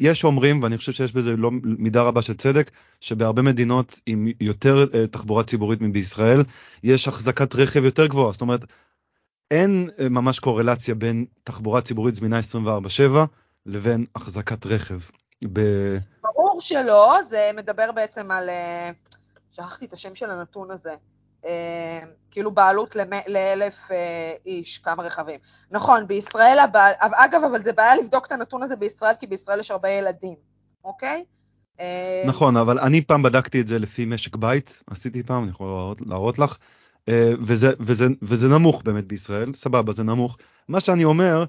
יש 0.00 0.24
אומרים, 0.24 0.62
ואני 0.62 0.78
חושב 0.78 0.92
שיש 0.92 1.12
בזה 1.12 1.36
לא 1.36 1.50
מידה 1.62 2.02
רבה 2.02 2.22
של 2.22 2.34
צדק, 2.34 2.70
שבהרבה 3.00 3.42
מדינות 3.42 4.00
עם 4.06 4.28
יותר 4.40 4.84
אה, 4.94 5.06
תחבורה 5.06 5.44
ציבורית 5.44 5.80
מבישראל, 5.80 6.42
יש 6.82 7.08
החזקת 7.08 7.54
רכב 7.54 7.84
יותר 7.84 8.06
גבוהה. 8.06 8.32
זאת 8.32 8.40
אומרת, 8.40 8.60
אין 9.50 9.88
אה, 9.98 10.08
ממש 10.08 10.38
קורלציה 10.38 10.94
בין 10.94 11.24
תחבורה 11.44 11.80
ציבורית 11.80 12.14
זמינה 12.14 12.38
24/7 12.38 13.18
לבין 13.66 14.06
החזקת 14.16 14.66
רכב. 14.66 14.98
ב- 15.52 15.96
ברור 16.22 16.47
שלא, 16.60 17.18
זה 17.28 17.50
מדבר 17.56 17.92
בעצם 17.92 18.30
על, 18.30 18.48
אה, 18.48 18.90
שכחתי 19.52 19.84
את 19.84 19.92
השם 19.92 20.14
של 20.14 20.30
הנתון 20.30 20.70
הזה, 20.70 20.94
אה, 21.44 22.00
כאילו 22.30 22.50
בעלות 22.50 22.96
לאלף 23.26 23.90
אה, 23.90 24.32
איש, 24.46 24.78
כמה 24.78 25.02
רכבים. 25.02 25.38
נכון, 25.70 26.06
בישראל, 26.06 26.58
הבעל, 26.58 26.92
אגב, 27.00 27.44
אבל 27.44 27.62
זה 27.62 27.72
בעיה 27.72 27.96
לבדוק 27.96 28.26
את 28.26 28.32
הנתון 28.32 28.62
הזה 28.62 28.76
בישראל, 28.76 29.14
כי 29.20 29.26
בישראל 29.26 29.60
יש 29.60 29.70
הרבה 29.70 29.88
ילדים, 29.88 30.36
אוקיי? 30.84 31.24
נכון, 32.26 32.56
אבל 32.56 32.78
אני 32.78 33.02
פעם 33.02 33.22
בדקתי 33.22 33.60
את 33.60 33.68
זה 33.68 33.78
לפי 33.78 34.04
משק 34.04 34.36
בית, 34.36 34.82
עשיתי 34.90 35.22
פעם, 35.22 35.42
אני 35.42 35.50
יכול 35.50 35.66
להראות, 35.66 36.00
להראות 36.00 36.38
לך, 36.38 36.56
וזה, 37.46 37.72
וזה, 37.80 38.06
וזה 38.22 38.48
נמוך 38.48 38.82
באמת 38.82 39.04
בישראל, 39.04 39.54
סבבה, 39.54 39.92
זה 39.92 40.02
נמוך. 40.02 40.36
מה 40.68 40.80
שאני 40.80 41.04
אומר, 41.04 41.44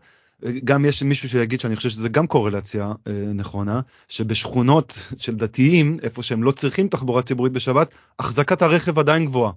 גם 0.64 0.86
יש 0.86 1.04
מישהו 1.04 1.30
שיגיד 1.30 1.60
שאני 1.60 1.76
חושב 1.76 1.90
שזה 1.90 2.10
גם 2.10 2.28
קורלציה 2.28 2.92
אה, 3.08 3.14
נכונה, 3.14 3.82
שבשכונות 4.08 5.00
של 5.18 5.36
דתיים, 5.36 5.98
איפה 6.04 6.24
שהם 6.24 6.44
לא 6.44 6.52
צריכים 6.52 6.88
תחבורה 6.88 7.22
ציבורית 7.22 7.54
בשבת, 7.54 7.90
החזקת 8.20 8.62
הרכב 8.62 9.00
עדיין 9.00 9.26
גבוהה. 9.26 9.52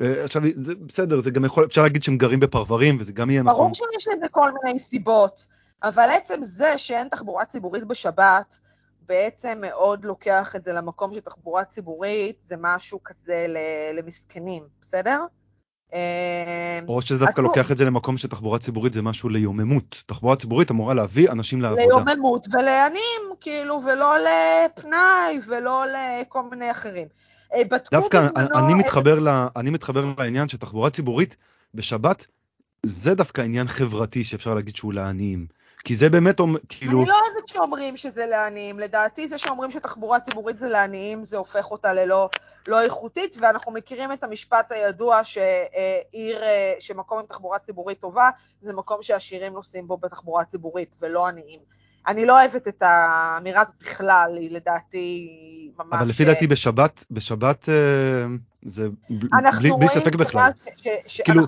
אה, 0.00 0.24
עכשיו, 0.24 0.42
זה 0.54 0.74
בסדר, 0.74 1.20
זה 1.20 1.30
גם 1.30 1.44
יכול, 1.44 1.64
אפשר 1.64 1.82
להגיד 1.82 2.02
שהם 2.02 2.16
גרים 2.16 2.40
בפרברים, 2.40 2.96
וזה 3.00 3.12
גם 3.12 3.30
יהיה 3.30 3.42
נכון. 3.42 3.56
ברור 3.56 3.74
שיש 3.74 4.08
לזה 4.08 4.28
כל 4.30 4.50
מיני 4.62 4.78
סיבות, 4.78 5.46
אבל 5.82 6.08
עצם 6.10 6.42
זה 6.42 6.78
שאין 6.78 7.08
תחבורה 7.08 7.44
ציבורית 7.44 7.84
בשבת, 7.84 8.58
בעצם 9.08 9.58
מאוד 9.60 10.04
לוקח 10.04 10.56
את 10.56 10.64
זה 10.64 10.72
למקום 10.72 11.14
שתחבורה 11.14 11.64
ציבורית 11.64 12.40
זה 12.40 12.54
משהו 12.58 13.00
כזה 13.04 13.46
למסכנים, 13.94 14.62
בסדר? 14.80 15.24
אה, 15.94 16.78
או 16.88 17.02
שזה 17.02 17.18
דווקא 17.18 17.40
לוקח 17.40 17.70
את 17.70 17.76
זה 17.76 17.84
למקום 17.84 18.18
שתחבורה 18.18 18.58
ציבורית 18.58 18.92
זה 18.92 19.02
משהו 19.02 19.28
ליוממות. 19.28 20.02
תחבורה 20.06 20.36
ציבורית 20.36 20.70
אמורה 20.70 20.94
להביא 20.94 21.30
אנשים 21.30 21.60
לעבודה. 21.62 21.82
ליוממות 21.82 22.46
ולעניים, 22.52 23.22
כאילו, 23.40 23.80
ולא 23.84 24.14
לפנאי 24.18 25.40
ולא 25.46 25.84
לכל 25.86 26.42
מיני 26.50 26.70
אחרים. 26.70 27.08
אה, 27.54 27.62
דווקא 27.90 28.28
אני 28.36 28.74
מתחבר, 28.74 29.20
ל, 29.20 29.28
אני 29.56 29.70
מתחבר 29.70 30.04
לעניין 30.18 30.48
שתחבורה 30.48 30.90
ציבורית 30.90 31.36
בשבת 31.74 32.26
זה 32.86 33.14
דווקא 33.14 33.42
עניין 33.42 33.68
חברתי 33.68 34.24
שאפשר 34.24 34.54
להגיד 34.54 34.76
שהוא 34.76 34.92
לעניים. 34.92 35.57
כי 35.84 35.96
זה 35.96 36.10
באמת 36.10 36.40
כאילו, 36.68 37.00
אני 37.00 37.08
לא 37.08 37.14
אוהבת 37.14 37.48
שאומרים 37.48 37.96
שזה 37.96 38.26
לעניים. 38.26 38.78
לדעתי 38.78 39.28
זה 39.28 39.38
שאומרים 39.38 39.70
שתחבורה 39.70 40.20
ציבורית 40.20 40.58
זה 40.58 40.68
לעניים, 40.68 41.24
זה 41.24 41.36
הופך 41.36 41.70
אותה 41.70 41.92
ללא 41.92 42.28
לא 42.68 42.82
איכותית, 42.82 43.36
ואנחנו 43.40 43.72
מכירים 43.72 44.12
את 44.12 44.24
המשפט 44.24 44.72
הידוע 44.72 45.24
שעיר, 45.24 46.42
אה, 46.42 46.74
שמקום 46.80 47.18
עם 47.18 47.26
תחבורה 47.26 47.58
ציבורית 47.58 48.00
טובה, 48.00 48.30
זה 48.60 48.72
מקום 48.72 49.02
שעשירים 49.02 49.52
נוסעים 49.52 49.88
בו 49.88 49.96
בתחבורה 49.96 50.44
ציבורית, 50.44 50.96
ולא 51.02 51.26
עניים. 51.26 51.60
אני 52.06 52.26
לא 52.26 52.40
אוהבת 52.40 52.68
את 52.68 52.82
האמירה 52.82 53.60
הזאת 53.60 53.74
בכלל, 53.80 54.36
היא 54.36 54.50
לדעתי 54.50 55.28
ממש... 55.78 55.92
אבל 55.92 56.08
לפי 56.08 56.24
דעתי 56.24 56.46
בשבת, 56.46 57.04
בשבת 57.10 57.68
אה, 57.68 58.26
זה 58.62 58.88
בלי, 59.58 59.70
בלי 59.78 59.88
ספק 59.88 60.14
בכלל. 60.14 60.50
ש- 60.76 60.82
ש- 60.84 61.16
ש- 61.16 61.20
כאילו, 61.20 61.42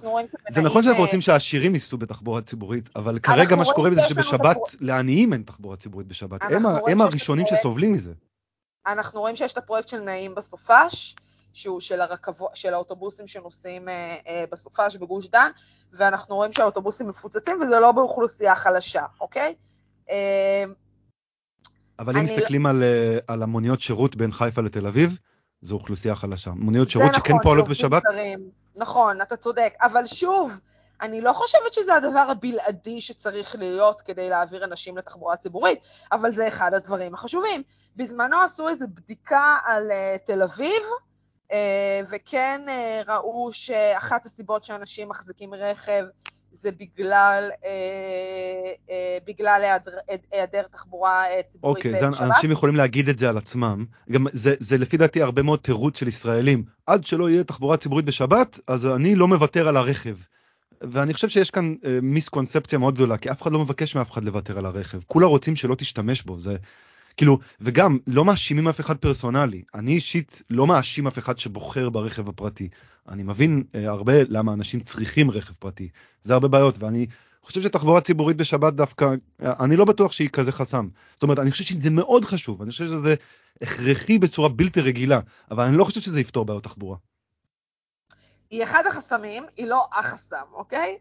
זה 0.51 0.61
נכון 0.63 0.83
שאנחנו 0.83 1.03
רוצים 1.03 1.21
שהעשירים 1.21 1.75
ייסעו 1.75 1.99
בתחבורה 1.99 2.41
ציבורית, 2.41 2.91
אבל 2.97 3.19
כרגע 3.19 3.57
מה 3.57 3.65
שקורה 3.65 3.91
את 3.91 4.09
שבשבת 4.09 4.57
לעניים 4.81 5.33
אין 5.33 5.43
תחבורה 5.43 5.77
ציבורית 5.77 6.07
בשבת. 6.07 6.43
הם, 6.43 6.67
הם 6.67 7.01
הראשונים 7.01 7.47
שסובלים 7.47 7.93
מזה. 7.93 8.13
אנחנו 8.87 9.21
רואים 9.21 9.37
שיש 9.37 9.53
את 9.53 9.59
הפרויקט 9.59 9.89
של 9.89 10.01
נעים 10.01 10.35
בסופש, 10.35 11.17
שהוא 11.53 11.81
של, 11.81 12.01
הרכבו, 12.01 12.49
של 12.55 12.75
האוטובוסים 12.75 13.27
שנוסעים 13.27 13.89
אה, 13.89 14.17
אה, 14.29 14.45
בסופש 14.53 14.97
בגוש 14.97 15.29
דן, 15.29 15.51
ואנחנו 15.93 16.35
רואים 16.35 16.53
שהאוטובוסים 16.53 17.09
מפוצצים, 17.09 17.63
וזה 17.63 17.81
לא 17.81 17.93
באוכלוסייה 17.93 18.55
חלשה, 18.55 19.05
אוקיי? 19.21 19.55
אה, 20.11 20.65
אבל 21.99 22.17
אם 22.17 22.27
לא- 22.27 22.35
מסתכלים 22.35 22.67
על, 22.67 22.83
אה, 22.83 23.19
על 23.27 23.43
המוניות 23.43 23.81
שירות 23.81 24.17
בין 24.17 24.33
חיפה 24.33 24.61
לתל 24.61 24.87
אביב, 24.87 25.19
זו 25.63 25.75
אוכלוסייה 25.75 26.15
חלשה. 26.15 26.51
מוניות 26.51 26.91
שירות 26.91 27.15
שכן 27.15 27.33
נכון, 27.33 27.43
פועלות 27.43 27.69
בשבת, 27.69 28.03
זרים. 28.13 28.51
נכון, 28.77 29.21
אתה 29.21 29.37
צודק, 29.37 29.73
אבל 29.83 30.07
שוב, 30.07 30.53
אני 31.01 31.21
לא 31.21 31.33
חושבת 31.33 31.75
שזה 31.75 31.95
הדבר 31.95 32.27
הבלעדי 32.31 33.01
שצריך 33.01 33.55
להיות 33.55 34.01
כדי 34.01 34.29
להעביר 34.29 34.65
אנשים 34.65 34.97
לתחבורה 34.97 35.37
ציבורית, 35.37 35.79
אבל 36.13 36.31
זה 36.31 36.49
אחד 36.49 36.75
הדברים 36.75 37.15
החשובים. 37.15 37.63
בזמנו 37.97 38.41
עשו 38.41 38.69
איזו 38.69 38.87
בדיקה 38.95 39.57
על 39.65 39.91
uh, 39.91 40.27
תל 40.27 40.43
אביב, 40.43 40.83
uh, 41.49 41.55
וכן 42.11 42.61
uh, 42.67 43.11
ראו 43.11 43.53
שאחת 43.53 44.27
הסיבות 44.27 44.65
שאנשים 44.65 45.09
מחזיקים 45.09 45.55
רכב 45.55 46.05
זה 46.53 46.71
בגלל, 46.71 47.51
uh, 47.53 47.65
uh, 48.89 48.91
בגלל 49.27 49.61
היעדר, 49.63 49.93
היעדר 50.33 50.63
תחבורה 50.71 51.25
uh, 51.27 51.43
ציבורית 51.43 51.77
אוקיי, 51.77 52.01
זה, 52.01 52.11
בשבת. 52.11 52.23
אנשים 52.23 52.51
יכולים 52.51 52.77
להגיד 52.77 53.09
את 53.09 53.19
זה 53.19 53.29
על 53.29 53.39
עצמם. 53.39 53.85
גם 54.13 54.27
זה, 54.33 54.55
זה 54.59 54.79
לפי 54.79 54.97
דעתי 54.97 55.23
הרבה 55.23 55.43
מאוד 55.43 55.59
תירוץ 55.59 55.99
של 55.99 56.09
ישראלים. 56.09 56.65
עד 56.87 57.07
שלא 57.07 57.31
יהיה 57.31 57.45
תחבורה 57.45 57.77
ציבורית 57.77 58.05
בשבת, 58.05 58.61
אז 58.67 58.87
אני 58.87 59.15
לא 59.15 59.29
מוותר 59.29 59.69
על 59.69 59.77
הרכב. 59.77 60.17
ואני 60.81 61.15
חושב 61.15 61.29
שיש 61.29 61.51
כאן 61.51 61.75
אה, 61.85 61.99
מיסקונספציה 62.03 62.79
מאוד 62.79 62.95
גדולה, 62.95 63.17
כי 63.17 63.31
אף 63.31 63.43
אחד 63.43 63.53
לא 63.53 63.59
מבקש 63.59 63.97
מאף 63.97 64.11
אחד 64.11 64.25
לוותר 64.25 64.59
על 64.59 64.67
הרכב. 64.67 65.01
כולה 65.07 65.27
רוצים 65.27 65.57
שלא 65.57 65.75
תשתמש 65.75 66.23
בו, 66.23 66.39
זה 66.39 66.57
כאילו, 67.21 67.39
וגם 67.61 67.99
לא 68.07 68.25
מאשימים 68.25 68.69
אף 68.69 68.81
אחד 68.81 68.97
פרסונלי. 68.97 69.63
אני 69.75 69.93
אישית 69.93 70.43
לא 70.51 70.67
מאשים 70.67 71.07
אף 71.07 71.19
אחד 71.19 71.39
שבוחר 71.39 71.91
ברכב 71.91 72.29
הפרטי. 72.29 72.69
אני 73.09 73.23
מבין 73.23 73.65
אה, 73.75 73.89
הרבה 73.89 74.13
למה 74.29 74.53
אנשים 74.53 74.81
צריכים 74.81 75.31
רכב 75.31 75.55
פרטי. 75.59 75.89
זה 76.23 76.35
הרבה 76.35 76.49
בעיות, 76.49 76.83
ואני 76.83 77.07
חושב 77.43 77.63
שתחבורה 77.63 78.01
ציבורית 78.01 78.37
בשבת 78.37 78.73
דווקא, 78.73 79.15
אה, 79.43 79.53
אני 79.65 79.77
לא 79.77 79.85
בטוח 79.85 80.13
שהיא 80.13 80.29
כזה 80.29 80.53
חסם. 80.53 80.89
זאת 81.15 81.23
אומרת, 81.23 81.39
אני 81.39 81.51
חושב 81.51 81.65
שזה 81.65 81.91
מאוד 81.91 82.25
חשוב, 82.25 82.63
אני 82.63 82.71
חושב 82.71 82.87
שזה 82.87 83.15
הכרחי 83.63 84.19
בצורה 84.19 84.49
בלתי 84.49 84.81
רגילה, 84.81 85.21
אבל 85.51 85.65
אני 85.65 85.77
לא 85.77 85.85
חושב 85.85 86.01
שזה 86.01 86.21
יפתור 86.21 86.45
בעיות 86.45 86.65
תחבורה. 86.65 86.97
היא 88.51 88.63
אחד 88.63 88.85
החסמים, 88.89 89.45
היא 89.57 89.67
לא 89.67 89.87
החסם, 89.99 90.45
אוקיי? 90.53 90.99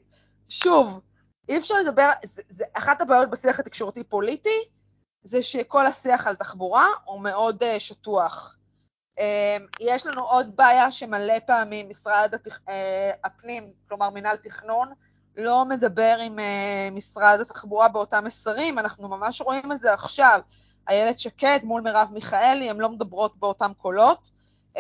שוב, 0.50 1.02
אי 1.50 1.58
אפשר 1.58 1.76
לדבר, 1.84 2.10
זה, 2.26 2.42
זה, 2.50 2.64
אחת 2.74 3.02
הבעיות 3.02 3.30
בשיח 3.30 3.60
התקשורתי-פוליטי, 3.60 4.79
זה 5.24 5.44
שכל 5.44 5.86
השיח 5.86 6.28
על 6.28 6.36
תחבורה 6.36 6.88
הוא 7.06 7.22
מאוד 7.22 7.64
uh, 7.64 7.80
שטוח. 7.80 8.56
Um, 9.20 9.22
יש 9.80 10.06
לנו 10.06 10.22
עוד 10.22 10.56
בעיה 10.56 10.92
שמלא 10.92 11.40
פעמים 11.48 11.90
משרד 11.90 12.32
התכ... 12.34 12.58
uh, 12.58 12.72
הפנים, 13.24 13.74
כלומר 13.88 14.10
מינהל 14.10 14.38
תכנון, 14.38 14.94
לא 15.38 15.66
מדבר 15.66 16.18
עם 16.22 16.40
uh, 16.40 16.42
משרד 16.92 17.40
התחבורה 17.40 17.90
באותם 17.90 18.24
מסרים, 18.24 18.80
אנחנו 18.80 19.10
ממש 19.10 19.42
רואים 19.42 19.72
את 19.72 19.80
זה 19.80 19.94
עכשיו. 19.94 20.40
איילת 20.90 21.20
שקד 21.20 21.60
מול 21.64 21.82
מרב 21.82 22.10
מיכאלי, 22.14 22.70
הן 22.70 22.78
לא 22.78 22.90
מדברות 22.90 23.38
באותם 23.38 23.72
קולות. 23.78 24.32
Um, 24.76 24.80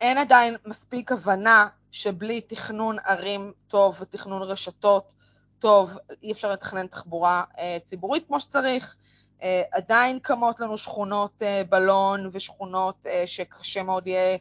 אין 0.00 0.18
עדיין 0.18 0.56
מספיק 0.66 1.12
הבנה 1.12 1.68
שבלי 1.90 2.40
תכנון 2.40 2.96
ערים 3.04 3.52
טוב 3.68 3.96
ותכנון 4.00 4.42
רשתות 4.42 5.12
טוב, 5.60 5.90
אי 6.22 6.32
אפשר 6.32 6.52
לתכנן 6.52 6.86
תחבורה 6.86 7.44
אה, 7.58 7.78
ציבורית 7.84 8.26
כמו 8.26 8.40
שצריך. 8.40 8.96
אה, 9.42 9.62
עדיין 9.72 10.18
קמות 10.18 10.60
לנו 10.60 10.78
שכונות 10.78 11.42
אה, 11.42 11.62
בלון 11.68 12.28
ושכונות 12.32 13.06
שקשה 13.26 13.82
מאוד 13.82 14.06
יהיה 14.06 14.38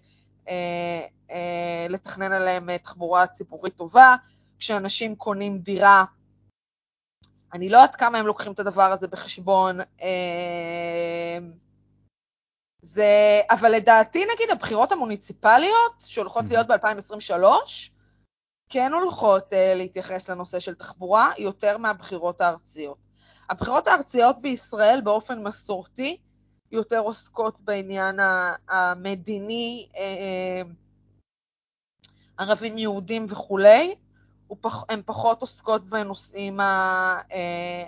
לתכנן 1.90 2.32
עליהן 2.32 2.78
תחבורה 2.78 3.28
ציבורית 3.28 3.76
טובה. 3.76 4.16
כשאנשים 4.60 5.16
קונים 5.16 5.60
דירה, 5.60 6.04
אני 7.54 7.70
לא 7.70 7.78
יודעת 7.78 7.96
כמה 7.96 8.18
הם 8.18 8.26
לוקחים 8.28 8.52
את 8.52 8.60
הדבר 8.60 8.92
הזה 8.92 9.08
בחשבון. 9.08 9.80
זה, 12.82 13.42
אבל 13.50 13.72
לדעתי, 13.72 14.26
נגיד, 14.34 14.50
הבחירות 14.52 14.92
המוניציפליות 14.92 15.94
שהולכות 16.00 16.46
להיות 16.50 16.68
ב-2023, 16.68 17.44
כן 18.70 18.94
הולכות 18.94 19.54
uh, 19.54 19.56
להתייחס 19.76 20.30
לנושא 20.30 20.60
של 20.60 20.76
תחבורה 20.76 21.32
יותר 21.38 21.78
מהבחירות 21.78 22.42
הארציות. 22.42 22.98
הבחירות 23.50 23.88
הארציות 23.88 24.42
בישראל 24.42 25.02
באופן 25.04 25.44
מסורתי 25.44 26.18
יותר 26.72 27.00
עוסקות 27.00 27.62
בעניין 27.62 28.20
המדיני, 28.70 29.88
אה, 29.98 30.62
ערבים 32.38 32.78
יהודים 32.78 33.26
וכולי, 33.30 33.96
הן 34.90 35.02
פחות 35.06 35.42
עוסקות 35.42 35.90
בנושאים 35.90 36.60
אה, 36.60 37.22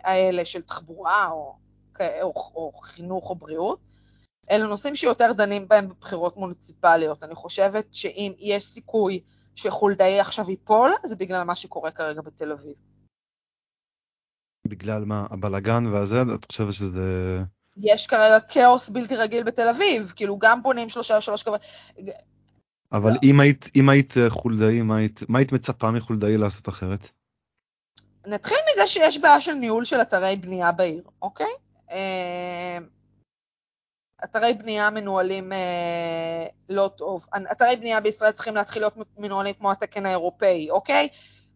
האלה 0.04 0.46
של 0.46 0.62
תחבורה 0.62 1.30
או, 1.32 1.56
או, 2.22 2.34
או 2.56 2.72
חינוך 2.72 3.30
או 3.30 3.36
בריאות. 3.36 3.80
אלה 4.52 4.68
נושאים 4.68 4.96
שיותר 4.96 5.34
דנים 5.34 5.68
בהם 5.68 5.90
בבחירות 5.90 6.38
מוניציפליות. 6.38 7.24
אני 7.24 7.36
חושבת 7.36 7.88
שאם 7.92 8.34
יש 8.38 8.66
סיכוי 8.66 9.22
שחולדאי 9.56 10.20
עכשיו 10.20 10.50
ייפול, 10.50 10.92
זה 11.04 11.16
בגלל 11.16 11.44
מה 11.44 11.56
שקורה 11.56 11.92
כרגע 11.92 12.22
בתל 12.22 12.52
אביב. 12.52 12.76
בגלל 14.68 15.06
מה, 15.06 15.28
הבלגן 15.30 15.86
והזה, 15.86 16.22
את 16.36 16.52
חושבת 16.52 16.74
שזה... 16.74 17.40
יש 17.78 18.08
כרגע 18.08 18.40
כאוס 18.40 18.90
בלתי 18.90 19.16
רגיל 19.16 19.44
בתל 19.44 19.68
אביב, 19.70 20.14
כאילו 20.16 20.38
גם 20.40 20.64
בונים 20.64 20.90
שלושה, 20.90 21.22
שלוש 21.22 21.44
קווי... 21.44 21.58
אבל 22.92 23.12
אם 23.24 23.40
היית, 23.40 23.70
אם 23.76 23.90
היית 23.90 24.18
אה, 24.18 24.30
חולדאי, 24.30 24.82
מה 24.82 24.98
היית, 24.98 25.20
מה 25.30 25.40
היית 25.40 25.52
מצפה 25.52 25.92
מחולדאי 25.92 26.38
לעשות 26.38 26.70
אחרת? 26.70 27.10
נתחיל 28.28 28.58
מזה 28.72 28.88
שיש 28.88 29.18
בעיה 29.18 29.42
של 29.42 29.54
ניהול 29.54 29.86
של 29.86 30.02
אתרי 30.02 30.36
בנייה 30.36 30.72
בעיר, 30.72 31.04
אוקיי? 31.22 31.54
אתרי 34.24 34.54
בנייה 34.54 34.90
מנוהלים 34.90 35.54
אה, 35.54 36.46
לא 36.70 36.90
טוב. 36.96 37.26
אתרי 37.52 37.76
בנייה 37.76 38.02
בישראל 38.02 38.32
צריכים 38.32 38.56
להתחיל 38.56 38.82
להיות 38.82 38.98
מנוהלים 39.18 39.54
כמו 39.54 39.72
התקן 39.72 40.06
האירופאי, 40.06 40.70
אוקיי? 40.70 41.10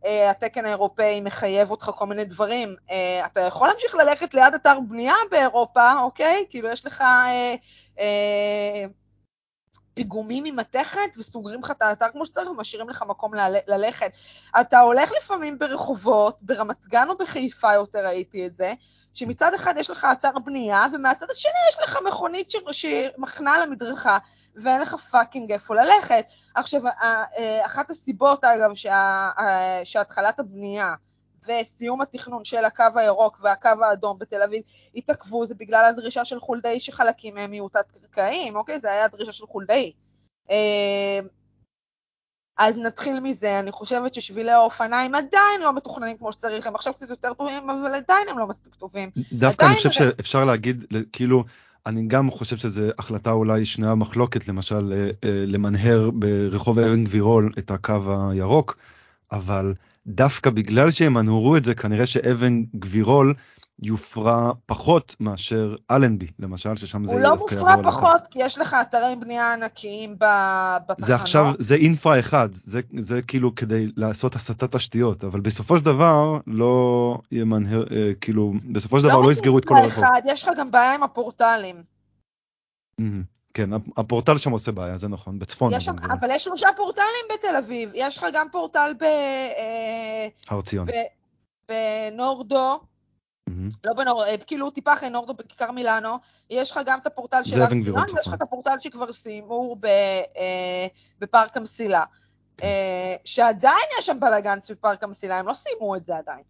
אה, 0.05 0.29
התקן 0.31 0.65
האירופאי 0.65 1.21
מחייב 1.21 1.71
אותך 1.71 1.91
כל 1.95 2.05
מיני 2.05 2.25
דברים. 2.25 2.75
אה, 2.91 3.25
אתה 3.25 3.41
יכול 3.41 3.67
להמשיך 3.67 3.95
ללכת 3.95 4.33
ליד 4.33 4.53
אתר 4.53 4.79
בנייה 4.89 5.15
באירופה, 5.31 6.01
אוקיי? 6.01 6.45
כאילו, 6.49 6.69
יש 6.69 6.85
לך 6.85 7.01
אה, 7.01 7.55
אה, 7.99 8.85
פיגומים 9.93 10.43
ממתכת 10.43 11.17
וסוגרים 11.17 11.59
לך 11.59 11.71
את 11.71 11.81
האתר 11.81 12.05
כמו 12.11 12.25
שצריך 12.25 12.49
ומשאירים 12.49 12.89
לך 12.89 13.03
מקום 13.07 13.31
ללכת. 13.67 14.11
אתה 14.61 14.79
הולך 14.79 15.11
לפעמים 15.17 15.59
ברחובות, 15.59 16.43
ברמת 16.43 16.87
גן 16.87 17.07
או 17.09 17.17
בחיפה 17.17 17.73
יותר 17.73 17.99
ראיתי 18.07 18.45
את 18.45 18.57
זה, 18.57 18.73
שמצד 19.15 19.53
אחד 19.53 19.73
יש 19.77 19.89
לך 19.89 20.07
אתר 20.11 20.39
בנייה, 20.45 20.85
ומהצד 20.93 21.29
השני 21.29 21.51
יש 21.69 21.77
לך 21.83 21.97
מכונית 22.07 22.51
שמחנה 22.71 23.53
על 23.53 23.61
המדרכה, 23.61 24.17
ואין 24.55 24.81
לך 24.81 24.95
fucking 25.11 25.51
איפה 25.51 25.75
ללכת. 25.75 26.25
עכשיו, 26.55 26.87
אה, 26.87 27.65
אחת 27.65 27.89
הסיבות, 27.89 28.43
אגב, 28.43 28.75
שה, 28.75 29.29
שהתחלת 29.83 30.39
הבנייה 30.39 30.93
וסיום 31.47 32.01
התכנון 32.01 32.45
של 32.45 32.65
הקו 32.65 32.83
הירוק 32.95 33.39
והקו 33.41 33.69
האדום 33.81 34.19
בתל 34.19 34.41
אביב 34.41 34.63
התעכבו, 34.95 35.45
זה 35.45 35.55
בגלל 35.55 35.85
הדרישה 35.85 36.25
של 36.25 36.39
חולדאי 36.39 36.79
שחלקים 36.79 37.35
מהם 37.35 37.53
יהיו 37.53 37.69
תת-קרקעיים, 37.69 38.55
אוקיי? 38.55 38.79
זה 38.79 38.91
היה 38.91 39.05
הדרישה 39.05 39.33
של 39.33 39.45
חולדאי. 39.45 39.93
אז 42.57 42.77
נתחיל 42.77 43.19
מזה, 43.19 43.59
אני 43.59 43.71
חושבת 43.71 44.13
ששבילי 44.13 44.51
האופניים 44.51 45.15
עדיין 45.15 45.61
לא 45.61 45.75
מתוכננים 45.75 46.17
כמו 46.17 46.31
שצריך, 46.31 46.67
הם 46.67 46.75
עכשיו 46.75 46.93
קצת 46.93 47.09
יותר 47.09 47.33
טובים, 47.33 47.69
אבל 47.69 47.95
עדיין 47.95 48.27
הם 48.29 48.39
לא 48.39 48.47
מספיק 48.47 48.75
טובים. 48.75 49.09
דווקא 49.33 49.65
אני 49.65 49.75
חושב 49.75 49.91
שאפשר 49.91 50.45
להגיד, 50.45 50.85
כאילו, 51.13 51.43
אני 51.85 52.07
גם 52.07 52.31
חושב 52.31 52.57
שזו 52.57 52.81
החלטה 52.99 53.31
אולי 53.31 53.65
שנויה 53.65 53.95
מחלוקת, 53.95 54.47
למשל 54.47 54.93
אה, 54.93 55.09
אה, 55.23 55.43
למנהר 55.47 56.09
ברחוב 56.13 56.79
אבן 56.79 57.03
גבירול 57.03 57.51
את 57.59 57.71
הקו 57.71 58.29
הירוק, 58.31 58.77
אבל 59.31 59.73
דווקא 60.07 60.49
בגלל 60.49 60.91
שהם 60.91 61.17
הנהרו 61.17 61.57
את 61.57 61.63
זה, 61.63 61.75
כנראה 61.75 62.05
שאבן 62.05 62.63
גבירול 62.75 63.33
יופרע 63.81 64.51
פחות 64.65 65.15
מאשר 65.19 65.75
אלנבי, 65.91 66.27
למשל, 66.39 66.75
ששם 66.75 67.05
זה 67.05 67.13
הוא 67.13 67.21
לא 67.21 67.35
מופרע 67.35 67.75
פחות, 67.83 68.27
כי 68.31 68.39
יש 68.41 68.57
לך 68.57 68.75
אתרי 68.81 69.15
בנייה 69.19 69.53
ענקיים 69.53 70.15
בתחנות. 70.19 70.97
זה 70.99 71.15
עכשיו, 71.15 71.53
זה 71.59 71.75
אינפרה 71.75 72.19
אחד, 72.19 72.49
זה, 72.53 72.81
זה 72.97 73.21
כאילו 73.21 73.55
כדי 73.55 73.91
לעשות 73.95 74.35
הסטת 74.35 74.75
תשתיות, 74.75 75.23
אבל 75.23 75.39
בסופו 75.39 75.77
של 75.77 75.85
דבר 75.85 76.37
לא 76.47 77.17
יהיה 77.31 77.45
מנהר, 77.45 77.83
אה, 77.91 78.11
כאילו, 78.21 78.53
בסופו 78.71 78.99
של 78.99 79.03
דבר 79.03 79.17
לא, 79.17 79.23
לא 79.23 79.31
יסגרו 79.31 79.57
את 79.57 79.65
כל 79.65 79.77
הרחוב. 79.77 80.03
אחד, 80.03 80.21
יש 80.25 80.43
לך 80.43 80.49
גם 80.57 80.71
בעיה 80.71 80.93
עם 80.93 81.03
הפורטלים. 81.03 81.83
כן, 83.53 83.69
הפורטל 83.97 84.37
שם 84.37 84.51
עושה 84.51 84.71
בעיה, 84.71 84.97
זה 84.97 85.07
נכון, 85.07 85.39
בצפון. 85.39 85.73
יש 85.73 85.85
שם, 85.85 85.95
אבל 86.11 86.27
יש 86.31 86.43
שלושה 86.43 86.67
פורטלים 86.77 87.25
בתל 87.33 87.55
אביב, 87.55 87.89
יש 87.93 88.17
לך 88.17 88.25
גם 88.33 88.47
פורטל 88.51 88.91
ב... 88.99 89.03
אה, 89.03 90.27
הר 90.49 90.61
ציון. 90.61 90.87
בנורדו. 91.69 92.79
לא 93.83 93.93
בנור... 93.93 94.25
אה, 94.25 94.37
כאילו 94.37 94.71
טיפה 94.71 94.93
אחרי 94.93 95.09
נורדו 95.09 95.33
בכיכר 95.33 95.71
מילאנו, 95.71 96.17
יש 96.49 96.71
לך 96.71 96.79
גם 96.85 96.99
את 96.99 97.07
הפורטל 97.07 97.43
של 97.43 97.61
הר 97.61 97.69
ציון, 97.83 98.05
ויש 98.15 98.27
לך 98.27 98.33
את 98.33 98.41
הפורטל 98.41 98.79
שכבר 98.79 99.13
סיימו 99.13 99.75
אה, 99.85 100.87
בפארק 101.19 101.57
המסילה. 101.57 102.03
כן. 102.57 102.67
אה, 102.67 103.15
שעדיין 103.25 103.85
יש 103.99 104.05
שם 104.05 104.19
בלאגן 104.19 104.59
סביב 104.61 104.77
פארק 104.81 105.03
המסילה, 105.03 105.39
הם 105.39 105.47
לא 105.47 105.53
סיימו 105.53 105.95
את 105.95 106.05
זה 106.05 106.13
עדיין. 106.17 106.43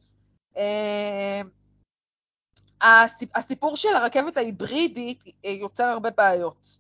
הסיפור 3.36 3.78
של 3.78 3.96
הרכבת 3.96 4.38
ההיברידית 4.38 5.24
יוצר 5.44 5.84
הרבה 5.84 6.10
בעיות. 6.10 6.78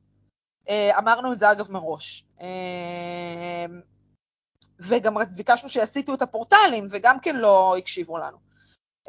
אמרנו 0.70 1.34
את 1.34 1.39
זה 1.39 1.51
אגב 1.51 1.72
מראש. 1.72 2.26
וגם 4.80 5.18
ביקשנו 5.36 5.70
שיסיטו 5.70 6.13
את 6.13 6.22
הפורטלים, 6.22 6.88
וגם 6.91 7.20
כן 7.20 7.36
לא 7.36 7.78
הקשיבו 7.78 8.18
לנו. 8.18 8.45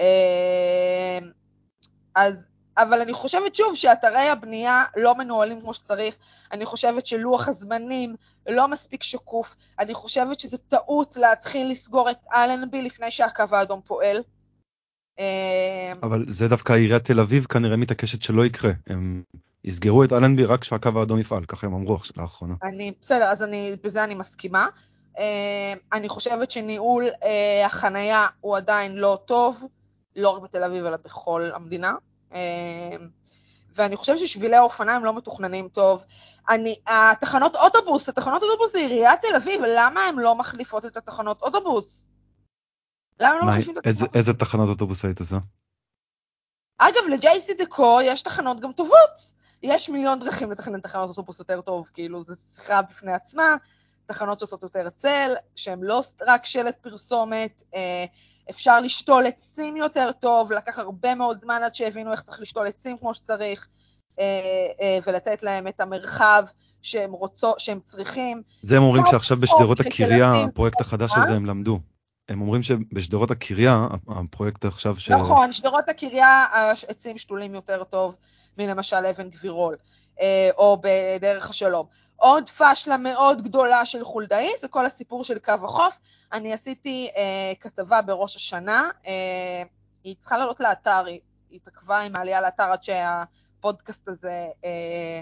אמ, 0.01 1.30
אז, 2.14 2.47
אבל 2.76 3.01
אני 3.01 3.12
חושבת 3.12 3.55
שוב 3.55 3.74
שאתרי 3.74 4.28
הבנייה 4.28 4.84
לא 4.97 5.14
מנוהלים 5.14 5.61
כמו 5.61 5.74
שצריך, 5.74 6.14
אני 6.53 6.64
חושבת 6.64 7.07
שלוח 7.07 7.49
הזמנים 7.49 8.14
לא 8.49 8.68
מספיק 8.68 9.03
שקוף, 9.03 9.57
אני 9.78 9.94
חושבת 9.94 10.40
שזו 10.40 10.57
טעות 10.57 11.16
להתחיל 11.16 11.70
לסגור 11.70 12.11
את 12.11 12.18
אלנבי 12.34 12.82
לפני 12.82 13.11
שהקו 13.11 13.44
האדום 13.53 13.80
פועל. 13.84 14.22
אמ, 15.18 15.99
אבל 16.03 16.24
זה 16.28 16.49
דווקא 16.49 16.72
עיריית 16.72 17.05
תל 17.05 17.20
אביב 17.20 17.44
כנראה 17.44 17.76
מתעקשת 17.76 18.22
שלא 18.22 18.47
יקרה. 18.47 18.72
הם 18.86 19.22
יסגרו 19.64 20.05
את 20.05 20.12
אלנבי 20.12 20.44
רק 20.44 20.61
כשהקו 20.61 20.90
האדום 20.97 21.20
יפעל, 21.20 21.44
ככה 21.44 21.66
הם 21.66 21.74
אמרו 21.74 21.99
לאחרונה. 22.16 22.55
אני, 22.62 22.92
בסדר, 23.01 23.24
אז 23.24 23.42
אני, 23.42 23.76
בזה 23.84 24.05
אני 24.05 24.14
מסכימה. 24.14 24.66
אמ, 25.18 25.78
אני 25.92 26.09
חושבת 26.09 26.51
שניהול 26.51 27.05
אה, 27.24 27.66
החנייה 27.66 28.26
הוא 28.40 28.57
עדיין 28.57 28.97
לא 28.97 29.18
טוב. 29.24 29.64
לא 30.16 30.30
רק 30.30 30.42
בתל 30.42 30.64
אביב, 30.64 30.84
אלא 30.84 30.96
בכל 30.96 31.50
המדינה. 31.54 31.94
אמ, 32.32 32.38
ואני 33.74 33.96
חושבת 33.96 34.18
ששבילי 34.18 34.56
האופניים 34.56 35.04
לא 35.04 35.16
מתוכננים 35.16 35.68
טוב. 35.68 36.04
אני, 36.48 36.76
התחנות 36.86 37.56
אוטובוס, 37.56 38.08
התחנות 38.08 38.42
אוטובוס 38.42 38.72
זה 38.72 38.78
עיריית 38.78 39.20
תל 39.20 39.36
אביב, 39.36 39.60
למה 39.62 40.00
הן 40.00 40.18
לא 40.18 40.34
מחליפות 40.34 40.84
את 40.84 40.96
התחנות 40.96 41.42
אוטובוס? 41.42 42.08
למה 43.20 43.30
הן 43.30 43.38
לא 43.40 43.46
מחליפים 43.46 43.72
את 43.72 43.86
התחנות? 43.86 44.16
איזה 44.16 44.34
תחנות 44.34 44.68
אוטובוס 44.68 45.04
היית 45.04 45.20
עושה? 45.20 45.36
אגב, 46.78 47.02
ל-JC 47.08 47.52
דקו 47.58 47.98
יש 48.02 48.22
תחנות 48.22 48.60
גם 48.60 48.72
טובות. 48.72 49.36
יש 49.62 49.88
מיליון 49.88 50.18
דרכים 50.18 50.52
לתכנן 50.52 50.80
תחנות 50.80 51.08
אוטובוס 51.08 51.38
יותר 51.38 51.60
טוב, 51.60 51.90
כאילו, 51.94 52.24
זו 52.24 52.34
שיחה 52.54 52.82
בפני 52.82 53.12
עצמה. 53.12 53.56
תחנות 54.06 54.38
שעושות 54.38 54.62
יותר 54.62 54.90
צל, 54.90 55.34
שהן 55.56 55.82
לא 55.82 56.02
רק 56.26 56.46
שלט 56.46 56.78
פרסומת, 56.80 57.62
אה, 57.74 58.04
אפשר 58.51 58.80
לשתול 58.80 59.26
עצים 59.26 59.76
יותר 59.76 60.11
טוב, 60.20 60.53
לקח 60.53 60.78
הרבה 60.78 61.14
מאוד 61.14 61.40
זמן 61.40 61.61
עד 61.64 61.74
שהבינו 61.74 62.12
איך 62.12 62.22
צריך 62.22 62.40
לשתול 62.40 62.66
עצים 62.66 62.99
כמו 62.99 63.14
שצריך, 63.14 63.68
אה, 64.18 64.24
אה, 64.80 64.99
ולתת 65.07 65.42
להם 65.42 65.66
את 65.66 65.80
המרחב 65.80 66.44
שהם, 66.82 67.12
רוצו, 67.12 67.55
שהם 67.59 67.80
צריכים. 67.84 68.42
זה 68.62 68.76
הם 68.76 68.82
אומרים 68.82 69.05
שעכשיו 69.11 69.36
בשדרות 69.36 69.80
הקריה, 69.80 70.44
הפרויקט 70.44 70.80
החדש 70.80 71.12
הזה 71.16 71.32
הם 71.32 71.47
למדו. 71.47 71.80
הם 72.28 72.40
אומרים 72.40 72.62
שבשדרות 72.62 73.30
הקריה, 73.30 73.86
הפרויקט 74.09 74.64
עכשיו 74.64 74.97
ש... 74.97 75.11
נכון, 75.11 75.53
שדרות 75.53 75.88
הקריה, 75.88 76.47
העצים 76.53 77.18
שתולים 77.18 77.55
יותר 77.55 77.84
טוב 77.84 78.14
מלמשל 78.59 78.97
אבן 78.97 79.30
גבירול, 79.30 79.76
או 80.58 80.78
בדרך 80.82 81.50
השלום. 81.50 81.86
עוד 82.16 82.50
פשלה 82.50 82.96
מאוד 82.96 83.42
גדולה 83.42 83.86
של 83.86 84.04
חולדאי, 84.04 84.50
זה 84.60 84.68
כל 84.68 84.86
הסיפור 84.86 85.24
של 85.24 85.38
קו 85.38 85.52
החוף. 85.52 85.98
אני 86.32 86.52
עשיתי 86.52 87.10
אה, 87.16 87.52
כתבה 87.60 88.02
בראש 88.02 88.36
השנה, 88.36 88.90
אה, 89.06 89.62
היא 90.04 90.16
צריכה 90.20 90.38
לעלות 90.38 90.60
לאתר, 90.60 91.04
היא 91.06 91.20
היא 91.50 91.60
התעכבה 91.62 92.00
עם 92.00 92.16
העלייה 92.16 92.40
לאתר 92.40 92.62
עד 92.62 92.84
שהפודקאסט 92.84 94.08
הזה 94.08 94.46
אה, 94.64 95.20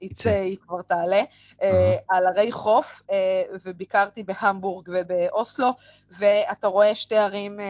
יצא, 0.00 0.30
היא 0.30 0.58
כבר 0.66 0.82
תעלה, 0.82 1.22
אה, 1.62 1.96
על 2.08 2.26
ערי 2.26 2.52
חוף, 2.52 3.02
אה, 3.10 3.42
וביקרתי 3.64 4.22
בהמבורג 4.22 4.88
ובאוסלו, 4.92 5.68
ואתה 6.18 6.66
רואה 6.66 6.94
שתי 6.94 7.16
ערים 7.16 7.60
אה, 7.60 7.64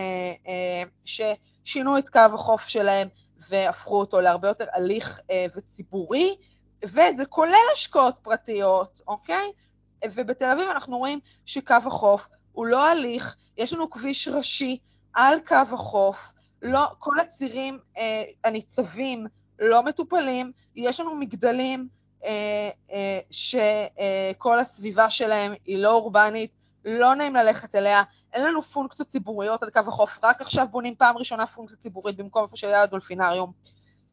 אה, 0.48 0.82
ששינו 1.04 1.98
את 1.98 2.08
קו 2.08 2.20
החוף 2.34 2.68
שלהם 2.68 3.08
והפכו 3.48 4.00
אותו 4.00 4.20
להרבה 4.20 4.48
יותר 4.48 4.66
הליך 4.72 5.20
אה, 5.30 5.46
וציבורי. 5.56 6.36
וזה 6.84 7.24
כולל 7.28 7.54
השקעות 7.72 8.18
פרטיות, 8.22 9.00
אוקיי? 9.08 9.52
ובתל 10.04 10.44
אביב 10.44 10.68
אנחנו 10.68 10.98
רואים 10.98 11.20
שקו 11.46 11.74
החוף 11.74 12.28
הוא 12.52 12.66
לא 12.66 12.86
הליך, 12.86 13.36
יש 13.56 13.72
לנו 13.72 13.90
כביש 13.90 14.28
ראשי 14.28 14.78
על 15.12 15.40
קו 15.46 15.54
החוף, 15.54 16.18
לא, 16.62 16.86
כל 16.98 17.20
הצירים 17.20 17.78
אה, 17.98 18.24
הניצבים 18.44 19.26
לא 19.58 19.82
מטופלים, 19.82 20.52
יש 20.76 21.00
לנו 21.00 21.16
מגדלים 21.16 21.88
אה, 22.24 22.70
אה, 22.92 23.20
שכל 23.30 24.54
אה, 24.54 24.60
הסביבה 24.60 25.10
שלהם 25.10 25.52
היא 25.64 25.78
לא 25.78 25.92
אורבנית, 25.92 26.50
לא 26.84 27.14
נעים 27.14 27.34
ללכת 27.34 27.74
אליה, 27.74 28.02
אין 28.32 28.44
לנו 28.44 28.62
פונקציות 28.62 29.08
ציבוריות 29.08 29.62
על 29.62 29.70
קו 29.70 29.80
החוף, 29.86 30.18
רק 30.22 30.40
עכשיו 30.40 30.66
בונים 30.70 30.94
פעם 30.94 31.16
ראשונה 31.18 31.46
פונקציה 31.46 31.78
ציבורית 31.78 32.16
במקום 32.16 32.42
איפה 32.42 32.56
שהיה 32.56 32.82
הדולפינריום. 32.82 33.52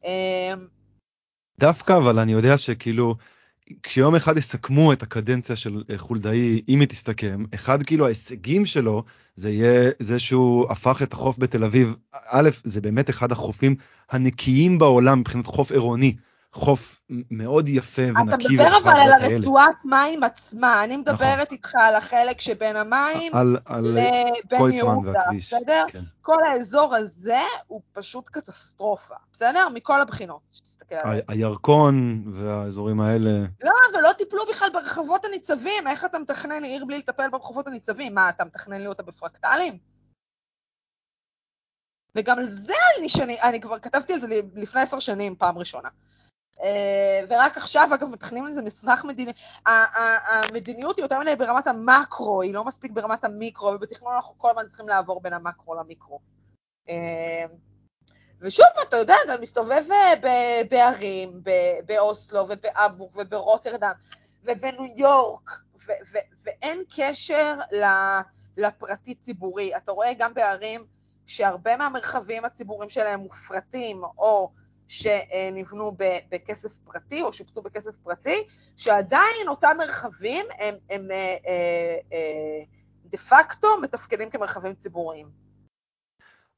אה, 0.06 0.54
דווקא 1.60 1.98
אבל 1.98 2.20
אני 2.20 2.32
יודע 2.32 2.58
שכאילו 2.58 3.16
כשיום 3.84 4.16
אחד 4.16 4.38
יסכמו 4.38 4.94
את 4.94 5.04
הקדנציה 5.04 5.56
של 5.56 5.84
אה, 5.90 5.98
חולדאי 5.98 6.62
אם 6.70 6.80
היא 6.80 6.88
תסתכם 6.88 7.44
אחד 7.56 7.84
כאילו 7.84 8.06
ההישגים 8.06 8.66
שלו 8.66 9.04
זה 9.36 9.50
יהיה 9.50 9.92
זה 10.00 10.20
שהוא 10.20 10.72
הפך 10.72 11.02
את 11.02 11.14
החוף 11.14 11.40
בתל 11.40 11.64
אביב. 11.64 11.94
א' 12.30 12.50
זה 12.64 12.82
באמת 12.82 13.10
אחד 13.10 13.32
החופים 13.32 13.76
הנקיים 14.12 14.78
בעולם 14.78 15.20
מבחינת 15.20 15.46
חוף 15.46 15.72
עירוני 15.72 16.16
חוף 16.58 17.02
מאוד 17.32 17.68
יפה 17.68 18.02
ונקי. 18.02 18.22
אתה 18.22 18.38
מדבר 18.38 18.78
אבל 18.78 19.00
על 19.00 19.12
הרצועת 19.12 19.86
מים 19.86 20.24
עצמה, 20.24 20.84
אני 20.84 20.98
נכון. 20.98 21.14
מדברת 21.14 21.40
נכון. 21.40 21.46
איתך 21.52 21.76
על 21.76 21.96
החלק 21.96 22.42
שבין 22.42 22.76
המים 22.76 23.36
על, 23.36 23.58
על 23.66 23.86
לבן 23.86 24.72
יהודה, 24.72 25.22
בסדר? 25.38 25.86
כן. 25.88 26.00
כל 26.22 26.44
האזור 26.44 26.96
הזה 26.96 27.42
הוא 27.68 27.82
פשוט 27.94 28.30
קטסטרופה, 28.30 29.16
בסדר? 29.34 29.68
מכל 29.74 30.02
הבחינות, 30.02 30.42
שתסתכל 30.52 30.96
עליהם. 30.96 31.24
הירקון 31.28 32.24
והאזורים 32.34 33.02
האלה. 33.02 33.32
לא, 33.64 33.72
ולא 33.98 34.14
טיפלו 34.18 34.46
בכלל 34.50 34.70
ברחבות 34.74 35.26
הניצבים, 35.26 35.88
איך 35.88 36.06
אתה 36.06 36.20
מתכנן 36.20 36.64
עיר 36.64 36.86
בלי 36.86 36.98
לטפל 36.98 37.30
ברחבות 37.30 37.68
הניצבים? 37.68 38.16
מה, 38.16 38.30
אתה 38.30 38.46
מתכנן 38.46 38.82
לי 38.82 38.88
אותה 38.88 39.04
בפרקטלים? 39.04 39.78
וגם 42.16 42.40
על 42.40 42.50
זה 42.50 42.74
אני, 43.00 43.10
שאני, 43.10 43.42
אני 43.42 43.62
כבר 43.62 43.80
כתבתי 43.80 44.14
על 44.14 44.20
זה 44.20 44.28
לפני 44.56 44.82
עשר 44.82 45.00
שנים, 45.00 45.36
פעם 45.36 45.58
ראשונה. 45.58 45.90
אה, 46.64 47.22
ורק 47.30 47.58
עכשיו, 47.58 47.90
אגב, 47.94 48.08
מתכננים 48.08 48.46
לזה 48.46 48.62
מסמך 48.62 49.06
מדיני. 49.06 49.32
המדיניות 49.66 50.98
היא 50.98 51.04
יותר 51.04 51.20
מדי 51.20 51.36
ברמת 51.36 51.68
המקרו, 51.68 52.42
היא 52.42 52.54
לא 52.54 52.64
מספיק 52.66 52.92
ברמת 52.92 53.26
המיקרו, 53.26 53.68
ובתכנון 53.68 54.14
אנחנו 54.16 54.38
כל 54.38 54.50
הזמן 54.50 54.68
צריכים 54.68 54.88
לעבור 54.88 55.22
בין 55.22 55.34
המקרו 55.34 55.76
למיקרו. 55.76 56.20
אה, 56.90 57.46
ושוב, 58.42 58.66
אתה 58.88 58.98
יודע, 58.98 59.16
אתה 59.26 59.42
מסתובב 59.42 59.84
אה, 59.92 60.14
בערים, 60.70 61.42
באוסלו 61.86 62.46
ובאבוק 62.50 63.12
וברוטרדם 63.16 63.92
ובניו 64.44 64.86
יורק, 64.96 65.52
ואין 66.44 66.84
קשר 66.96 67.56
לפרטי-ציבורי. 68.58 69.78
אתה 69.78 69.92
רואה 69.92 70.14
גם 70.18 70.34
בערים 70.34 70.86
שהרבה 71.26 71.78
מהמרחבים 71.78 72.46
הציבוריים 72.46 72.90
שלהם 72.90 73.20
מופרטים, 73.20 74.04
או 74.18 74.52
שנבנו 74.88 75.98
בכסף 76.32 76.70
פרטי 76.86 77.22
או 77.22 77.34
שופצו 77.34 77.62
בכסף 77.62 77.96
פרטי, 78.04 78.44
שעדיין 78.76 79.48
אותם 79.48 79.76
מרחבים 79.78 80.46
הם, 80.60 80.76
הם 80.90 81.12
אה, 81.12 81.36
אה, 81.48 81.98
אה, 82.14 82.64
דה 83.06 83.18
פקטו 83.18 83.68
מתפקדים 83.82 84.30
כמרחבים 84.30 84.74
ציבוריים. 84.74 85.48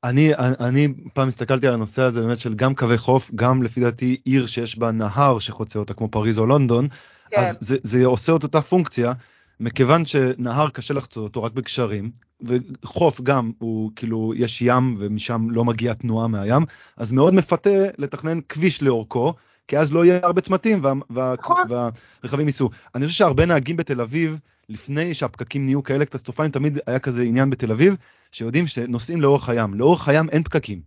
אני, 0.03 0.31
אני 0.35 0.87
פעם 1.13 1.27
הסתכלתי 1.27 1.67
על 1.67 1.73
הנושא 1.73 2.01
הזה 2.01 2.21
באמת 2.21 2.39
של 2.39 2.55
גם 2.55 2.75
קווי 2.75 2.97
חוף, 2.97 3.31
גם 3.35 3.63
לפי 3.63 3.81
דעתי 3.81 4.21
עיר 4.25 4.47
שיש 4.47 4.77
בה 4.77 4.91
נהר 4.91 5.39
שחוצה 5.39 5.79
אותה 5.79 5.93
כמו 5.93 6.09
פריז 6.09 6.39
או 6.39 6.45
לונדון, 6.45 6.87
כן. 7.29 7.41
אז 7.41 7.57
זה, 7.61 7.77
זה 7.83 8.05
עושה 8.05 8.35
את 8.35 8.43
אותה 8.43 8.61
פונקציה, 8.61 9.13
מכיוון 9.59 10.05
שנהר 10.05 10.69
קשה 10.69 10.93
לחצות 10.93 11.23
אותו 11.23 11.43
רק 11.43 11.51
בקשרים, 11.51 12.11
וחוף 12.41 13.21
גם 13.21 13.51
הוא 13.59 13.91
כאילו 13.95 14.33
יש 14.35 14.61
ים 14.61 14.95
ומשם 14.97 15.47
לא 15.49 15.65
מגיעה 15.65 15.95
תנועה 15.95 16.27
מהים 16.27 16.63
אז 16.97 17.11
מאוד 17.11 17.33
מפתה 17.33 17.69
לתכנן 17.97 18.39
כביש 18.49 18.83
לאורכו 18.83 19.33
כי 19.67 19.77
אז 19.77 19.93
לא 19.93 20.05
יהיה 20.05 20.19
הרבה 20.23 20.41
צמתים 20.41 20.79
וה, 20.83 20.93
וה, 21.09 21.33
נכון. 21.39 21.63
והרכבים 21.69 22.47
ייסעו. 22.47 22.69
אני 22.95 23.07
חושב 23.07 23.17
שהרבה 23.17 23.45
נהגים 23.45 23.77
בתל 23.77 24.01
אביב 24.01 24.39
לפני 24.69 25.13
שהפקקים 25.13 25.65
נהיו 25.65 25.83
כאלה 25.83 26.05
קטסטרופליים 26.05 26.51
תמיד 26.51 26.77
היה 26.87 26.99
כזה 26.99 27.23
עניין 27.23 27.49
בתל 27.49 27.71
אביב 27.71 27.95
שיודעים 28.31 28.67
שנוסעים 28.67 29.21
לאורך 29.21 29.49
הים 29.49 29.73
לאורך 29.73 30.07
הים 30.07 30.29
אין 30.29 30.43
פקקים. 30.43 30.81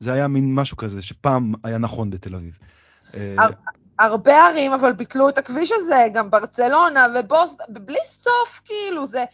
זה 0.00 0.12
היה 0.12 0.28
מין 0.28 0.54
משהו 0.54 0.76
כזה 0.76 1.02
שפעם 1.02 1.52
היה 1.64 1.78
נכון 1.78 2.10
בתל 2.10 2.34
אביב. 2.34 2.58
הרבה 3.98 4.46
ערים 4.46 4.72
אבל 4.72 4.92
ביטלו 4.92 5.28
את 5.28 5.38
הכביש 5.38 5.72
הזה 5.72 6.06
גם 6.12 6.30
ברצלונה 6.30 7.06
ובוסטון 7.14 7.56
בלי 7.68 7.98
סוף 8.04 8.60
כאילו 8.64 9.06
זה. 9.06 9.24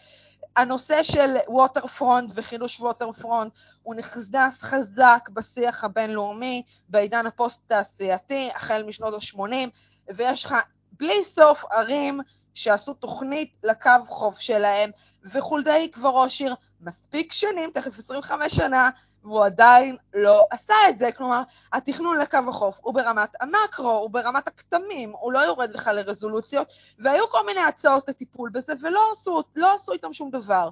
הנושא 0.57 1.03
של 1.03 1.37
waterfront 1.49 2.31
וחידוש 2.35 2.81
waterfront 2.81 3.53
הוא 3.83 3.95
נכנס 3.95 4.63
חזק 4.63 5.29
בשיח 5.33 5.85
הבינלאומי 5.85 6.63
בעידן 6.89 7.27
הפוסט-תעשייתי, 7.27 8.51
החל 8.55 8.83
משנות 8.87 9.15
ה-80, 9.15 9.69
ויש 10.15 10.45
לך 10.45 10.55
בלי 10.93 11.25
סוף 11.25 11.65
ערים 11.71 12.21
שעשו 12.55 12.95
תוכנית 12.95 13.55
לקו 13.65 13.91
חוף 14.07 14.39
שלהם, 14.39 14.91
וחולדאי 15.35 15.91
כבר 15.93 16.11
ראש 16.11 16.41
עיר 16.41 16.55
מספיק 16.81 17.33
שנים, 17.33 17.71
תכף 17.75 17.99
25 17.99 18.55
שנה, 18.55 18.91
והוא 19.25 19.45
עדיין 19.45 19.97
לא 20.15 20.47
עשה 20.51 20.75
את 20.89 20.99
זה. 20.99 21.13
כלומר, 21.13 21.43
התכנון 21.73 22.19
לקו 22.19 22.39
החוף 22.49 22.79
הוא 22.83 22.95
ברמת 22.95 23.31
המקרו, 23.41 23.91
הוא 23.91 24.11
ברמת 24.11 24.49
הכתמים, 24.49 25.13
הוא 25.13 25.33
לא 25.33 25.39
יורד 25.39 25.71
לך 25.71 25.91
לרזולוציות, 25.95 26.69
והיו 26.99 27.29
כל 27.29 27.47
מיני 27.47 27.61
הצעות 27.61 28.09
לטיפול 28.09 28.51
בזה, 28.51 28.73
ולא 28.83 29.13
עשו, 29.13 29.43
לא 29.57 29.75
עשו 29.75 29.93
איתם 29.93 30.13
שום 30.13 30.31
דבר. 30.31 30.69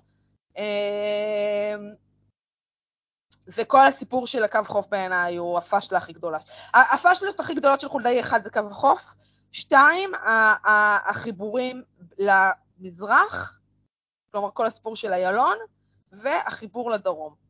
אמ, 0.57 0.63
וכל 3.57 3.87
הסיפור 3.87 4.27
של 4.27 4.45
הקו 4.45 4.61
חוף 4.67 4.87
בעיניי 4.87 5.37
הוא 5.37 5.59
הפשלה 5.59 5.99
הכי 5.99 6.13
גדולה. 6.13 6.39
הפשלות 6.75 7.41
הכי 7.41 7.55
גדולות 7.55 7.81
של 7.81 7.89
חולדאי, 7.89 8.21
אחד 8.21 8.43
זה 8.43 8.51
קו 8.51 8.61
החוף, 8.71 9.03
שתיים, 9.53 10.13
החיבורים 11.05 11.83
למזרח, 12.19 13.59
כלומר 14.33 14.49
כל 14.55 14.67
הסיפור 14.67 14.97
של 14.97 15.13
איילון, 15.13 15.57
והחיבור 16.13 16.91
לדרום. 16.91 17.42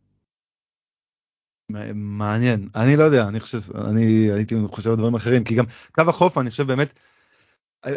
מעניין 1.95 2.69
אני 2.75 2.97
לא 2.97 3.05
יודע 3.05 3.29
אני 3.29 3.41
חושב 3.41 3.77
אני 3.77 4.05
הייתי 4.05 4.55
חושב 4.71 4.91
על 4.91 4.97
דברים 4.97 5.15
אחרים 5.15 5.45
כי 5.45 5.55
גם 5.55 5.65
קו 5.93 6.03
החוף 6.09 6.39
אני 6.39 6.51
חושב 6.51 6.67
באמת 6.67 6.95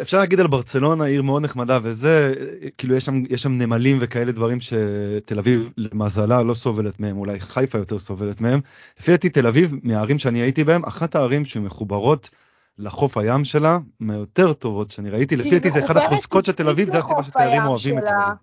אפשר 0.02 0.18
להגיד 0.18 0.40
על 0.40 0.46
ברצלונה 0.46 1.04
עיר 1.04 1.22
מאוד 1.22 1.42
נחמדה 1.42 1.78
וזה 1.82 2.34
כאילו 2.78 2.96
יש 2.96 3.04
שם 3.04 3.22
יש 3.30 3.42
שם 3.42 3.58
נמלים 3.58 3.98
וכאלה 4.00 4.32
דברים 4.32 4.60
שתל 4.60 5.38
אביב 5.38 5.70
למזלה 5.76 6.42
לא 6.42 6.54
סובלת 6.54 7.00
מהם 7.00 7.18
אולי 7.18 7.40
חיפה 7.40 7.78
יותר 7.78 7.98
סובלת 7.98 8.40
מהם. 8.40 8.60
לפי 9.00 9.10
דעתי 9.10 9.28
תל 9.28 9.46
אביב 9.46 9.74
מהערים 9.82 10.18
שאני 10.18 10.38
הייתי 10.38 10.64
בהם 10.64 10.84
אחת 10.84 11.14
הערים 11.14 11.44
שמחוברות 11.44 12.30
לחוף 12.78 13.16
הים 13.16 13.44
שלה 13.44 13.78
מהיותר 14.00 14.52
טובות 14.52 14.90
שאני 14.90 15.10
ראיתי 15.10 15.36
לפי 15.36 15.50
דעתי 15.50 15.70
זה 15.70 15.84
אחד 15.84 15.96
החוזקות 15.96 16.44
של 16.44 16.52
תל 16.52 16.68
אביב 16.68 16.88
זה 16.88 16.98
הסיבה 16.98 17.22
שתיירים 17.22 17.66
אוהבים 17.66 17.98
את 17.98 18.02
תל 18.02 18.08
אביב. 18.08 18.34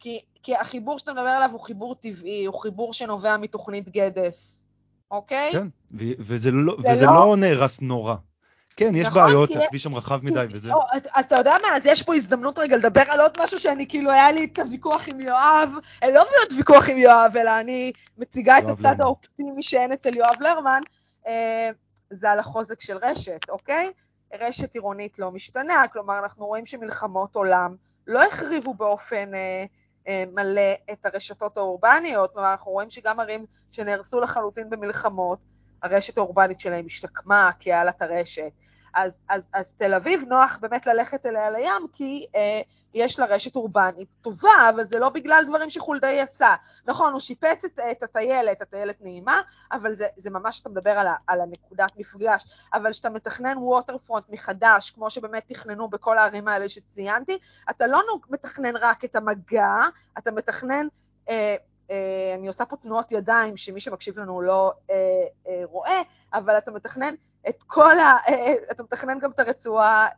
כי 0.00 0.20
כי 0.46 0.56
החיבור 0.56 0.98
שאתה 0.98 1.12
מדבר 1.12 1.28
עליו 1.28 1.50
הוא 1.52 1.60
חיבור 1.60 1.94
טבעי, 1.94 2.44
הוא 2.44 2.62
חיבור 2.62 2.92
שנובע 2.92 3.36
מתוכנית 3.36 3.88
גדס, 3.88 4.68
אוקיי? 5.10 5.52
כן, 5.52 5.66
וזה 6.18 6.50
לא, 6.50 6.76
וזה 6.90 7.06
לא... 7.06 7.12
לא 7.12 7.36
נהרס 7.36 7.80
נורא. 7.80 8.14
כן, 8.76 8.92
יש 8.94 9.06
נכון, 9.06 9.22
בעיות, 9.24 9.48
כי- 9.52 9.58
הכביש 9.64 9.82
שם 9.82 9.94
רחב 9.94 10.24
מדי 10.24 10.46
וזה. 10.50 10.72
או, 10.72 10.80
אתה- 10.96 11.20
אתה 11.20 11.36
יודע 11.36 11.54
מה, 11.62 11.76
אז 11.76 11.86
יש 11.86 12.02
פה 12.02 12.14
הזדמנות 12.14 12.58
רגע 12.58 12.76
לדבר 12.76 13.02
על 13.08 13.20
עוד 13.20 13.30
משהו 13.42 13.60
שאני 13.60 13.88
כאילו, 13.88 14.10
היה 14.10 14.32
לי 14.32 14.44
את 14.52 14.58
הוויכוח 14.58 15.08
עם 15.08 15.20
יואב, 15.20 15.70
אה, 16.02 16.10
לא 16.10 16.24
להיות 16.36 16.52
ויכוח 16.56 16.88
עם 16.88 16.96
יואב, 16.98 17.36
אלא 17.36 17.60
אני 17.60 17.92
מציגה 18.18 18.58
את 18.58 18.64
הצד 18.64 18.82
לרמן. 18.84 19.00
האופטימי 19.00 19.62
שאין 19.62 19.92
אצל 19.92 20.16
יואב 20.16 20.36
לרמן, 20.40 20.80
אה, 21.26 21.70
זה 22.10 22.30
על 22.30 22.38
החוזק 22.38 22.80
של 22.80 22.96
רשת, 23.02 23.50
אוקיי? 23.50 23.90
רשת 24.40 24.74
עירונית 24.74 25.18
לא 25.18 25.30
משתנה, 25.30 25.82
כלומר, 25.92 26.18
אנחנו 26.18 26.46
רואים 26.46 26.66
שמלחמות 26.66 27.34
עולם 27.36 27.74
לא 28.06 28.22
החריבו 28.24 28.74
באופן 28.74 29.34
אה, 29.34 29.64
מלא 30.32 30.72
את 30.92 31.06
הרשתות 31.06 31.56
האורבניות, 31.56 32.32
כלומר, 32.32 32.50
אנחנו 32.50 32.72
רואים 32.72 32.90
שגם 32.90 33.20
ערים 33.20 33.44
שנהרסו 33.70 34.20
לחלוטין 34.20 34.70
במלחמות, 34.70 35.38
הרשת 35.82 36.18
האורבנית 36.18 36.60
שלהם 36.60 36.86
השתקמה 36.86 37.50
כעלת 37.60 38.02
הרשת. 38.02 38.52
אז, 38.96 39.18
אז, 39.28 39.42
אז 39.52 39.72
תל 39.76 39.94
אביב 39.94 40.24
נוח 40.28 40.58
באמת 40.60 40.86
ללכת 40.86 41.26
אליה 41.26 41.50
לים, 41.50 41.86
כי 41.92 42.26
אה, 42.36 42.60
יש 42.94 43.18
לה 43.18 43.26
רשת 43.26 43.56
אורבנית 43.56 44.08
טובה, 44.22 44.68
אבל 44.74 44.84
זה 44.84 44.98
לא 44.98 45.08
בגלל 45.08 45.44
דברים 45.48 45.70
שחולדאי 45.70 46.20
עשה. 46.20 46.54
נכון, 46.86 47.12
הוא 47.12 47.20
שיפץ 47.20 47.64
את, 47.64 47.80
את 47.90 48.02
הטיילת, 48.02 48.62
הטיילת 48.62 49.00
נעימה, 49.00 49.40
אבל 49.72 49.94
זה, 49.94 50.06
זה 50.16 50.30
ממש, 50.30 50.60
אתה 50.60 50.68
מדבר 50.68 50.90
על, 50.90 51.06
ה, 51.06 51.14
על 51.26 51.40
הנקודת 51.40 51.92
מפגש. 51.96 52.44
אבל 52.74 52.92
כשאתה 52.92 53.10
מתכנן 53.10 53.58
ווטרפרונט 53.58 54.24
מחדש, 54.28 54.90
כמו 54.90 55.10
שבאמת 55.10 55.42
תכננו 55.48 55.88
בכל 55.88 56.18
הערים 56.18 56.48
האלה 56.48 56.68
שציינתי, 56.68 57.38
אתה 57.70 57.86
לא 57.86 58.02
מתכנן 58.30 58.76
רק 58.76 59.04
את 59.04 59.16
המגע, 59.16 59.74
אתה 60.18 60.30
מתכנן... 60.30 60.86
אה, 61.28 61.56
אה, 61.90 62.34
אני 62.34 62.46
עושה 62.46 62.64
פה 62.64 62.76
תנועות 62.76 63.12
ידיים 63.12 63.56
שמי 63.56 63.80
שמקשיב 63.80 64.18
לנו 64.18 64.40
לא 64.40 64.72
אה, 64.90 64.94
אה, 65.48 65.62
רואה, 65.64 66.02
אבל 66.32 66.58
אתה 66.58 66.70
מתכנן 66.70 67.14
את 67.48 67.62
כל 67.62 67.98
ה... 67.98 68.16
אה, 68.28 68.34
אה, 68.34 68.54
אתה 68.70 68.82
מתכנן 68.82 69.18
גם 69.18 69.30
את 69.30 69.38
הרצועה 69.38 70.08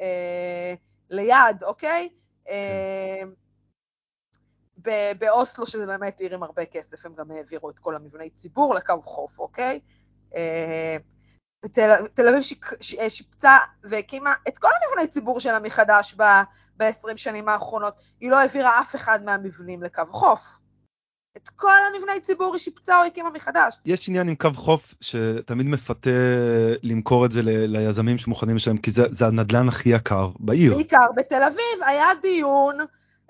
אה, 0.00 0.74
ליד, 1.10 1.62
אוקיי? 1.62 2.08
באוסלו, 5.18 5.66
שזה 5.66 5.86
באמת 5.86 6.20
עיר 6.20 6.34
עם 6.34 6.42
הרבה 6.42 6.64
כסף, 6.64 7.06
הם 7.06 7.14
גם 7.14 7.30
העבירו 7.30 7.70
את 7.70 7.78
כל 7.78 7.96
המבני 7.96 8.30
ציבור 8.30 8.74
לקו 8.74 9.02
חוף, 9.02 9.38
אוקיי? 9.38 9.80
תל 12.14 12.28
אביב 12.28 12.42
שיפצה 12.80 13.56
והקימה 13.84 14.34
את 14.48 14.58
כל 14.58 14.68
המבני 14.68 15.08
ציבור 15.08 15.40
שלה 15.40 15.60
מחדש 15.60 16.14
ב-20 16.76 17.16
שנים 17.16 17.48
האחרונות. 17.48 18.00
היא 18.20 18.30
לא 18.30 18.38
העבירה 18.38 18.80
אף 18.80 18.94
אחד 18.94 19.24
מהמבנים 19.24 19.82
לקו 19.82 20.02
חוף. 20.10 20.59
את 21.36 21.48
כל 21.48 21.70
המבני 21.94 22.20
ציבור 22.20 22.52
היא 22.52 22.58
שיפצה 22.58 23.00
או 23.00 23.06
הקימה 23.06 23.30
מחדש. 23.30 23.74
יש 23.84 24.08
עניין 24.08 24.28
עם 24.28 24.34
קו 24.34 24.48
חוף 24.54 24.94
שתמיד 25.00 25.66
מפתה 25.66 26.10
למכור 26.82 27.26
את 27.26 27.32
זה 27.32 27.42
ל- 27.42 27.76
ליזמים 27.76 28.18
שמוכנים 28.18 28.56
לשלם, 28.56 28.76
כי 28.76 28.90
זה, 28.90 29.02
זה 29.10 29.26
הנדלן 29.26 29.68
הכי 29.68 29.88
יקר 29.88 30.30
בעיר. 30.38 30.74
בעיקר 30.74 31.06
בתל 31.16 31.42
אביב 31.42 31.82
היה 31.86 32.06
דיון, 32.22 32.78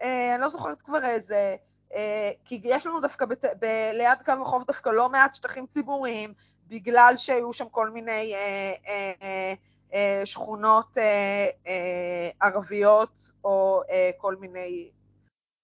אה, 0.03 0.35
אני 0.35 0.43
לא 0.43 0.49
זוכרת 0.49 0.83
כבר 0.83 1.05
איזה, 1.05 1.57
אה, 1.95 2.31
כי 2.45 2.61
יש 2.65 2.87
לנו 2.87 3.01
דווקא 3.01 3.27
בת, 3.27 3.45
ב, 3.45 3.67
ליד 3.93 4.19
קו 4.25 4.33
החוף 4.43 4.63
דווקא 4.67 4.91
לא 4.91 5.09
מעט 5.09 5.35
שטחים 5.35 5.67
ציבוריים, 5.67 6.33
בגלל 6.69 7.15
שהיו 7.17 7.53
שם 7.53 7.65
כל 7.71 7.91
מיני 7.91 8.35
אה, 8.35 8.73
אה, 8.89 9.13
אה, 9.23 9.53
אה, 9.95 10.23
שכונות 10.27 10.99
אה, 10.99 11.47
אה, 11.67 12.31
ערביות, 12.49 13.33
או 13.45 13.83
אה, 13.91 14.11
כל 14.19 14.37
מיני 14.37 14.91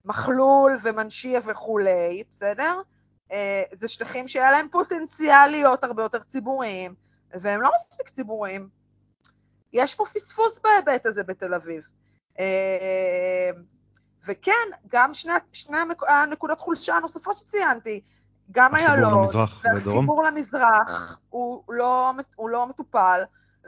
מחלול 0.06 0.78
ומנשיה 0.82 1.40
וכולי, 1.44 2.22
בסדר? 2.30 2.80
אה, 3.32 3.62
זה 3.72 3.88
שטחים 3.88 4.28
שהיה 4.28 4.50
להם 4.50 4.68
פוטנציאל 4.72 5.46
להיות 5.46 5.84
הרבה 5.84 6.02
יותר 6.02 6.18
ציבוריים, 6.18 6.94
והם 7.30 7.62
לא 7.62 7.70
מספיק 7.74 8.08
ציבוריים. 8.08 8.68
יש 9.72 9.94
פה 9.94 10.04
פספוס 10.14 10.58
בהיבט 10.58 11.06
הזה 11.06 11.24
בתל 11.24 11.54
אביב. 11.54 11.84
אה, 12.38 13.50
וכן, 14.26 14.68
גם 14.88 15.14
שני, 15.14 15.32
שני 15.52 15.78
הנקודות 16.08 16.60
חולשה 16.60 16.96
הנוספות 16.96 17.36
שציינתי, 17.36 18.00
גם 18.50 18.76
איילון? 18.76 19.26
והחיבור 19.64 20.24
למזרח 20.24 21.18
הוא 21.30 21.62
לא, 21.68 22.12
הוא 22.36 22.50
לא 22.50 22.66
מטופל, 22.66 23.20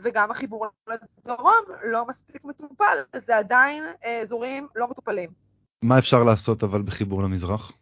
וגם 0.02 0.30
החיבור 0.30 0.66
לדרום 0.88 1.64
לא 1.84 2.06
מספיק 2.06 2.44
מטופל, 2.44 2.98
זה 3.16 3.36
עדיין 3.36 3.84
אה, 4.04 4.20
אזורים 4.20 4.68
לא 4.74 4.90
מטופלים. 4.90 5.47
מה 5.84 5.98
אפשר 5.98 6.24
לעשות 6.24 6.62
אבל 6.64 6.82
בחיבור 6.82 7.22
למזרח? 7.22 7.72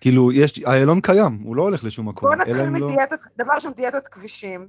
כאילו, 0.00 0.32
יש, 0.32 0.58
איילון 0.66 1.00
קיים, 1.00 1.42
הוא 1.44 1.56
לא 1.56 1.62
הולך 1.62 1.84
לשום 1.84 2.08
מקום. 2.08 2.32
אלא 2.32 2.36
נתחיל 2.44 2.66
אם 2.66 2.76
לא- 2.76 2.88
מדיאטת, 2.88 3.20
דבר 3.36 3.52
ראשון, 3.54 3.72
דיאטת 3.72 4.08
כבישים. 4.08 4.68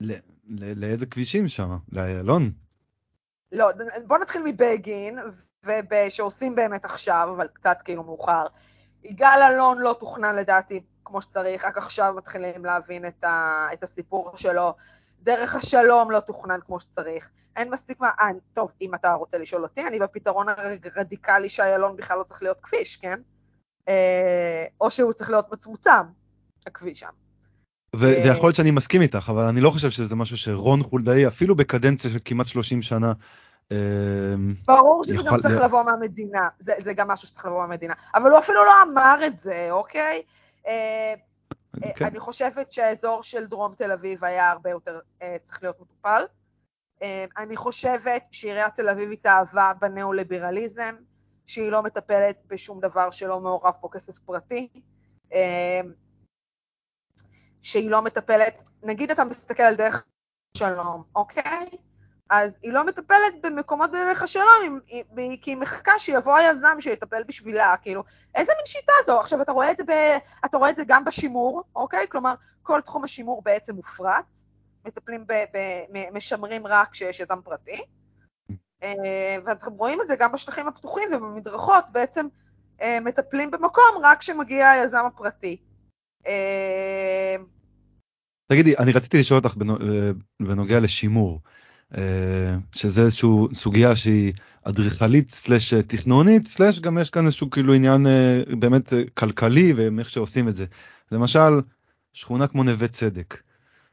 ל- 0.00 0.12
ל- 0.44 0.80
לאיזה 0.80 1.06
כבישים 1.06 1.48
שם? 1.48 1.76
לאיילון? 1.92 2.52
לא, 3.52 3.70
בואו 4.06 4.20
נתחיל 4.20 4.42
מבגין, 4.44 5.18
שעושים 6.08 6.54
באמת 6.54 6.84
עכשיו, 6.84 7.28
אבל 7.36 7.48
קצת 7.48 7.82
כאילו 7.84 8.02
מאוחר. 8.04 8.46
יגאל 9.04 9.42
אלון 9.42 9.78
לא 9.78 9.96
תוכנן 10.00 10.36
לדעתי 10.36 10.80
כמו 11.04 11.22
שצריך, 11.22 11.64
רק 11.64 11.78
עכשיו 11.78 12.14
מתחילים 12.16 12.64
להבין 12.64 13.06
את, 13.06 13.24
ה, 13.24 13.66
את 13.72 13.82
הסיפור 13.82 14.36
שלו. 14.36 14.74
דרך 15.22 15.54
השלום 15.54 16.10
לא 16.10 16.20
תוכנן 16.20 16.58
כמו 16.66 16.80
שצריך. 16.80 17.30
אין 17.56 17.70
מספיק 17.70 18.00
מה... 18.00 18.10
אה, 18.20 18.28
טוב, 18.54 18.70
אם 18.80 18.94
אתה 18.94 19.12
רוצה 19.12 19.38
לשאול 19.38 19.62
אותי, 19.62 19.86
אני 19.86 19.98
בפתרון 19.98 20.46
הרדיקלי 20.96 21.48
שאיילון 21.48 21.96
בכלל 21.96 22.18
לא 22.18 22.22
צריך 22.22 22.42
להיות 22.42 22.60
כביש, 22.60 22.96
כן? 22.96 23.20
אה, 23.88 24.64
או 24.80 24.90
שהוא 24.90 25.12
צריך 25.12 25.30
להיות 25.30 25.52
מצומצם, 25.52 25.90
הכביש 26.66 27.00
שם. 27.00 27.06
אה. 27.06 28.00
ויכול 28.00 28.46
להיות 28.46 28.56
שאני 28.56 28.70
מסכים 28.70 29.02
איתך, 29.02 29.26
אבל 29.28 29.42
אני 29.42 29.60
לא 29.60 29.70
חושב 29.70 29.90
שזה 29.90 30.16
משהו 30.16 30.36
שרון 30.36 30.82
חולדאי, 30.82 31.26
אפילו 31.26 31.56
בקדנציה 31.56 32.10
של 32.10 32.18
כמעט 32.24 32.46
30 32.46 32.82
שנה, 32.82 33.12
אה, 33.72 33.76
ברור 34.66 35.04
שזה 35.04 35.14
יכול 35.14 35.30
גם 35.30 35.40
צריך. 35.40 35.60
לבוא 35.60 35.82
מהמדינה, 35.82 36.48
זה, 36.58 36.72
זה 36.78 36.94
גם 36.94 37.08
משהו 37.08 37.28
שצריך 37.28 37.46
לבוא 37.46 37.60
מהמדינה, 37.60 37.94
אבל 38.14 38.30
הוא 38.30 38.38
אפילו 38.38 38.64
לא 38.64 38.72
אמר 38.82 39.26
את 39.26 39.38
זה, 39.38 39.68
אוקיי? 39.70 40.22
אה, 41.84 41.92
כן. 41.96 42.04
אני 42.04 42.20
חושבת 42.20 42.72
שהאזור 42.72 43.22
של 43.22 43.46
דרום 43.46 43.74
תל 43.74 43.92
אביב 43.92 44.24
היה 44.24 44.50
הרבה 44.50 44.70
יותר 44.70 45.00
אה, 45.22 45.36
צריך 45.42 45.62
להיות 45.62 45.80
מטופל. 45.80 46.24
אה, 47.02 47.24
אני 47.38 47.56
חושבת 47.56 48.24
שעיריית 48.32 48.74
תל 48.74 48.88
אביב 48.88 49.10
התאהבה 49.10 49.72
בניאו-ליברליזם, 49.80 50.94
שהיא 51.46 51.70
לא 51.70 51.82
מטפלת 51.82 52.42
בשום 52.46 52.80
דבר 52.80 53.10
שלא 53.10 53.40
מעורב 53.40 53.74
פה 53.80 53.88
כסף 53.92 54.18
פרטי. 54.18 54.68
שהיא 57.62 57.90
לא 57.90 58.02
מטפלת, 58.02 58.68
נגיד 58.82 59.10
אתה 59.10 59.24
מסתכל 59.24 59.62
על 59.62 59.76
דרך 59.76 60.06
שלום, 60.56 61.02
אוקיי? 61.14 61.68
אז 62.30 62.56
היא 62.62 62.72
לא 62.72 62.86
מטפלת 62.86 63.42
במקומות 63.42 63.90
בדרך 63.90 64.22
השלום, 64.22 64.80
כי 65.40 65.50
היא 65.50 65.56
מחכה 65.56 65.98
שיבוא 65.98 66.36
היזם 66.36 66.76
שיטפל 66.80 67.22
בשבילה, 67.24 67.74
כאילו, 67.82 68.02
איזה 68.34 68.52
מין 68.56 68.66
שיטה 68.66 68.92
זו? 69.06 69.20
עכשיו, 69.20 69.42
אתה 69.42 69.52
רואה 69.52 69.70
את 69.70 69.76
זה, 69.76 69.84
ב, 69.84 69.90
אתה 70.44 70.58
רואה 70.58 70.70
את 70.70 70.76
זה 70.76 70.82
גם 70.86 71.04
בשימור, 71.04 71.62
אוקיי? 71.76 72.06
כלומר, 72.08 72.34
כל 72.62 72.80
תחום 72.80 73.04
השימור 73.04 73.42
בעצם 73.42 73.74
מופרט, 73.74 74.40
מטפלים, 74.86 75.24
ב, 75.26 75.32
ב, 75.32 75.58
משמרים 76.12 76.66
רק 76.66 76.90
כשיש 76.90 77.20
יזם 77.20 77.40
פרטי, 77.44 77.82
אה, 78.82 79.36
ואתם 79.44 79.72
רואים 79.72 80.00
את 80.02 80.08
זה 80.08 80.16
גם 80.16 80.32
בשטחים 80.32 80.68
הפתוחים 80.68 81.08
ובמדרכות, 81.12 81.84
בעצם 81.92 82.26
אה, 82.82 82.98
מטפלים 83.00 83.50
במקום 83.50 83.94
רק 84.02 84.18
כשמגיע 84.18 84.70
היזם 84.70 85.04
הפרטי. 85.06 85.56
אה, 86.26 87.36
תגידי, 88.46 88.76
אני 88.76 88.92
רציתי 88.92 89.20
לשאול 89.20 89.40
אותך 89.44 89.56
בנו- 89.56 89.78
בנוגע 90.40 90.80
לשימור, 90.80 91.40
שזה 92.72 93.02
איזושהי 93.02 93.28
סוגיה 93.54 93.96
שהיא 93.96 94.32
אדריכלית 94.64 95.30
סלש 95.30 95.74
תכנונית, 95.74 96.46
סלש 96.46 96.80
גם 96.80 96.98
יש 96.98 97.10
כאן 97.10 97.26
איזשהו 97.26 97.50
כאילו 97.50 97.74
עניין 97.74 98.06
אה, 98.06 98.42
באמת 98.58 98.92
אה, 98.92 99.02
כלכלי 99.14 99.72
ואיך 99.72 100.10
שעושים 100.10 100.48
את 100.48 100.56
זה. 100.56 100.64
למשל, 101.12 101.60
שכונה 102.12 102.46
כמו 102.46 102.64
נווה 102.64 102.88
צדק, 102.88 103.42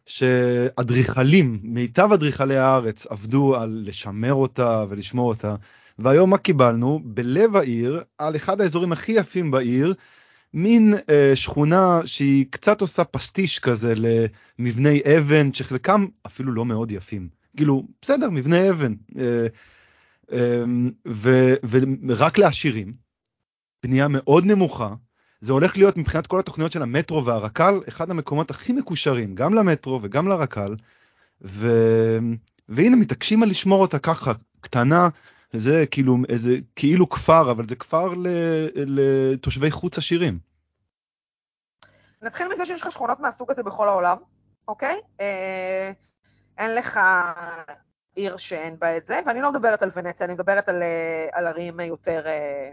שאדריכלים, 0.06 1.60
מיטב 1.64 2.10
אדריכלי 2.14 2.58
הארץ 2.58 3.06
עבדו 3.06 3.56
על 3.56 3.84
לשמר 3.86 4.34
אותה 4.34 4.86
ולשמור 4.90 5.30
אותה, 5.30 5.56
והיום 6.00 6.30
מה 6.30 6.38
קיבלנו? 6.38 7.02
בלב 7.04 7.56
העיר, 7.56 8.04
על 8.18 8.36
אחד 8.36 8.62
האזורים 8.62 8.92
הכי 8.92 9.12
יפים 9.12 9.52
בעיר, 9.52 9.94
מין 10.54 10.94
אה, 11.10 11.32
שכונה 11.36 12.02
שהיא 12.06 12.46
קצת 12.50 12.82
עושה 12.82 13.04
פסטיש 13.04 13.60
כזה 13.60 13.94
למבני 13.96 15.02
אבן 15.18 15.54
שחלקם 15.54 16.06
אפילו 16.26 16.52
לא 16.52 16.66
מאוד 16.66 16.92
יפים. 16.92 17.39
כאילו, 17.60 17.84
בסדר, 18.02 18.30
מבנה 18.30 18.70
אבן. 18.70 18.94
אה, 19.20 19.48
אה, 20.32 20.64
ורק 22.08 22.38
לעשירים, 22.38 22.94
בנייה 23.84 24.08
מאוד 24.08 24.46
נמוכה. 24.46 24.94
זה 25.42 25.54
הולך 25.54 25.78
להיות 25.78 25.98
מבחינת 25.98 26.28
כל 26.28 26.40
התוכניות 26.40 26.72
של 26.72 26.82
המטרו 26.82 27.26
והרק"ל, 27.26 27.80
אחד 27.90 28.12
המקומות 28.12 28.52
הכי 28.52 28.74
מקושרים, 28.74 29.36
גם 29.36 29.54
למטרו 29.54 30.00
וגם 30.04 30.28
לרק"ל. 30.28 30.76
ו... 31.42 31.68
והנה 32.70 32.96
מתעקשים 32.96 33.44
על 33.44 33.50
לשמור 33.50 33.82
אותה 33.82 34.00
ככה, 34.00 34.32
קטנה, 34.62 35.10
זה 35.54 35.86
כאילו 35.92 36.18
איזה 36.30 36.56
כאילו 36.76 37.10
כפר, 37.10 37.52
אבל 37.52 37.68
זה 37.68 37.76
כפר 37.76 38.14
ל... 38.14 38.28
לתושבי 38.76 39.72
חוץ 39.72 39.98
עשירים. 39.98 40.40
נתחיל 42.22 42.48
מזה 42.48 42.66
שיש 42.66 42.82
לך 42.82 42.92
שכונות 42.92 43.20
מהסוג 43.20 43.52
הזה 43.52 43.64
בכל 43.64 43.88
העולם, 43.88 44.18
אוקיי? 44.68 44.96
אה, 45.22 45.92
אין 46.60 46.76
לך 46.76 47.00
עיר 48.16 48.38
שאין 48.38 48.80
בה 48.80 48.98
את 48.98 49.06
זה, 49.06 49.20
ואני 49.26 49.42
לא 49.42 49.52
מדברת 49.52 49.82
על 49.82 49.90
ונציה, 49.96 50.26
אני 50.26 50.34
מדברת 50.34 50.70
על, 50.70 50.84
אה, 50.84 51.28
על 51.32 51.48
ערים 51.48 51.80
יותר, 51.80 52.28
אה, 52.28 52.72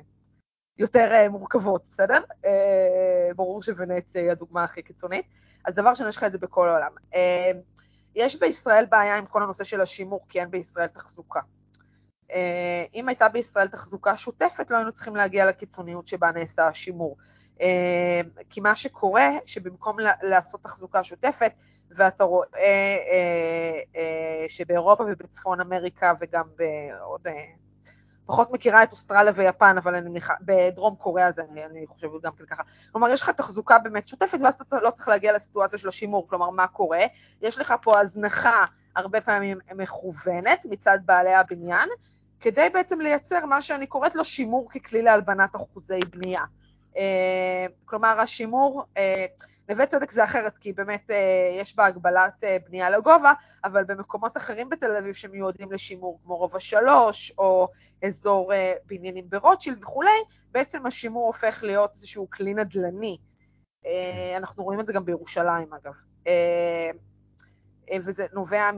יותר 0.78 1.12
אה, 1.12 1.28
מורכבות, 1.28 1.88
בסדר? 1.88 2.20
ברור 3.36 3.62
שוונציה 3.62 4.22
היא 4.22 4.30
הדוגמה 4.30 4.64
הכי 4.64 4.82
קיצונית. 4.82 5.26
אז 5.64 5.74
דבר 5.74 5.90
ראשון, 5.90 6.08
יש 6.08 6.16
לך 6.16 6.24
את 6.24 6.32
זה 6.32 6.38
בכל 6.38 6.68
העולם. 6.68 6.92
יש 8.14 8.40
בישראל 8.40 8.86
בעיה 8.90 9.16
עם 9.16 9.26
כל 9.26 9.42
הנושא 9.42 9.64
של 9.64 9.80
השימור, 9.80 10.20
כי 10.28 10.40
אין 10.40 10.50
בישראל 10.50 10.86
תחזוקה. 10.86 11.40
אם 12.94 13.08
הייתה 13.08 13.28
בישראל 13.28 13.68
תחזוקה 13.68 14.16
שוטפת, 14.16 14.70
לא 14.70 14.76
היינו 14.76 14.92
צריכים 14.92 15.16
להגיע 15.16 15.46
לקיצוניות 15.46 16.06
שבה 16.06 16.30
נעשה 16.30 16.68
השימור. 16.68 17.16
אה, 17.60 18.20
כי 18.50 18.60
מה 18.60 18.76
שקורה, 18.76 19.28
שבמקום 19.46 19.96
לעשות 20.22 20.62
תחזוקה 20.62 21.02
שוטפת, 21.02 21.52
ואתה 21.90 22.24
רואה 22.24 22.96
אה, 23.96 24.44
שבאירופה 24.48 25.04
ובצפון 25.08 25.60
אמריקה 25.60 26.12
וגם 26.20 26.44
בעוד, 26.56 27.26
פחות 28.26 28.52
מכירה 28.52 28.82
את 28.82 28.92
אוסטרליה 28.92 29.32
ויפן, 29.36 29.78
אבל 29.78 29.94
אני 29.94 30.08
מניחה, 30.08 30.34
בדרום 30.40 30.94
קוריאה 30.94 31.32
זה 31.32 31.42
אני 31.70 31.86
חושבת 31.86 32.22
גם 32.22 32.32
כן 32.38 32.44
ככה. 32.46 32.62
כלומר, 32.92 33.08
יש 33.08 33.22
לך 33.22 33.30
תחזוקה 33.30 33.78
באמת 33.78 34.08
שוטפת, 34.08 34.38
ואז 34.42 34.54
אתה 34.54 34.76
לא 34.80 34.90
צריך 34.90 35.08
להגיע 35.08 35.32
לסיטואציה 35.32 35.78
של 35.78 35.88
השימור, 35.88 36.28
כלומר, 36.28 36.50
מה 36.50 36.66
קורה? 36.66 37.02
יש 37.42 37.58
לך 37.58 37.74
פה 37.82 38.00
הזנחה 38.00 38.64
הרבה 38.96 39.20
פעמים 39.20 39.58
מכוונת 39.74 40.66
מצד 40.70 40.98
בעלי 41.04 41.34
הבניין, 41.34 41.88
כדי 42.40 42.68
בעצם 42.74 43.00
לייצר 43.00 43.46
מה 43.46 43.62
שאני 43.62 43.86
קוראת 43.86 44.14
לו 44.14 44.24
שימור 44.24 44.70
ככלי 44.70 45.02
להלבנת 45.02 45.56
אחוזי 45.56 46.00
בנייה. 46.10 46.42
אה, 46.96 47.66
כלומר, 47.84 48.20
השימור, 48.20 48.84
אה, 48.96 49.26
נווה 49.68 49.86
צדק 49.86 50.10
זה 50.10 50.24
אחרת, 50.24 50.58
כי 50.58 50.72
באמת 50.72 51.10
אה, 51.10 51.50
יש 51.60 51.76
בה 51.76 51.86
הגבלת 51.86 52.44
בנייה 52.68 52.90
לגובה, 52.90 53.32
אבל 53.64 53.84
במקומות 53.84 54.36
אחרים 54.36 54.68
בתל 54.68 54.96
אביב 54.96 55.14
שמיועדים 55.14 55.72
לשימור, 55.72 56.20
כמו 56.24 56.36
רובע 56.36 56.60
שלוש, 56.60 57.32
או 57.38 57.68
אזור 58.04 58.52
בניינים 58.86 59.30
ברוטשילד 59.30 59.82
וכולי, 59.82 60.18
בעצם 60.52 60.86
השימור 60.86 61.26
הופך 61.26 61.62
להיות 61.62 61.90
איזשהו 61.94 62.30
כלי 62.30 62.54
נדל"ני. 62.54 63.18
אנחנו 64.36 64.64
רואים 64.64 64.80
את 64.80 64.86
זה 64.86 64.92
גם 64.92 65.04
בירושלים, 65.04 65.68
אגב. 65.72 65.94
וזה 68.04 68.26
נובע 68.32 68.70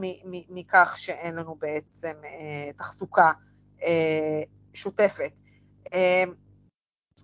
מכך 0.49 0.93
שאין 0.97 1.35
לנו 1.35 1.55
בעצם 1.55 2.13
תחזוקה 2.77 3.31
שוטפת. 4.73 5.31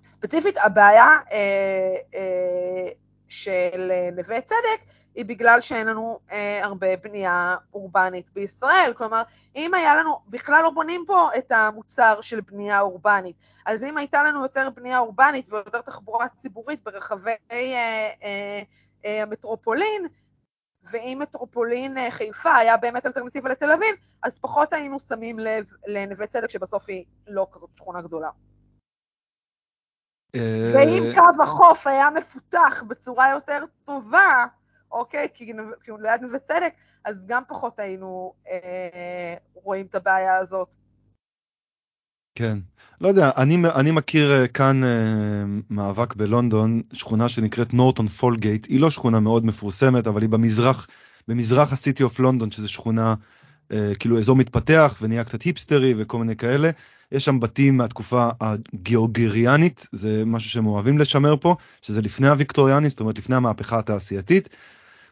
ספציפית, 0.05 0.55
הבעיה 0.57 1.17
אה, 1.31 1.95
אה, 2.15 2.89
של 3.27 3.91
נווה 4.15 4.41
צדק 4.41 4.85
היא 5.15 5.25
בגלל 5.25 5.61
שאין 5.61 5.87
לנו 5.87 6.19
אה, 6.31 6.59
הרבה 6.63 6.97
בנייה 6.97 7.55
אורבנית 7.73 8.31
בישראל. 8.33 8.93
כלומר, 8.97 9.21
אם 9.55 9.73
היה 9.73 9.95
לנו, 9.95 10.19
בכלל 10.27 10.63
לא 10.63 10.69
בונים 10.69 11.03
פה 11.07 11.29
את 11.37 11.51
המוצר 11.51 12.21
של 12.21 12.41
בנייה 12.41 12.79
אורבנית, 12.79 13.35
אז 13.65 13.83
אם 13.83 13.97
הייתה 13.97 14.23
לנו 14.23 14.41
יותר 14.43 14.69
בנייה 14.75 14.99
אורבנית 14.99 15.53
ויותר 15.53 15.81
תחבורה 15.81 16.27
ציבורית 16.29 16.83
ברחבי 16.83 17.31
אה, 17.51 17.57
אה, 18.23 18.61
אה, 19.05 19.23
המטרופולין, 19.23 20.07
ואם 20.91 21.17
מטרופולין 21.21 21.97
אה, 21.97 22.11
חיפה 22.11 22.55
היה 22.55 22.77
באמת 22.77 23.05
אלטרנטיבה 23.05 23.49
לתל 23.49 23.71
אביב, 23.71 23.95
אז 24.23 24.39
פחות 24.39 24.73
היינו 24.73 24.99
שמים 24.99 25.39
לב 25.39 25.65
לנווה 25.87 26.27
צדק, 26.27 26.49
שבסוף 26.49 26.83
היא 26.87 27.05
לא 27.27 27.47
כזאת 27.51 27.69
שכונה 27.75 28.01
גדולה. 28.01 28.29
ואם 30.73 31.03
אה, 31.03 31.15
קו 31.15 31.43
החוף 31.43 31.87
היה 31.87 32.09
מפותח 32.09 32.83
בצורה 32.87 33.31
יותר 33.31 33.63
טובה, 33.85 34.45
אוקיי, 34.91 35.27
כי 35.33 35.53
הוא 35.89 35.99
ליד 35.99 36.21
נווה 36.21 36.39
צדק, 36.39 36.73
אז 37.05 37.25
גם 37.27 37.43
פחות 37.47 37.79
היינו 37.79 38.33
אה, 38.51 39.33
רואים 39.53 39.85
את 39.85 39.95
הבעיה 39.95 40.37
הזאת. 40.37 40.75
כן, 42.35 42.57
לא 43.01 43.07
יודע, 43.07 43.31
אני, 43.37 43.57
אני 43.75 43.91
מכיר 43.91 44.41
אה, 44.41 44.47
כאן 44.47 44.83
אה, 44.83 44.89
מאבק 45.69 46.15
בלונדון, 46.15 46.81
שכונה 46.93 47.29
שנקראת 47.29 47.73
נורטון 47.73 48.07
פולגייט, 48.07 48.65
היא 48.65 48.79
לא 48.79 48.91
שכונה 48.91 49.19
מאוד 49.19 49.45
מפורסמת, 49.45 50.07
אבל 50.07 50.21
היא 50.21 50.29
במזרח, 50.29 50.87
במזרח 51.27 51.73
הסיטי 51.73 52.03
אוף 52.03 52.19
לונדון, 52.19 52.51
שזו 52.51 52.69
שכונה, 52.69 53.15
אה, 53.71 53.91
כאילו 53.99 54.19
אזור 54.19 54.35
מתפתח 54.35 54.97
ונהיה 55.01 55.23
קצת 55.23 55.41
היפסטרי 55.41 55.93
וכל 55.97 56.17
מיני 56.17 56.35
כאלה, 56.35 56.69
יש 57.11 57.25
שם 57.25 57.39
בתים 57.39 57.77
מהתקופה 57.77 58.29
הגיאוגריאנית, 58.41 59.87
זה 59.91 60.23
משהו 60.25 60.49
שהם 60.49 60.65
אוהבים 60.65 60.97
לשמר 60.97 61.35
פה, 61.41 61.55
שזה 61.81 62.01
לפני 62.01 62.27
הוויקטוריאנית, 62.27 62.89
זאת 62.89 62.99
אומרת 62.99 63.17
לפני 63.17 63.35
המהפכה 63.35 63.79
התעשייתית. 63.79 64.49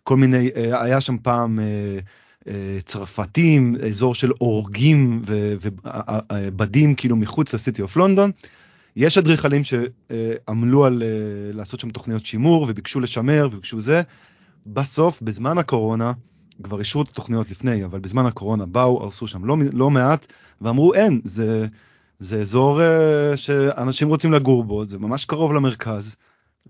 כל 0.03 0.17
מיני, 0.17 0.49
אה, 0.55 0.83
היה 0.83 1.01
שם 1.01 1.17
פעם 1.17 1.59
אה, 1.59 1.65
אה, 2.47 2.77
צרפתים, 2.85 3.75
אזור 3.87 4.15
של 4.15 4.31
אורגים 4.41 5.21
ובדים 5.25 6.95
כאילו 6.95 7.15
מחוץ 7.15 7.53
לסיטי 7.53 7.81
אוף 7.81 7.95
לונדון. 7.97 8.31
יש 8.95 9.17
אדריכלים 9.17 9.61
שעמלו 9.63 10.85
על 10.85 11.03
לעשות 11.53 11.79
שם 11.79 11.89
תוכניות 11.89 12.25
שימור 12.25 12.65
וביקשו 12.69 12.99
לשמר 12.99 13.49
וביקשו 13.51 13.81
זה. 13.81 14.01
בסוף, 14.65 15.21
בזמן 15.21 15.57
הקורונה, 15.57 16.11
כבר 16.63 16.79
אישרו 16.79 17.01
את 17.01 17.09
התוכניות 17.09 17.51
לפני, 17.51 17.85
אבל 17.85 17.99
בזמן 17.99 18.25
הקורונה 18.25 18.65
באו, 18.65 19.03
הרסו 19.03 19.27
שם 19.27 19.45
לא, 19.45 19.57
לא 19.73 19.89
מעט, 19.89 20.27
ואמרו 20.61 20.93
אין, 20.93 21.21
זה, 21.23 21.67
זה 22.19 22.39
אזור 22.39 22.79
uh, 22.81 23.37
שאנשים 23.37 24.07
רוצים 24.07 24.33
לגור 24.33 24.63
בו, 24.63 24.85
זה 24.85 24.99
ממש 24.99 25.25
קרוב 25.25 25.53
למרכז, 25.53 26.15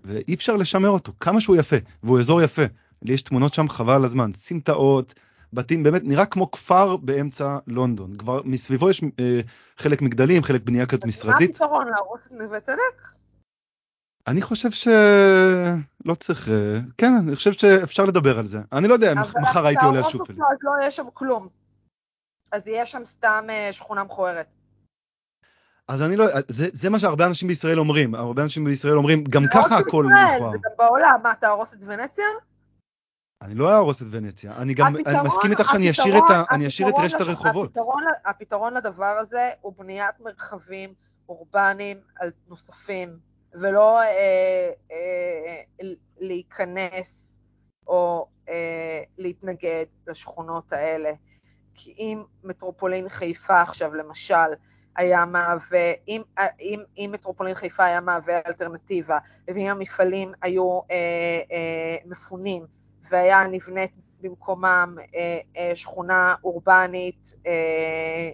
ואי 0.04 0.34
אפשר 0.34 0.56
לשמר 0.56 0.88
אותו, 0.88 1.12
כמה 1.20 1.40
שהוא 1.40 1.56
יפה, 1.56 1.76
והוא 2.02 2.18
אזור 2.18 2.42
יפה. 2.42 2.62
לי 3.02 3.12
יש 3.12 3.22
תמונות 3.22 3.54
שם 3.54 3.68
חבל 3.68 3.94
על 3.94 4.04
הזמן, 4.04 4.30
סמטאות, 4.34 5.14
בתים, 5.52 5.82
באמת 5.82 6.02
נראה 6.04 6.26
כמו 6.26 6.50
כפר 6.50 6.96
באמצע 6.96 7.58
לונדון. 7.66 8.16
כבר 8.16 8.40
מסביבו 8.44 8.90
יש 8.90 9.00
uh, 9.00 9.06
חלק 9.78 10.02
מגדלים, 10.02 10.42
חלק 10.42 10.62
בנייה 10.64 10.86
כזאת 10.86 11.06
משרדית. 11.06 11.60
מה 11.60 11.66
הפתרון, 11.66 11.86
להרוס 11.88 12.26
את 12.26 12.32
נווה 12.32 12.60
צדק? 12.60 13.23
אני 14.26 14.42
חושב 14.42 14.70
שלא 14.70 16.14
צריך, 16.14 16.48
אה, 16.48 16.78
כן, 16.98 17.12
אני 17.20 17.36
חושב 17.36 17.52
שאפשר 17.52 18.04
לדבר 18.04 18.38
על 18.38 18.46
זה. 18.46 18.58
אני 18.72 18.88
לא 18.88 18.94
יודע 18.94 19.14
מחר 19.42 19.66
הייתי 19.66 19.84
עולה 19.84 19.98
על 19.98 20.10
שופל. 20.10 20.32
אבל 20.32 20.44
אז 20.52 20.58
לא 20.62 20.72
יהיה 20.80 20.90
שם 20.90 21.06
כלום. 21.14 21.48
אז 22.52 22.68
יהיה 22.68 22.86
שם 22.86 23.04
סתם 23.04 23.44
אה, 23.50 23.68
שכונה 23.72 24.04
מכוערת. 24.04 24.54
אז 25.88 26.02
אני 26.02 26.16
לא, 26.16 26.26
זה, 26.48 26.68
זה 26.72 26.90
מה 26.90 26.98
שהרבה 26.98 27.26
אנשים 27.26 27.48
בישראל 27.48 27.78
אומרים, 27.78 28.14
הרבה 28.14 28.42
אנשים 28.42 28.64
בישראל 28.64 28.96
אומרים, 28.96 29.24
גם 29.24 29.44
ככה 29.52 29.78
הכל 29.78 30.04
מכוער. 30.04 30.50
זה 30.50 30.56
גם 30.56 30.70
בעולם, 30.78 31.20
מה, 31.22 31.34
תהרוס 31.34 31.74
את 31.74 31.78
ונציה? 31.86 32.24
אני 33.42 33.54
לא 33.54 33.72
אהרוס 33.72 34.02
את 34.02 34.06
ונציה, 34.10 34.56
אני 34.56 34.74
גם 34.74 34.96
הפתרון, 34.96 35.16
אני 35.16 35.26
מסכים 35.26 35.50
איתך 35.50 35.70
שאני 35.72 35.90
אשאיר 35.90 36.18
את, 36.18 36.30
ה, 36.30 36.44
אני 36.50 36.66
אשאיר 36.66 36.88
את 36.88 36.94
רשת 36.98 37.20
הרחובות. 37.20 37.70
הפתרון, 37.70 38.02
הפתרון 38.24 38.74
לדבר 38.74 39.16
הזה 39.20 39.50
הוא 39.60 39.72
בניית 39.78 40.20
מרחבים 40.20 40.94
אורבניים 41.28 41.96
נוספים, 42.48 43.18
ולא 43.54 44.00
אה, 44.00 44.70
אה, 44.92 45.62
להיכנס 46.18 47.40
או 47.86 48.28
אה, 48.48 49.02
להתנגד 49.18 49.84
לשכונות 50.06 50.72
האלה. 50.72 51.12
כי 51.74 51.94
אם 51.98 52.22
מטרופולין 52.44 53.08
חיפה 53.08 53.60
עכשיו, 53.60 53.94
למשל, 53.94 54.54
היה 54.96 55.24
מהווה, 55.24 55.92
אם, 56.08 56.22
אם, 56.60 56.80
אם 56.96 57.10
מטרופולין 57.12 57.54
חיפה 57.54 57.84
היה 57.84 58.00
מהווה 58.00 58.40
אלטרנטיבה, 58.46 59.18
ואם 59.48 59.70
המפעלים 59.70 60.32
היו 60.42 60.80
אה, 60.90 60.96
אה, 61.52 61.96
מפונים, 62.04 62.66
והיה 63.10 63.46
נבנית 63.46 63.96
במקומם 64.20 64.96
אה, 65.14 65.38
אה, 65.56 65.72
שכונה 65.74 66.34
אורבנית 66.44 67.34
אה, 67.46 67.52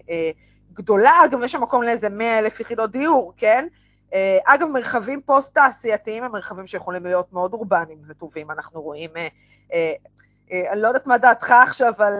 אה, 0.09 0.31
גדולה, 0.73 1.13
אגב, 1.25 1.43
יש 1.43 1.51
שם 1.51 1.61
מקום 1.61 1.83
לאיזה 1.83 2.09
100 2.09 2.39
אלף 2.39 2.59
יחידות 2.59 2.91
דיור, 2.91 3.33
כן? 3.37 3.67
אה, 4.13 4.37
אגב, 4.45 4.67
מרחבים 4.67 5.21
פוסט-תעשייתיים 5.21 6.23
הם 6.23 6.31
מרחבים 6.31 6.67
שיכולים 6.67 7.03
להיות 7.03 7.33
מאוד 7.33 7.53
אורבניים 7.53 8.01
וטובים. 8.07 8.51
אנחנו 8.51 8.81
רואים, 8.81 9.09
אה, 9.17 9.27
אה, 10.51 10.71
אני 10.71 10.81
לא 10.81 10.87
יודעת 10.87 11.07
מה 11.07 11.17
דעתך 11.17 11.51
עכשיו 11.51 11.93
על, 11.99 12.13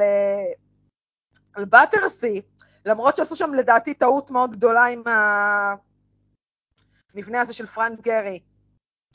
על 1.54 1.66
באטרסי, 1.66 2.42
למרות 2.86 3.18
שעשו 3.18 3.36
שם 3.36 3.54
לדעתי 3.54 3.94
טעות 3.94 4.32
מאוד 4.32 4.52
גדולה 4.52 4.86
עם 4.86 5.04
המבנה 7.14 7.42
הזה 7.42 7.54
של 7.54 7.66
פרנק 7.66 8.02
גרי. 8.02 8.40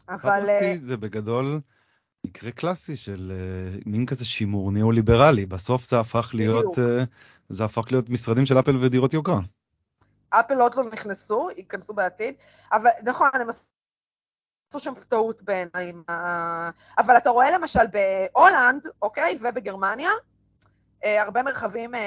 אבל... 0.09 0.41
באטרסי 0.41 0.79
זה 0.79 0.97
בגדול 0.97 1.61
מקרה 2.27 2.51
קלאסי 2.51 2.97
של 2.97 3.33
מין 3.87 4.07
כזה 4.07 4.25
שימור 4.25 4.73
ניאו-ליברלי. 4.73 5.47
בסוף 5.47 5.89
זה 5.89 6.01
הפך 6.01 6.31
להיות, 6.35 6.79
זה 7.49 7.65
הפך 7.65 7.87
להיות 7.91 8.09
משרדים 8.09 8.47
של 8.47 8.59
אפל 8.59 8.77
ודירות 8.77 9.15
יוקרה. 9.15 9.41
אפל 10.41 10.61
עוד 10.61 10.75
לא 10.75 10.85
נכנסו, 10.85 11.49
ייכנסו 11.57 11.95
בעתיד, 11.95 12.35
אבל 12.73 12.91
נכון, 13.05 13.29
הם 13.33 13.49
עשו 13.49 14.79
שם 14.79 14.95
טעות 15.09 15.43
בעיניי. 15.43 15.93
אבל 16.99 17.17
אתה 17.17 17.31
רואה 17.31 17.51
למשל 17.51 17.85
בהולנד, 17.93 18.87
אוקיי, 19.03 19.39
ובגרמניה, 19.41 20.11
אה, 21.05 21.23
הרבה 21.23 21.43
מרחבים 21.43 21.95
אה, 21.95 22.01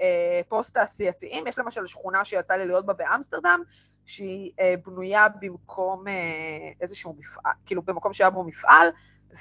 אה, 0.00 0.40
פוסט-תעשייתיים. 0.48 1.46
יש 1.46 1.58
למשל 1.58 1.86
שכונה 1.86 2.24
שיצא 2.24 2.54
לי 2.54 2.66
להיות 2.66 2.86
בה 2.86 2.92
באמסטרדם, 2.92 3.60
שהיא 4.06 4.52
בנויה 4.86 5.26
במקום 5.40 6.04
איזשהו 6.80 7.16
מפעל, 7.18 7.52
כאילו 7.66 7.82
במקום 7.82 8.12
שהיה 8.12 8.30
בו 8.30 8.44
מפעל, 8.44 8.88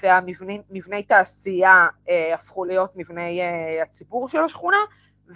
והמבני 0.02 1.04
תעשייה 1.04 1.88
הפכו 2.34 2.66
להיות 2.66 2.96
מבני 2.96 3.42
הציבור 3.82 4.30
של 4.30 4.40
השכונה, 4.40 4.78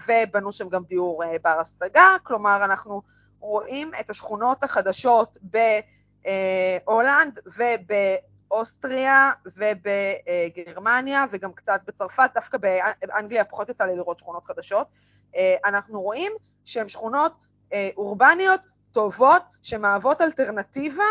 ובנו 0.07 0.51
שם 0.51 0.69
גם 0.69 0.83
דיור 0.83 1.23
אה, 1.23 1.35
בר 1.43 1.59
השגה, 1.59 2.15
כלומר 2.23 2.65
אנחנו 2.65 3.01
רואים 3.39 3.91
את 3.99 4.09
השכונות 4.09 4.63
החדשות 4.63 5.37
בהולנד 6.85 7.39
ובאוסטריה 7.57 9.31
ובגרמניה 9.45 11.25
וגם 11.31 11.53
קצת 11.53 11.81
בצרפת, 11.87 12.29
דווקא 12.35 12.57
באנגליה 12.57 13.43
פחות 13.43 13.69
יצא 13.69 13.83
לי 13.83 13.95
לראות 13.95 14.19
שכונות 14.19 14.45
חדשות, 14.45 14.87
אנחנו 15.65 16.01
רואים 16.01 16.31
שהן 16.65 16.89
שכונות 16.89 17.33
אורבניות 17.97 18.61
טובות 18.91 19.43
שמהוות 19.61 20.21
אלטרנטיבה 20.21 21.03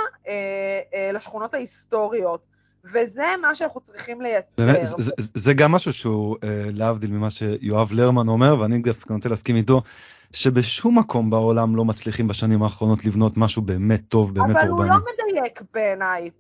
לשכונות 1.13 1.55
ההיסטוריות. 1.55 2.47
וזה 2.85 3.27
מה 3.43 3.55
שאנחנו 3.55 3.81
צריכים 3.81 4.21
לייצר. 4.21 4.67
זה, 4.85 5.03
זה, 5.03 5.13
זה 5.35 5.55
גם 5.55 5.73
משהו 5.73 5.93
שהוא 5.93 6.37
אה, 6.45 6.65
להבדיל 6.73 7.11
ממה 7.11 7.31
שיואב 7.31 7.93
לרמן 7.93 8.29
אומר, 8.29 8.61
ואני 8.61 8.79
דווקא 8.79 9.13
נוטה 9.13 9.29
להסכים 9.29 9.57
איתו, 9.57 9.83
שבשום 10.33 10.99
מקום 10.99 11.31
בעולם 11.31 11.77
לא 11.77 11.85
מצליחים 11.85 12.29
בשנים 12.29 12.63
האחרונות 12.63 13.05
לבנות 13.05 13.37
משהו 13.37 13.63
באמת 13.63 14.01
טוב, 14.09 14.35
באמת 14.35 14.57
אבל 14.57 14.69
אורבני. 14.69 14.89
אבל 14.89 14.95
הוא 14.95 15.05
לא 15.05 15.13
מדייק 15.31 15.63
בעיניי. 15.75 16.31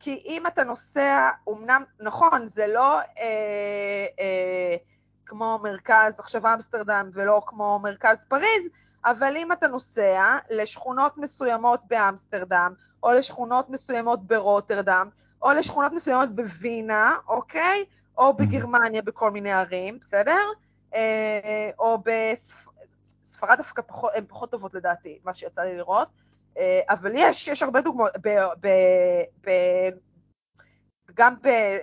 כי 0.00 0.22
אם 0.24 0.46
אתה 0.46 0.64
נוסע, 0.64 1.28
אמנם, 1.48 1.82
נכון, 2.00 2.46
זה 2.46 2.66
לא 2.66 2.98
אה, 2.98 3.04
אה, 4.20 4.76
כמו 5.26 5.60
מרכז 5.62 6.20
עכשיו 6.20 6.54
אמסטרדם 6.54 7.10
ולא 7.12 7.42
כמו 7.46 7.80
מרכז 7.82 8.24
פריז, 8.28 8.68
אבל 9.04 9.36
אם 9.36 9.52
אתה 9.52 9.66
נוסע 9.66 10.36
לשכונות 10.50 11.18
מסוימות 11.18 11.80
באמסטרדם, 11.90 12.72
או 13.02 13.12
לשכונות 13.12 13.70
מסוימות 13.70 14.26
ברוטרדם, 14.26 15.08
או 15.42 15.52
לשכונות 15.52 15.92
מסוימות 15.92 16.36
בווינה, 16.36 17.16
אוקיי? 17.28 17.84
או 18.18 18.36
בגרמניה 18.36 19.02
בכל 19.02 19.30
מיני 19.30 19.52
ערים, 19.52 19.98
בסדר? 20.00 20.46
אה, 20.94 21.70
או 21.78 22.02
בספרד 22.04 23.56
דווקא 23.56 23.82
פחות, 23.82 24.12
הן 24.14 24.24
פחות 24.28 24.50
טובות 24.50 24.74
לדעתי, 24.74 25.18
מה 25.24 25.34
שיצא 25.34 25.62
לי 25.62 25.76
לראות. 25.76 26.08
אה, 26.58 26.80
אבל 26.88 27.12
יש, 27.16 27.48
יש 27.48 27.62
הרבה 27.62 27.80
דוגמאות, 27.80 28.10
ב, 28.22 28.28
ב, 28.60 28.68
ב, 29.46 29.50
גם 31.14 31.34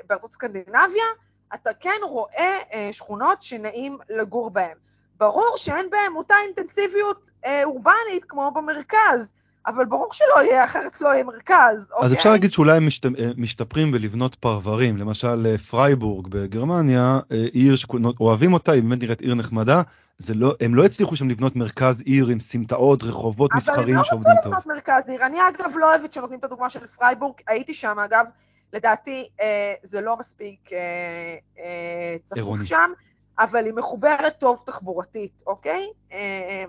בארצות 0.07 0.31
סקנדינביה, 0.31 1.05
אתה 1.53 1.73
כן 1.79 1.99
רואה 2.03 2.57
אה, 2.73 2.89
שכונות 2.91 3.41
שנעים 3.41 3.97
לגור 4.09 4.49
בהן. 4.49 4.77
ברור 5.17 5.53
שאין 5.57 5.89
בהן 5.89 6.15
אותה 6.15 6.35
אינטנסיביות 6.45 7.29
אורבנית 7.63 8.25
כמו 8.27 8.51
במרכז, 8.51 9.33
אבל 9.69 9.85
ברור 9.85 10.13
שלא 10.13 10.43
יהיה, 10.43 10.63
אחרת 10.63 11.01
לא 11.01 11.09
יהיה 11.09 11.23
מרכז. 11.23 11.81
אז 11.81 11.91
אוקיי? 11.91 12.17
אפשר 12.17 12.31
להגיד 12.31 12.53
שאולי 12.53 12.77
הם 12.77 12.87
משת, 12.87 13.05
אה, 13.05 13.09
משתפרים 13.37 13.91
בלבנות 13.91 14.35
פרברים, 14.35 14.97
למשל 14.97 15.47
אה, 15.47 15.57
פרייבורג 15.57 16.27
בגרמניה, 16.27 17.19
אה, 17.31 17.45
עיר 17.53 17.75
שאוהבים 17.75 18.53
אותה, 18.53 18.71
היא 18.71 18.83
באמת 18.83 19.03
נראית 19.03 19.21
עיר 19.21 19.35
נחמדה, 19.35 19.81
זה 20.17 20.33
לא, 20.33 20.53
הם 20.59 20.75
לא 20.75 20.85
הצליחו 20.85 21.15
שם 21.15 21.29
לבנות 21.29 21.55
מרכז 21.55 22.01
עיר 22.01 22.27
עם 22.27 22.39
סמטאות, 22.39 23.03
רחובות 23.03 23.51
מסחריים 23.55 23.99
שעובדים 24.03 24.33
טוב. 24.43 24.53
אבל 24.53 24.61
הם 24.63 24.69
לא 24.69 24.77
רצו 24.77 24.85
לבנות 24.85 24.87
מרכז 24.87 25.09
עיר, 25.09 25.25
אני 25.25 25.37
אגב 25.37 25.77
לא 25.77 25.89
אוהבת 25.89 26.13
שנותנים 26.13 26.39
את 26.39 26.43
הדוגמה 26.43 26.69
של 26.69 26.87
פרייבורג, 26.87 27.33
הייתי 27.47 27.73
שם 27.73 27.99
אגב, 27.99 28.25
לדעתי 28.73 29.27
אה, 29.41 29.73
זה 29.83 30.01
לא 30.01 30.17
מספיק 30.19 30.73
אה, 30.73 31.35
אה, 31.59 32.15
צפוף 32.23 32.63
שם, 32.63 32.91
אבל 33.39 33.65
היא 33.65 33.73
מחוברת 33.73 34.39
טוב 34.39 34.63
תחבורתית, 34.65 35.43
אוקיי? 35.47 35.87
אה, 36.11 36.63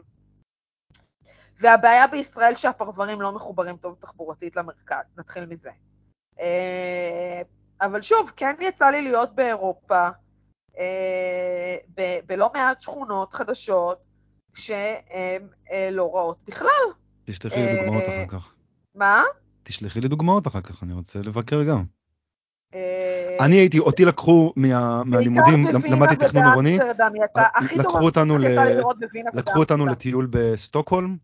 והבעיה 1.61 2.07
בישראל 2.07 2.55
שהפרברים 2.55 3.21
לא 3.21 3.33
מחוברים 3.33 3.77
טוב 3.77 3.97
תחבורתית 4.01 4.57
למרכז, 4.57 5.15
נתחיל 5.19 5.47
מזה. 5.47 5.71
אה, 6.41 7.43
אבל 7.81 8.03
שוב, 8.03 8.33
כן 8.37 8.55
יצא 8.61 8.91
לי 8.91 9.03
להיות 9.03 9.35
באירופה, 9.35 10.09
אה, 10.79 11.77
בלא 12.27 12.51
מעט 12.55 12.83
שכונות 12.83 13.33
חדשות 13.33 14.07
שהן 14.55 15.49
אה, 15.73 15.89
לא 15.93 16.11
רעות 16.15 16.43
בכלל. 16.47 16.69
תשלחי 17.25 17.61
לי 17.61 17.85
דוגמאות 17.85 18.05
אחר 18.05 18.27
כך. 18.29 18.55
מה? 18.95 19.23
תשלחי 19.63 20.01
לי 20.01 20.09
דוגמאות 20.09 20.47
אחר 20.47 20.61
כך, 20.61 20.83
אני 20.83 20.93
רוצה 20.93 21.19
לבקר 21.19 21.63
גם. 21.63 21.85
אני 23.41 23.57
הייתי, 23.57 23.79
אותי 23.79 24.05
לקחו 24.05 24.53
מהלימודים, 24.57 25.67
למדתי 25.91 26.17
תכנון 26.17 26.45
עירוני, 26.45 26.79
לקחו 29.35 29.59
אותנו 29.59 29.87
לטיול 29.87 30.29
בסטוקהולם, 30.31 31.17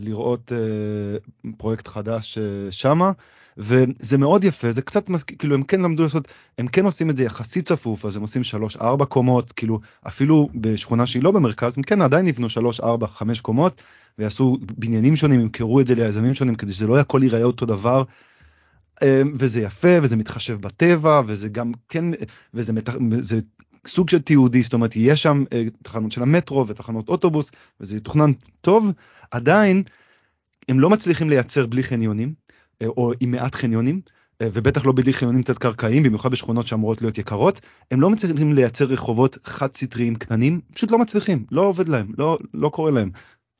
לראות 0.00 0.52
אה, 0.52 1.18
פרויקט 1.56 1.88
חדש 1.88 2.38
אה, 2.38 2.72
שמה. 2.72 3.12
וזה 3.60 4.18
מאוד 4.18 4.44
יפה, 4.44 4.72
זה 4.72 4.82
קצת 4.82 5.08
מזכיר, 5.08 5.36
כאילו 5.38 5.54
הם 5.54 5.62
כן 5.62 5.80
למדו 5.80 6.02
לעשות, 6.02 6.28
הם 6.58 6.68
כן 6.68 6.84
עושים 6.84 7.10
את 7.10 7.16
זה 7.16 7.24
יחסית 7.24 7.68
צפוף, 7.68 8.04
אז 8.04 8.16
הם 8.16 8.22
עושים 8.22 8.42
3-4 8.76 9.04
קומות, 9.04 9.52
כאילו 9.52 9.80
אפילו 10.06 10.48
בשכונה 10.54 11.06
שהיא 11.06 11.22
לא 11.22 11.30
במרכז, 11.30 11.78
הם 11.78 11.82
כן 11.82 12.02
עדיין 12.02 12.26
יבנו 12.26 12.46
3-4-5 12.80 12.82
קומות, 13.42 13.82
ויעשו 14.18 14.58
בניינים 14.78 15.16
שונים, 15.16 15.40
ימכרו 15.40 15.80
את 15.80 15.86
זה 15.86 15.94
ליזמים 15.94 16.34
שונים 16.34 16.54
כדי 16.54 16.72
שזה 16.72 16.86
לא 16.86 16.98
הכל 16.98 17.20
ייראה 17.22 17.42
אותו 17.42 17.66
דבר. 17.66 18.02
וזה 19.34 19.60
יפה 19.60 19.88
וזה 20.02 20.16
מתחשב 20.16 20.60
בטבע 20.60 21.22
וזה 21.26 21.48
גם 21.48 21.72
כן 21.88 22.04
וזה. 22.54 22.72
זה 23.20 23.38
סוג 23.86 24.08
של 24.08 24.22
תיעודי, 24.22 24.62
זאת 24.62 24.72
אומרת 24.72 24.96
יש 24.96 25.22
שם 25.22 25.44
אה, 25.52 25.64
תחנות 25.82 26.12
של 26.12 26.22
המטרו 26.22 26.66
ותחנות 26.66 27.08
אוטובוס 27.08 27.50
וזה 27.80 27.96
יתוכנן 27.96 28.30
טוב, 28.60 28.92
עדיין 29.30 29.82
הם 30.68 30.80
לא 30.80 30.90
מצליחים 30.90 31.30
לייצר 31.30 31.66
בלי 31.66 31.82
חניונים 31.82 32.34
אה, 32.82 32.86
או 32.86 33.12
עם 33.20 33.30
מעט 33.30 33.54
חניונים. 33.54 34.00
אה, 34.42 34.48
ובטח 34.52 34.86
לא 34.86 34.92
בלי 34.96 35.12
חניונים 35.12 35.42
תת 35.42 35.58
קרקעיים 35.58 36.02
במיוחד 36.02 36.30
בשכונות 36.30 36.66
שאמורות 36.66 37.02
להיות 37.02 37.18
יקרות 37.18 37.60
הם 37.90 38.00
לא 38.00 38.10
מצליחים 38.10 38.52
לייצר 38.52 38.84
רחובות 38.84 39.38
חד 39.44 39.74
סטריים 39.74 40.14
קטנים 40.14 40.60
פשוט 40.74 40.90
לא 40.90 40.98
מצליחים 40.98 41.46
לא 41.50 41.60
עובד 41.60 41.88
להם 41.88 42.12
לא 42.18 42.38
לא 42.54 42.68
קורה 42.68 42.90
להם. 42.90 43.10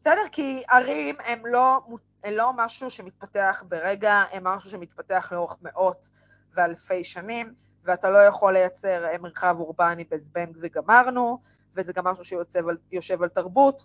בסדר 0.01 0.21
כי 0.33 0.63
ערים 0.71 1.15
הם 1.27 1.39
לא 1.47 1.81
הם 2.25 2.33
לא 2.37 2.53
משהו 2.57 2.91
שמתפתח 2.91 3.63
ברגע 3.69 4.23
הם 4.33 4.45
משהו 4.45 4.71
שמתפתח 4.71 5.29
לאורך 5.33 5.57
מאות 5.63 6.11
ואלפי 6.57 7.05
שנים 7.05 7.55
ואתה 7.89 8.11
לא 8.11 8.19
יכול 8.19 8.53
לייצר 8.53 9.05
אה, 9.05 9.19
מרחב 9.19 9.57
אורבני 9.59 10.05
בזבנג 10.11 10.57
וגמרנו, 10.61 11.39
וזה 11.77 11.93
גם 11.93 12.05
משהו 12.05 12.25
שיוצב 12.25 12.69
על, 12.69 12.77
על 13.23 13.29
תרבות, 13.29 13.85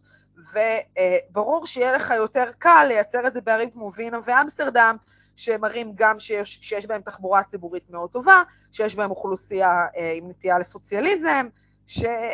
וברור 1.32 1.68
שיהיה 1.68 1.91
לך 1.91 2.14
יותר 2.16 2.51
קל 2.58 2.86
לייצר 2.88 3.28
את 3.28 3.34
זה 3.34 3.41
בערים 3.41 3.72
כמו 3.72 3.91
וינה 3.93 4.20
ואמסטרדם, 4.26 4.95
שמראים 5.36 5.91
גם 5.95 6.20
שיש, 6.20 6.60
שיש 6.62 6.86
בהם 6.86 7.01
תחבורה 7.01 7.43
ציבורית 7.43 7.89
מאוד 7.89 8.10
טובה, 8.10 8.43
שיש 8.72 8.95
בהם 8.95 9.10
אוכלוסייה 9.10 9.86
אה, 9.97 10.14
עם 10.16 10.30
נטייה 10.30 10.60
לסוציאליזם, 10.60 11.47
ש, 11.88 12.04
אה, 12.04 12.34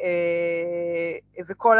אה, 0.00 1.42
וכל 1.46 1.76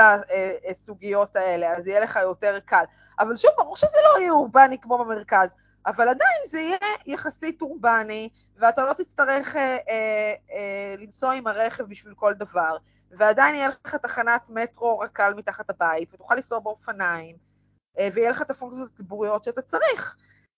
הסוגיות 0.71 1.37
האלה, 1.37 1.77
אז 1.77 1.87
יהיה 1.87 2.01
לך 2.01 2.19
יותר 2.23 2.59
קל. 2.65 2.85
אבל 3.19 3.37
שוב, 3.37 3.51
ברור 3.59 3.77
שזה 3.77 3.99
לא 4.05 4.21
יהיה 4.21 4.33
אורבני 4.33 4.79
כמו 4.79 4.99
במרכז. 4.99 5.55
אבל 5.87 6.09
עדיין 6.09 6.41
זה 6.47 6.61
יהיה 6.61 6.79
יחסית 7.07 7.63
אורבני, 7.63 8.29
ואתה 8.57 8.85
לא 8.85 8.93
תצטרך 8.93 9.57
אה, 9.57 9.77
אה, 9.89 10.35
אה, 10.53 10.95
לנסוע 10.99 11.33
עם 11.33 11.47
הרכב 11.47 11.85
בשביל 11.85 12.15
כל 12.15 12.33
דבר, 12.33 12.77
ועדיין 13.11 13.55
יהיה 13.55 13.69
לך 13.69 13.95
תחנת 13.95 14.51
מטרו 14.51 14.99
רק"ל 14.99 15.35
מתחת 15.37 15.71
הבית, 15.71 16.15
ותוכל 16.15 16.35
לנסוע 16.35 16.59
באופניים, 16.59 17.37
אה, 17.99 18.09
ויהיה 18.13 18.31
לך 18.31 18.43
את 18.43 18.51
הפונקציות 18.51 18.91
הציבוריות 18.95 19.45
שאתה 19.45 19.63
צריך. 19.63 20.17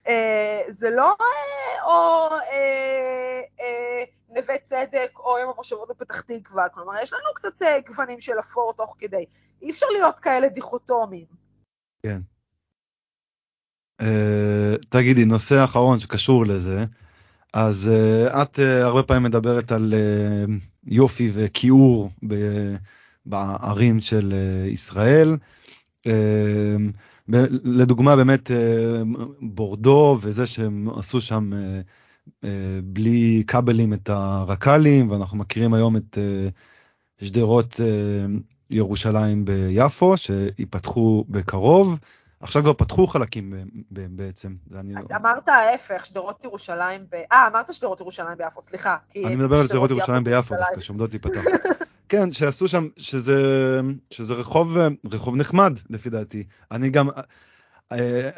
אה, 0.09 0.63
זה 0.69 0.91
לא 0.91 1.17
אה, 1.21 1.85
או 1.85 2.29
אה, 2.33 3.41
אה, 3.61 4.05
נווה 4.29 4.59
צדק 4.59 5.19
או 5.19 5.39
יום 5.39 5.51
המושבות 5.51 5.89
בפתח 5.89 6.21
תקווה, 6.21 6.69
כלומר, 6.69 6.95
יש 7.03 7.13
לנו 7.13 7.35
קצת 7.35 7.63
אה, 7.63 7.81
גוונים 7.81 8.21
של 8.21 8.41
אפור 8.41 8.73
תוך 8.77 8.97
כדי. 8.99 9.27
אי 9.63 9.71
אפשר 9.71 9.87
להיות 9.87 10.19
כאלה 10.19 10.49
דיכוטומיים. 10.49 11.27
כן. 12.03 12.19
אה, 14.03 14.77
תגידי, 14.89 15.25
נושא 15.25 15.65
אחרון 15.65 16.01
שקשור 16.01 16.47
לזה, 16.47 16.85
אז 17.53 17.91
uh, 17.93 18.43
את 18.43 18.59
uh, 18.59 18.63
הרבה 18.63 19.03
פעמים 19.03 19.23
מדברת 19.23 19.73
על 19.73 19.95
uh, 19.95 20.51
יופי 20.91 21.31
וכיעור 21.33 22.11
בערים 23.27 24.01
של 24.01 24.33
uh, 24.33 24.69
ישראל. 24.69 25.37
Uh, 25.99 26.11
ב- 27.31 27.47
לדוגמה 27.65 28.17
באמת 28.17 28.51
uh, 28.51 28.55
בורדו 29.41 30.19
וזה 30.21 30.47
שהם 30.47 30.89
עשו 30.99 31.21
שם 31.21 31.53
uh, 31.53 32.27
uh, 32.27 32.47
בלי 32.85 33.45
כבלים 33.47 33.93
את 33.93 34.09
הרק"לים 34.09 35.11
ואנחנו 35.11 35.39
מכירים 35.39 35.75
היום 35.75 35.97
את 35.97 36.19
uh, 36.19 37.25
שדרות 37.25 37.75
uh, 37.75 38.41
ירושלים 38.71 39.45
ביפו 39.45 40.17
שיפתחו 40.17 41.25
בקרוב. 41.29 41.99
עכשיו 42.43 42.63
כבר 42.63 42.73
פתחו 42.73 43.07
חלקים 43.07 43.55
בעצם. 43.91 44.55
אז 44.71 44.77
אני... 44.77 44.95
אמרת 45.17 45.49
ההפך, 45.49 46.05
שדרות 46.05 46.45
ירושלים 46.45 47.05
ב... 47.11 47.15
אה, 47.33 47.47
אמרת 47.47 47.75
שדרות 47.75 48.01
ירושלים 48.01 48.39
ביפו, 48.39 48.63
סליחה. 48.63 48.97
אני 49.17 49.37
מדבר 49.37 49.61
על 49.61 49.69
שדרות 49.69 49.91
ירושלים 49.91 50.25
ביפו 50.25 50.55
דווקא, 50.55 50.81
שעומדות 50.81 51.11
להיפתח. 51.11 51.41
כן, 52.09 52.33
שעשו 52.33 52.69
שם, 52.69 52.89
שזה, 52.97 53.81
שזה 54.11 54.35
רחוב, 54.35 54.77
רחוב 55.13 55.37
נחמד 55.37 55.79
לפי 55.91 56.11
דעתי. 56.11 56.45
אני 56.71 56.91
גם, 56.91 57.09
אה, 57.93 58.31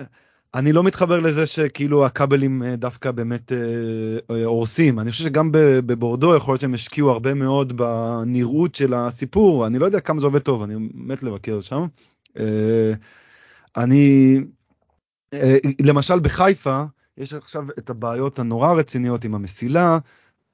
אני 0.55 0.73
לא 0.73 0.83
מתחבר 0.83 1.21
לזה 1.21 1.47
שכאילו 1.47 2.07
הכבלים 2.07 2.63
אה, 2.63 2.77
דווקא 2.77 3.11
באמת 3.11 3.53
אה, 3.53 4.45
הורסים. 4.45 5.01
אני 5.01 5.11
חושב 5.11 5.25
שגם 5.25 5.49
בבורדו 5.53 6.37
יכול 6.37 6.53
להיות 6.53 6.61
שהם 6.61 6.75
השקיעו 6.75 7.11
הרבה 7.11 7.35
מאוד 7.35 7.77
בנראות 7.77 8.75
של 8.75 8.95
הסיפור. 8.95 9.67
אני 9.67 9.79
לא 9.79 9.87
יודע 9.87 10.01
כמה 10.01 10.21
זה 10.21 10.27
עובד 10.27 10.39
טוב, 10.39 10.63
אני 10.63 10.75
מת 10.95 11.23
לבקר 11.23 11.61
שם. 11.61 11.87
אני, 13.77 14.37
למשל 15.81 16.20
בחיפה, 16.20 16.85
יש 17.18 17.33
עכשיו 17.33 17.64
את 17.79 17.91
הבעיות 17.91 18.39
הנורא 18.39 18.72
רציניות 18.72 19.25
עם 19.25 19.35
המסילה, 19.35 19.99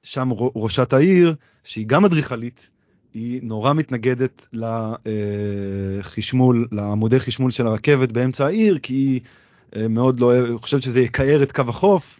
שם 0.03 0.29
ראשת 0.55 0.93
העיר, 0.93 1.35
שהיא 1.63 1.87
גם 1.87 2.05
אדריכלית, 2.05 2.69
היא 3.13 3.39
נורא 3.43 3.73
מתנגדת 3.73 4.47
לחשמול, 6.03 6.67
לעמודי 6.71 7.19
חשמול 7.19 7.51
של 7.51 7.67
הרכבת 7.67 8.11
באמצע 8.11 8.45
העיר, 8.45 8.79
כי 8.79 8.93
היא 8.93 9.21
אה, 9.75 9.87
מאוד 9.87 10.19
לא 10.19 10.33
חושבת 10.61 10.83
שזה 10.83 11.01
יקער 11.01 11.43
את 11.43 11.51
קו 11.51 11.63
החוף, 11.67 12.19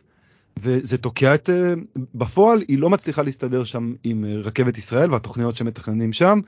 וזה 0.60 0.98
תוקע 0.98 1.36
את... 1.36 1.50
אה, 1.50 1.74
בפועל 2.16 2.64
היא 2.68 2.80
לא 2.80 2.90
מצליחה 2.90 3.22
להסתדר 3.22 3.64
שם 3.64 3.94
עם 4.04 4.26
אה, 4.26 4.36
רכבת 4.36 4.78
ישראל 4.78 5.12
והתוכניות 5.12 5.56
שמתכננים 5.56 6.14
שם, 6.14 6.40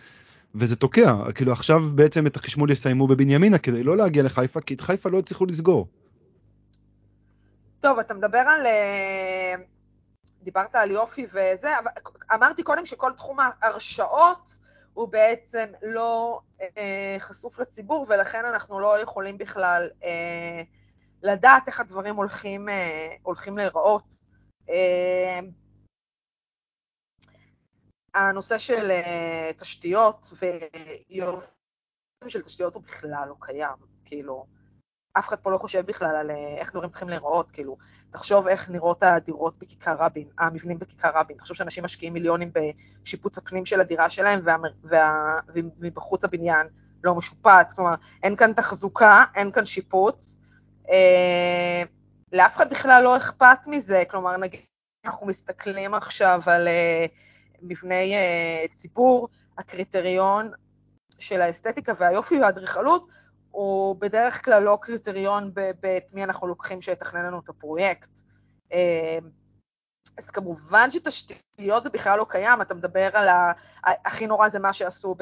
וזה 0.56 0.76
תוקע. 0.76 1.16
כאילו 1.36 1.51
עכשיו 1.51 1.80
בעצם 1.95 2.28
את 2.28 2.36
החשמול 2.36 2.72
יסיימו 2.72 3.08
בבנימינה 3.08 3.58
כדי 3.58 3.84
לא 3.84 3.97
להגיע 3.97 4.24
לחיפה, 4.24 4.62
כי 4.62 4.74
את 4.74 4.82
חיפה 4.82 5.10
לא 5.10 5.20
הצליחו 5.20 5.45
לסגור. 5.45 5.88
טוב, 7.80 7.99
אתה 7.99 8.14
מדבר 8.14 8.38
על... 8.38 8.66
דיברת 10.43 10.76
על 10.76 10.91
יופי 10.91 11.26
וזה, 11.26 11.80
אבל 11.80 11.91
אמרתי 12.34 12.64
קודם 12.64 12.86
שכל 12.86 13.12
תחום 13.18 13.38
ההרשאות 13.39 14.60
הוא 14.93 15.08
בעצם 15.08 15.66
לא 15.82 16.39
אה, 16.62 17.16
חשוף 17.20 17.60
לציבור, 17.60 18.06
ולכן 18.10 18.45
אנחנו 18.45 18.80
לא 18.80 18.99
יכולים 19.01 19.38
בכלל 19.38 19.89
אה, 20.04 20.62
לדעת 21.24 21.68
איך 21.68 21.80
הדברים 21.80 22.16
הולכים, 22.16 22.70
אה, 22.70 23.08
הולכים 23.22 23.58
להיראות. 23.58 24.16
אה, 24.70 25.39
הנושא 28.14 28.57
של 28.57 28.91
אה, 28.91 29.51
תשתיות 29.57 30.34
ויופי 31.09 31.47
של 32.28 32.41
תשתיות 32.41 32.76
הוא 32.76 32.84
בכלל 32.84 33.26
לא 33.28 33.36
קיים, 33.39 33.76
כאילו, 34.05 34.45
אף 35.18 35.28
אחד 35.28 35.39
פה 35.39 35.51
לא 35.51 35.57
חושב 35.57 35.86
בכלל 35.86 36.16
על 36.16 36.32
אה, 36.32 36.55
איך 36.57 36.72
דברים 36.72 36.89
צריכים 36.89 37.09
להיראות, 37.09 37.51
כאילו, 37.51 37.78
תחשוב 38.11 38.47
איך 38.47 38.70
נראות 38.70 39.03
הדירות 39.03 39.57
בכיכר 39.57 39.95
רבין, 39.99 40.28
המבנים 40.39 40.80
בכיכר 40.80 41.11
רבין, 41.16 41.38
תחשוב 41.38 41.57
שאנשים 41.57 41.84
משקיעים 41.84 42.14
מיליונים 42.14 42.51
בשיפוץ 42.53 43.38
הפנים 43.38 43.66
של 43.66 43.80
הדירה 43.80 44.09
שלהם, 44.09 44.39
ומבחוץ 45.53 46.24
הבניין 46.24 46.68
לא 47.03 47.16
משופץ, 47.16 47.74
כלומר, 47.76 47.95
אין 48.24 48.36
כאן 48.36 48.53
תחזוקה, 48.53 49.24
אין 49.36 49.51
כאן 49.51 49.66
שיפוץ, 49.66 50.38
אה, 50.89 51.84
לאף 52.34 52.55
אחד 52.55 52.70
בכלל 52.70 53.03
לא 53.03 53.18
אכפת 53.18 53.68
מזה, 53.68 54.03
כלומר, 54.09 54.38
נגיד, 54.38 54.59
אנחנו 55.05 55.28
מסתכלים 55.28 55.93
עכשיו 55.93 56.41
על 56.45 56.68
אה, 56.68 57.05
מבני 57.64 58.16
אה, 58.16 58.66
ציבור, 58.74 59.30
הקריטריון 59.57 60.51
של 61.20 61.41
האסתטיקה 61.41 61.93
והיופי 61.97 62.39
והאדריכלות, 62.39 63.07
הוא 63.53 63.95
בדרך 63.99 64.45
כלל 64.45 64.64
לא 64.64 64.78
קריטריון 64.82 65.51
את 65.97 66.14
מי 66.14 66.24
אנחנו 66.24 66.47
לוקחים 66.47 66.82
שיתכנן 66.82 67.26
לנו 67.26 67.39
את 67.39 67.49
הפרויקט. 67.49 68.09
אה, 68.74 69.18
אז 70.18 70.30
כמובן 70.30 70.89
שתשתיות 70.89 71.84
זה 71.84 71.89
בכלל 71.89 72.20
לא 72.20 72.26
קיים, 72.30 72.61
אתה 72.61 72.74
מדבר 72.74 73.09
על 73.14 73.28
ה... 73.28 73.51
הכי 73.84 74.28
נורא 74.28 74.49
זה 74.49 74.59
מה 74.59 74.74
שעשו 74.74 75.16
ב... 75.16 75.22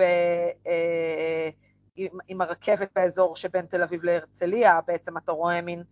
אה, 0.67 1.49
עם, 1.95 2.17
עם 2.27 2.41
הרכבת 2.41 2.89
באזור 2.95 3.35
שבין 3.35 3.65
תל 3.65 3.83
אביב 3.83 4.03
להרצליה, 4.03 4.79
בעצם 4.87 5.17
אתה 5.17 5.31
רואה 5.31 5.61
מין 5.61 5.83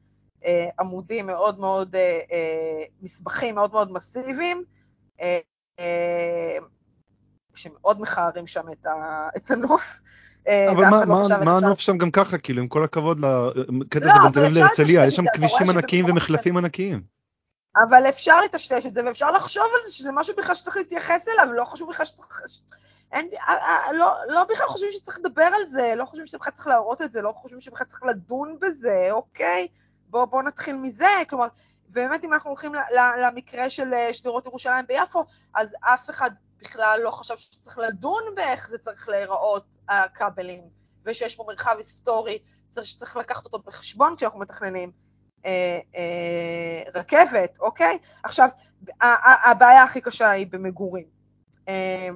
אה, 0.45 0.69
עמודים 0.79 1.25
מאוד 1.25 1.59
מאוד, 1.59 1.95
מסבכים 3.01 3.55
מאוד 3.55 3.71
מאוד 3.71 3.91
מסיביים, 3.91 4.63
שמאוד 7.55 8.01
מכערים 8.01 8.47
שם 8.47 8.63
את 9.37 9.51
הנוף. 9.51 9.99
אה, 10.47 10.71
אבל 10.71 10.85
מה, 10.85 11.05
מה, 11.05 11.37
מה 11.45 11.57
הנוף 11.57 11.79
שם 11.79 11.97
גם 11.97 12.11
ככה, 12.11 12.37
כאילו, 12.37 12.61
עם 12.61 12.67
כל 12.67 12.83
הכבוד 12.83 13.19
לקטע 13.19 14.05
הזה 14.05 14.21
בין 14.23 14.31
תל 14.31 14.39
אביב 14.39 14.57
להרצליה, 14.57 15.05
יש 15.05 15.15
שם 15.15 15.23
כבישים 15.33 15.69
ענקיים 15.69 16.05
ומחלפים 16.07 16.57
ענקיים. 16.57 17.01
אבל 17.75 18.09
אפשר 18.09 18.41
לטשטש 18.41 18.85
את 18.85 18.93
זה, 18.93 19.05
ואפשר 19.05 19.31
לחשוב 19.31 19.63
על 19.63 19.87
זה, 19.87 19.93
שזה 19.93 20.11
משהו 20.11 20.35
בכלל 20.37 20.55
שצריך 20.55 20.77
להתייחס 20.77 21.27
אליו, 21.27 21.53
לא 21.53 21.65
חשוב 21.65 21.89
בכלל 21.89 22.05
שצריך... 22.05 22.41
אין, 23.11 23.29
אה, 23.47 23.53
אה, 23.53 23.93
לא, 23.93 24.13
לא 24.27 24.43
בכלל 24.43 24.67
חושבים 24.67 24.91
שצריך 24.91 25.19
לדבר 25.19 25.49
על 25.55 25.65
זה, 25.65 25.93
לא 25.95 26.05
חושבים 26.05 26.25
שבכלל 26.25 26.53
צריך 26.53 26.67
להראות 26.67 27.01
את 27.01 27.11
זה, 27.11 27.21
לא 27.21 27.31
חושבים 27.31 27.61
שבכלל 27.61 27.87
צריך 27.87 28.03
לדון 28.03 28.57
בזה, 28.61 29.07
אוקיי? 29.11 29.67
בואו 30.09 30.27
בוא 30.27 30.43
נתחיל 30.43 30.75
מזה, 30.75 31.05
כלומר, 31.29 31.47
באמת 31.89 32.23
אם 32.23 32.33
אנחנו 32.33 32.49
הולכים 32.49 32.71
למקרה 33.21 33.69
של 33.69 33.93
שדרות 34.11 34.45
ירושלים 34.45 34.85
ביפו, 34.87 35.25
אז 35.53 35.75
אף 35.81 36.09
אחד 36.09 36.31
בכלל 36.61 36.99
לא 37.03 37.11
חשב 37.11 37.37
שצריך 37.37 37.77
לדון 37.77 38.23
באיך 38.35 38.69
זה 38.69 38.77
צריך 38.77 39.09
להיראות, 39.09 39.77
הכבלים, 39.89 40.63
ושיש 41.05 41.35
פה 41.35 41.43
מרחב 41.47 41.75
היסטורי 41.77 42.39
צריך, 42.69 42.87
שצריך 42.87 43.17
לקחת 43.17 43.45
אותו 43.45 43.59
בחשבון 43.59 44.15
כשאנחנו 44.15 44.39
מתכננים 44.39 44.91
אה, 45.45 45.79
אה, 45.95 46.91
רכבת, 46.93 47.59
אוקיי? 47.59 47.97
עכשיו, 48.23 48.49
הבעיה 49.51 49.83
הכי 49.83 50.01
קשה 50.01 50.29
היא 50.29 50.47
במגורים. 50.49 51.05
אה, 51.67 52.09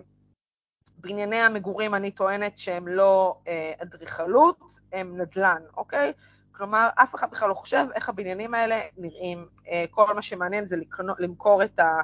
בענייני 0.98 1.42
המגורים 1.42 1.96
אני 1.96 2.12
טוענת 2.12 2.58
שהם 2.58 2.88
לא 2.88 3.38
אה, 3.48 3.74
אדריכלות, 3.82 4.80
הם 4.94 5.22
נדל"ן, 5.22 5.62
אוקיי? 5.78 6.14
כלומר, 6.56 6.90
אף 6.96 7.16
אחד 7.16 7.32
בכלל 7.32 7.50
לא 7.50 7.54
חושב 7.54 7.86
איך 7.96 8.10
הבניינים 8.10 8.54
האלה 8.54 8.80
נראים. 8.98 9.48
אה, 9.68 9.86
כל 9.92 10.14
מה 10.14 10.22
שמעניין 10.22 10.68
זה 10.68 10.78
לקנו, 10.78 11.14
למכור 11.20 11.64
את 11.64 11.80
ה... 11.80 12.02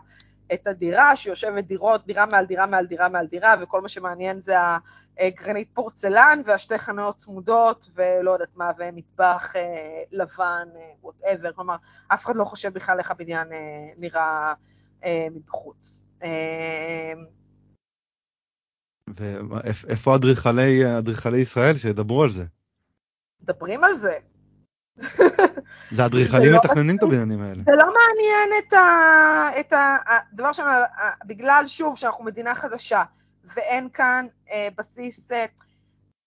את 0.53 0.67
הדירה, 0.67 1.15
שיושבת 1.15 1.63
דירות, 1.63 2.05
דירה 2.05 2.25
מעל 2.25 2.45
דירה 2.45 2.65
מעל 2.65 2.85
דירה 2.85 3.09
מעל 3.09 3.27
דירה, 3.27 3.55
וכל 3.61 3.81
מה 3.81 3.89
שמעניין 3.89 4.41
זה 4.41 4.55
הגרנית 5.19 5.69
פורצלן 5.73 6.41
והשתי 6.45 6.77
חנויות 6.77 7.17
צמודות, 7.17 7.89
ולא 7.95 8.31
יודעת 8.31 8.55
מה, 8.55 8.71
ומטבח 8.77 9.55
אה, 9.55 10.03
לבן, 10.11 10.67
וואטאבר, 11.01 11.47
אה, 11.47 11.53
כלומר, 11.53 11.75
אף 12.07 12.25
אחד 12.25 12.35
לא 12.35 12.43
חושב 12.43 12.73
בכלל 12.73 12.99
איך 12.99 13.11
הבניין 13.11 13.53
אה, 13.53 13.57
נראה 13.97 14.53
אה, 15.03 15.27
מבחוץ. 15.31 16.05
ואיפה 19.17 20.15
אדריכלי 20.15 21.37
ישראל 21.37 21.75
שידברו 21.75 22.23
על 22.23 22.29
זה? 22.29 22.45
מדברים 23.41 23.83
על 23.83 23.93
זה. 23.93 24.17
זה 25.91 26.05
אדריכלים 26.05 26.51
לא 26.51 26.57
מתכננים 26.57 26.97
את 26.97 27.03
הבניינים 27.03 27.41
האלה. 27.41 27.63
זה 27.63 27.75
לא 27.75 27.85
מעניין 27.85 28.49
את 28.67 28.73
ה... 28.73 29.59
את 29.59 29.73
ה... 29.73 29.97
דבר 30.33 30.47
ראשון, 30.47 30.65
בגלל, 31.25 31.63
שוב, 31.67 31.97
שאנחנו 31.97 32.23
מדינה 32.23 32.55
חדשה, 32.55 33.03
ואין 33.55 33.89
כאן 33.89 34.25
אה, 34.51 34.67
בסיס... 34.77 35.31
אה, 35.31 35.45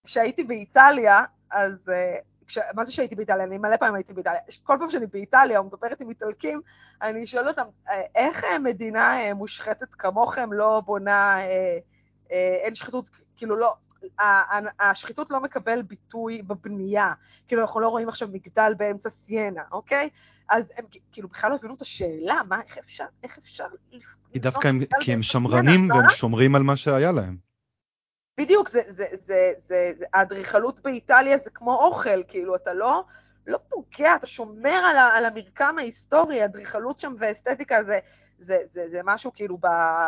כשהייתי 0.05 0.43
באיטליה, 0.43 1.23
אז... 1.51 1.89
אה, 1.89 2.15
כש... 2.47 2.59
מה 2.75 2.85
זה 2.85 2.91
שהייתי 2.91 3.15
באיטליה? 3.15 3.45
אני 3.45 3.57
מלא 3.57 3.77
פעמים 3.77 3.95
הייתי 3.95 4.13
באיטליה. 4.13 4.39
כל 4.63 4.75
פעם 4.79 4.91
שאני 4.91 5.05
באיטליה 5.07 5.59
או 5.59 5.63
מדברת 5.63 6.01
עם 6.01 6.09
איטלקים, 6.09 6.61
אני 7.01 7.27
שואל 7.27 7.47
אותם, 7.47 7.65
אה, 7.89 8.01
איך 8.15 8.43
אה, 8.43 8.59
מדינה 8.59 9.21
אה, 9.21 9.33
מושחתת 9.33 9.95
כמוכם 9.95 10.53
לא 10.53 10.81
בונה... 10.85 11.39
אה, 11.39 11.77
אה, 12.31 12.57
אין 12.63 12.75
שחיתות, 12.75 13.09
כאילו 13.35 13.55
לא, 13.55 13.73
השחיתות 14.79 15.31
לא 15.31 15.39
מקבל 15.41 15.81
ביטוי 15.81 16.41
בבנייה. 16.41 17.13
כאילו, 17.47 17.61
אנחנו 17.61 17.79
לא 17.79 17.87
רואים 17.87 18.09
עכשיו 18.09 18.27
מגדל 18.27 18.73
באמצע 18.77 19.09
סיינה, 19.09 19.61
אוקיי? 19.71 20.09
אז 20.49 20.71
הם 20.77 20.85
כאילו 21.11 21.27
בכלל 21.27 21.49
לא 21.49 21.55
הבינו 21.55 21.73
את 21.73 21.81
השאלה, 21.81 22.41
מה, 22.47 22.61
איך 22.61 22.77
אפשר, 22.77 23.05
איך 23.23 23.37
אפשר... 23.37 23.65
כי 24.33 24.39
דווקא 24.39 24.67
הם, 24.67 24.79
כי 24.99 25.13
הם 25.13 25.23
שמרנים 25.23 25.91
והם 25.91 26.09
שומרים 26.09 26.55
על 26.55 26.63
מה 26.63 26.75
שהיה 26.75 27.11
להם. 27.11 27.37
בדיוק, 28.37 28.69
זה, 28.69 28.81
זה, 28.87 29.05
זה, 29.11 29.51
זה, 29.57 29.91
זה, 29.97 30.05
האדריכלות 30.13 30.79
באיטליה 30.79 31.37
זה 31.37 31.49
כמו 31.49 31.75
אוכל, 31.75 32.23
כאילו, 32.27 32.55
אתה 32.55 32.73
לא, 32.73 33.03
לא 33.47 33.59
פוגע, 33.69 34.15
אתה 34.15 34.27
שומר 34.27 34.69
על, 34.69 34.97
ה, 34.97 35.09
על 35.17 35.25
המרקם 35.25 35.75
ההיסטורי, 35.77 36.45
אדריכלות 36.45 36.99
שם 36.99 37.13
ואסתטיקה 37.19 37.83
זה, 37.83 37.99
זה, 38.39 38.57
זה, 38.71 38.89
זה 38.91 39.01
משהו 39.03 39.31
כאילו 39.33 39.57
ב, 39.57 39.67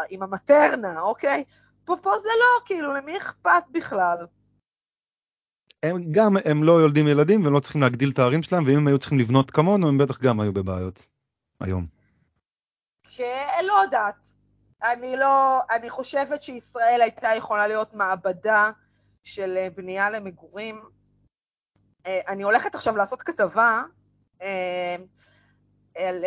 עם 0.10 0.24
המטרנה, 0.24 1.00
אוקיי? 1.00 1.44
פה, 1.86 1.96
פה 2.02 2.20
זה 2.20 2.30
לא, 2.40 2.66
כאילו, 2.66 2.94
למי 2.94 3.18
אכפת 3.18 3.64
בכלל? 3.72 4.18
הם 5.84 6.12
גם, 6.12 6.38
הם 6.46 6.64
לא 6.64 6.72
יולדים 6.72 7.08
ילדים 7.08 7.44
והם 7.44 7.54
לא 7.54 7.60
צריכים 7.60 7.82
להגדיל 7.82 8.10
את 8.10 8.20
הערים 8.20 8.44
שלהם, 8.44 8.64
ואם 8.66 8.78
הם 8.78 8.88
היו 8.88 9.00
צריכים 9.00 9.20
לבנות 9.20 9.52
כמונו, 9.52 9.88
הם 9.88 9.98
בטח 9.98 10.22
גם 10.22 10.40
היו 10.40 10.54
בבעיות. 10.54 11.06
היום. 11.60 11.86
כן, 13.16 13.66
לא 13.68 13.74
יודעת. 13.84 14.16
אני 14.84 15.18
לא, 15.18 15.60
אני 15.72 15.90
חושבת 15.90 16.44
שישראל 16.44 17.02
הייתה 17.02 17.30
יכולה 17.38 17.68
להיות 17.68 17.94
מעבדה 17.94 18.72
של 19.24 19.58
אה, 19.58 19.68
בנייה 19.76 20.10
למגורים. 20.10 20.82
אה, 22.06 22.20
אני 22.28 22.44
הולכת 22.44 22.76
עכשיו 22.76 22.98
לעשות 22.98 23.22
כתבה 23.22 23.82
אה, 24.42 24.96
על, 25.98 26.26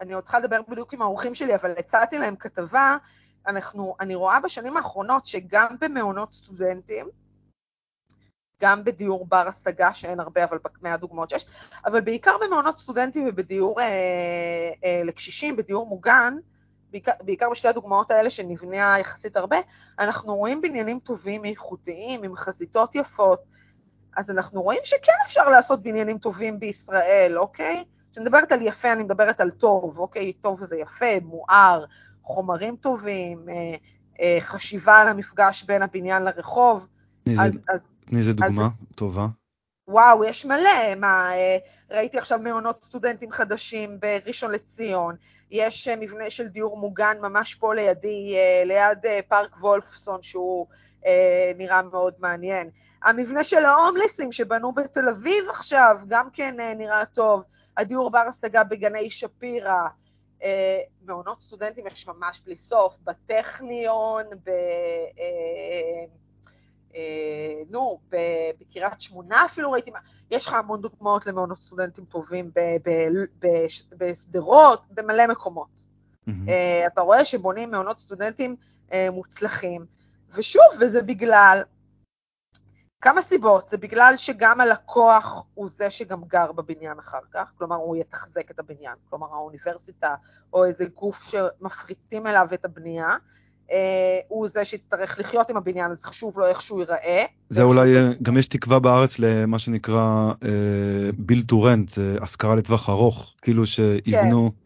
אני 0.00 0.12
עוד 0.12 0.24
צריכה 0.24 0.38
לדבר 0.38 0.60
בדיוק 0.68 0.94
עם 0.94 1.02
האורחים 1.02 1.34
שלי, 1.34 1.54
אבל 1.54 1.74
הצעתי 1.78 2.18
להם 2.18 2.36
כתבה 2.36 2.96
אנחנו, 3.46 3.96
אני 4.00 4.14
רואה 4.14 4.40
בשנים 4.40 4.76
האחרונות 4.76 5.26
שגם 5.26 5.76
במעונות 5.80 6.32
סטודנטים, 6.32 7.06
גם 8.62 8.84
בדיור 8.84 9.26
בר 9.26 9.48
השגה, 9.48 9.94
שאין 9.94 10.20
הרבה, 10.20 10.44
אבל 10.44 10.58
מהדוגמאות 10.82 11.30
שיש, 11.30 11.46
אבל 11.86 12.00
בעיקר 12.00 12.36
במעונות 12.46 12.78
סטודנטים 12.78 13.26
ובדיור 13.28 13.80
אה, 13.80 13.86
אה, 14.84 15.02
לקשישים, 15.04 15.56
בדיור 15.56 15.86
מוגן, 15.86 16.34
בעיקר, 16.90 17.12
בעיקר 17.20 17.50
בשתי 17.50 17.68
הדוגמאות 17.68 18.10
האלה 18.10 18.30
שנבנה 18.30 18.96
יחסית 18.98 19.36
הרבה, 19.36 19.56
אנחנו 19.98 20.34
רואים 20.34 20.60
בניינים 20.60 20.98
טובים, 20.98 21.44
איכותיים, 21.44 22.22
עם 22.22 22.34
חזיתות 22.34 22.94
יפות, 22.94 23.42
אז 24.16 24.30
אנחנו 24.30 24.62
רואים 24.62 24.80
שכן 24.84 25.12
אפשר 25.26 25.48
לעשות 25.48 25.82
בניינים 25.82 26.18
טובים 26.18 26.60
בישראל, 26.60 27.38
אוקיי? 27.38 27.84
כשאני 28.12 28.26
מדברת 28.26 28.52
על 28.52 28.62
יפה, 28.62 28.92
אני 28.92 29.02
מדברת 29.02 29.40
על 29.40 29.50
טוב, 29.50 29.98
אוקיי? 29.98 30.32
טוב 30.32 30.64
זה 30.64 30.76
יפה, 30.76 31.20
מואר, 31.22 31.84
חומרים 32.24 32.76
טובים, 32.76 33.48
אה, 33.48 33.54
אה, 34.20 34.36
חשיבה 34.40 34.96
על 34.96 35.08
המפגש 35.08 35.62
בין 35.62 35.82
הבניין 35.82 36.22
לרחוב. 36.22 36.86
תני 38.00 38.18
איזה 38.18 38.32
דוגמה 38.32 38.64
אז, 38.64 38.96
טובה. 38.96 39.26
וואו, 39.88 40.24
יש 40.24 40.46
מלא. 40.46 40.94
מה, 40.96 41.30
אה, 41.32 41.56
ראיתי 41.90 42.18
עכשיו 42.18 42.38
מעונות 42.38 42.84
סטודנטים 42.84 43.30
חדשים 43.30 44.00
בראשון 44.00 44.50
לציון. 44.50 45.14
יש 45.50 45.88
מבנה 45.88 46.30
של 46.30 46.48
דיור 46.48 46.78
מוגן 46.78 47.16
ממש 47.22 47.54
פה 47.54 47.74
לידי, 47.74 48.34
ליד 48.64 48.98
פארק 49.28 49.56
וולפסון, 49.60 50.22
שהוא 50.22 50.66
אה, 51.06 51.52
נראה 51.56 51.82
מאוד 51.82 52.14
מעניין. 52.18 52.70
המבנה 53.02 53.44
של 53.44 53.64
ההומלסים 53.64 54.32
שבנו 54.32 54.72
בתל 54.72 55.08
אביב 55.08 55.44
עכשיו, 55.50 55.96
גם 56.08 56.28
כן 56.32 56.60
אה, 56.60 56.74
נראה 56.74 57.04
טוב. 57.04 57.42
הדיור 57.76 58.10
בר 58.10 58.24
השגה 58.28 58.64
בגני 58.64 59.10
שפירא. 59.10 59.88
אה, 60.42 60.80
מעונות 61.02 61.40
סטודנטים 61.40 61.86
יש 61.86 62.06
ממש 62.06 62.40
בלי 62.44 62.56
סוף, 62.56 62.98
בטכניון, 63.04 64.24
ב... 64.44 64.48
אה, 64.48 66.04
אה, 66.94 67.62
נו, 67.70 68.00
בקריית 68.60 69.00
שמונה 69.00 69.44
אפילו 69.44 69.72
ראיתי, 69.72 69.90
יש 70.30 70.46
לך 70.46 70.52
המון 70.52 70.80
דוגמאות 70.80 71.26
למעונות 71.26 71.62
סטודנטים 71.62 72.04
טובים 72.04 72.50
בשדרות, 73.98 74.82
במלא 74.90 75.26
מקומות. 75.26 75.68
Mm-hmm. 76.28 76.50
אתה 76.86 77.00
רואה 77.00 77.24
שבונים 77.24 77.70
מעונות 77.70 77.98
סטודנטים 77.98 78.56
מוצלחים, 79.12 79.86
ושוב, 80.36 80.62
וזה 80.80 81.02
בגלל 81.02 81.62
כמה 83.04 83.22
סיבות, 83.22 83.68
זה 83.68 83.76
בגלל 83.76 84.14
שגם 84.16 84.60
הלקוח 84.60 85.44
הוא 85.54 85.68
זה 85.68 85.90
שגם 85.90 86.20
גר 86.26 86.52
בבניין 86.52 86.98
אחר 86.98 87.18
כך, 87.34 87.52
כלומר 87.58 87.76
הוא 87.76 87.96
יתחזק 87.96 88.50
את 88.50 88.58
הבניין, 88.58 88.94
כלומר 89.10 89.26
האוניברסיטה 89.26 90.14
או 90.52 90.64
איזה 90.64 90.84
גוף 90.84 91.22
שמפריטים 91.30 92.26
אליו 92.26 92.48
את 92.54 92.64
הבנייה, 92.64 93.10
אה, 93.72 94.18
הוא 94.28 94.48
זה 94.48 94.64
שיצטרך 94.64 95.18
לחיות 95.18 95.50
עם 95.50 95.56
הבניין, 95.56 95.90
אז 95.90 96.04
חשוב 96.04 96.38
לו 96.38 96.46
איך 96.46 96.62
שהוא 96.62 96.80
ייראה. 96.80 97.24
זה 97.50 97.62
אולי, 97.62 97.94
שהוא... 97.94 98.14
גם 98.22 98.36
יש 98.36 98.46
תקווה 98.46 98.78
בארץ 98.78 99.18
למה 99.18 99.58
שנקרא 99.58 100.32
ביל 101.18 101.42
טו 101.42 101.62
רנט, 101.62 101.90
השכרה 102.20 102.56
לטווח 102.56 102.88
ארוך, 102.88 103.34
כאילו 103.42 103.66
שיבנו, 103.66 104.50
כן. 104.50 104.56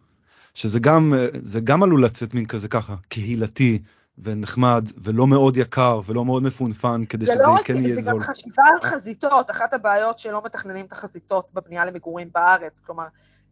שזה 0.55 0.81
גם, 0.81 1.15
זה 1.35 1.61
גם 1.61 1.83
עלול 1.83 2.05
לצאת 2.05 2.35
מין 2.35 2.47
כזה 2.47 2.69
ככה, 2.69 2.95
קהילתי. 3.09 3.79
ונחמד 4.23 4.89
ולא 4.97 5.27
מאוד 5.27 5.57
יקר 5.57 6.01
ולא 6.07 6.25
מאוד 6.25 6.43
מפונפן 6.43 7.05
כדי 7.09 7.27
שזה 7.27 7.35
לא 7.47 7.57
כן 7.65 7.77
יהיה 7.77 7.89
זול. 7.89 8.03
זה 8.05 8.11
גם 8.11 8.21
חשיבה 8.21 8.63
על 8.67 8.91
חזיתות, 8.91 9.51
אחת 9.51 9.75
הבעיות 9.75 10.19
שלא 10.19 10.43
מתכננים 10.45 10.87
את 10.87 10.93
החזיתות 10.93 11.55
בבנייה 11.55 11.85
למגורים 11.85 12.29
בארץ, 12.35 12.81
כלומר, 12.81 13.07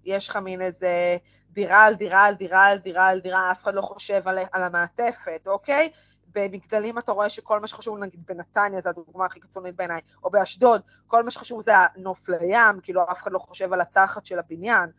יש 0.04 0.28
לך 0.28 0.36
מין 0.36 0.60
איזה 0.60 1.16
דירה 1.50 1.84
על 1.84 1.94
דירה 1.94 2.24
על 2.24 2.34
דירה 2.34 2.66
על 2.66 2.78
דירה 2.78 3.08
על 3.08 3.20
דירה, 3.20 3.50
אף 3.50 3.62
אחד 3.62 3.74
לא 3.74 3.82
חושב 3.82 4.28
על, 4.28 4.38
על 4.52 4.62
המעטפת, 4.62 5.46
אוקיי? 5.46 5.90
במגדלים 6.32 6.98
אתה 6.98 7.12
רואה 7.12 7.28
שכל 7.28 7.60
מה 7.60 7.66
שחשוב, 7.66 7.98
נגיד 7.98 8.20
בנתניה, 8.26 8.80
זו 8.80 8.88
הדוגמה 8.88 9.24
הכי 9.24 9.40
קיצונית 9.40 9.76
בעיניי, 9.76 10.00
או 10.24 10.30
באשדוד, 10.30 10.80
כל 11.06 11.22
מה 11.22 11.30
שחשוב 11.30 11.62
זה 11.62 11.72
הנוף 11.76 12.28
לים, 12.28 12.80
כאילו 12.82 13.02
אף 13.10 13.22
אחד 13.22 13.32
לא 13.32 13.38
חושב 13.38 13.72
על 13.72 13.80
התחת 13.80 14.26
של 14.26 14.38
הבניין, 14.38 14.90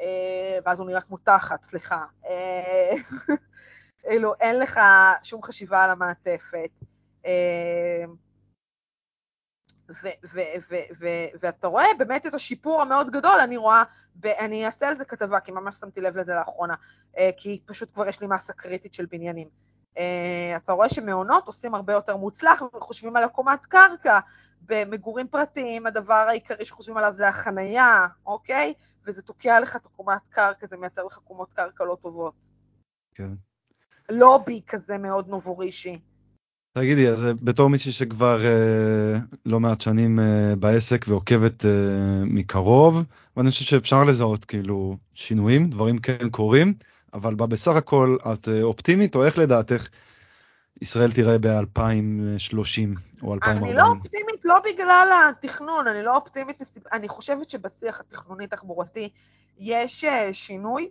אה, 0.00 0.58
ואז 0.64 0.80
הוא 0.80 0.86
נראה 0.86 1.00
כמו 1.00 1.16
תחת, 1.16 1.62
סליחה. 1.62 2.04
כאילו, 4.08 4.34
אין 4.40 4.58
לך 4.58 4.80
שום 5.22 5.42
חשיבה 5.42 5.84
על 5.84 5.90
המעטפת. 5.90 6.70
אה, 7.26 8.04
ואתה 11.40 11.66
רואה 11.66 11.86
באמת 11.98 12.26
את 12.26 12.34
השיפור 12.34 12.82
המאוד 12.82 13.10
גדול, 13.10 13.40
אני 13.40 13.56
רואה, 13.56 13.82
אני 14.24 14.66
אעשה 14.66 14.88
על 14.88 14.94
זה 14.94 15.04
כתבה, 15.04 15.40
כי 15.40 15.52
ממש 15.52 15.76
שמתי 15.76 16.00
לב 16.00 16.16
לזה 16.16 16.34
לאחרונה, 16.34 16.74
אה, 17.18 17.30
כי 17.36 17.60
פשוט 17.64 17.94
כבר 17.94 18.08
יש 18.08 18.20
לי 18.20 18.26
מסה 18.26 18.52
קריטית 18.52 18.94
של 18.94 19.06
בניינים. 19.06 19.48
אה, 19.98 20.56
אתה 20.56 20.72
רואה 20.72 20.88
שמעונות 20.88 21.46
עושים 21.46 21.74
הרבה 21.74 21.92
יותר 21.92 22.16
מוצלח 22.16 22.62
וחושבים 22.62 23.16
על 23.16 23.24
הקומת 23.24 23.66
קרקע. 23.66 24.18
במגורים 24.60 25.28
פרטיים 25.28 25.86
הדבר 25.86 26.24
העיקרי 26.28 26.64
שחושבים 26.64 26.96
עליו 26.96 27.12
זה 27.12 27.28
החנייה, 27.28 28.06
אוקיי? 28.26 28.74
וזה 29.04 29.22
תוקע 29.22 29.60
לך 29.60 29.76
את 29.76 29.86
הקומת 29.86 30.28
קרקע, 30.28 30.66
זה 30.66 30.76
מייצר 30.76 31.04
לך 31.04 31.18
קומות 31.18 31.52
קרקע 31.52 31.84
לא 31.84 31.96
טובות. 32.00 32.34
כן. 33.14 33.30
לובי 34.10 34.60
כזה 34.66 34.98
מאוד 34.98 35.28
נובורישי. 35.28 35.98
תגידי, 36.72 37.08
אז 37.08 37.24
אה, 37.24 37.32
בתור 37.42 37.70
מישהי 37.70 37.92
שכבר 37.92 38.44
אה, 38.44 39.18
לא 39.46 39.60
מעט 39.60 39.80
שנים 39.80 40.18
אה, 40.20 40.56
בעסק 40.58 41.04
ועוקבת 41.08 41.64
אה, 41.64 41.70
מקרוב, 42.24 43.02
ואני 43.36 43.50
חושב 43.50 43.64
שאפשר 43.64 44.04
לזהות 44.04 44.44
כאילו 44.44 44.96
שינויים, 45.14 45.70
דברים 45.70 45.98
כן 45.98 46.30
קורים, 46.30 46.74
אבל 47.14 47.34
בסך 47.34 47.76
הכל 47.76 48.16
את 48.32 48.48
אה, 48.48 48.62
אופטימית, 48.62 49.14
או 49.14 49.24
איך 49.24 49.38
לדעתך 49.38 49.88
ישראל 50.82 51.12
תראה 51.12 51.38
ב-2030 51.38 53.00
או 53.22 53.34
2040? 53.34 53.64
אני 53.64 53.74
לא 53.74 53.86
אופטימית 53.86 54.44
לא 54.44 54.54
בגלל 54.72 55.08
התכנון, 55.30 55.86
אני 55.86 56.02
לא 56.02 56.16
אופטימית, 56.16 56.62
אני 56.92 57.08
חושבת 57.08 57.50
שבשיח 57.50 58.00
התכנוני-תחבורתי 58.00 59.08
יש 59.58 60.04
אה, 60.04 60.34
שינוי, 60.34 60.90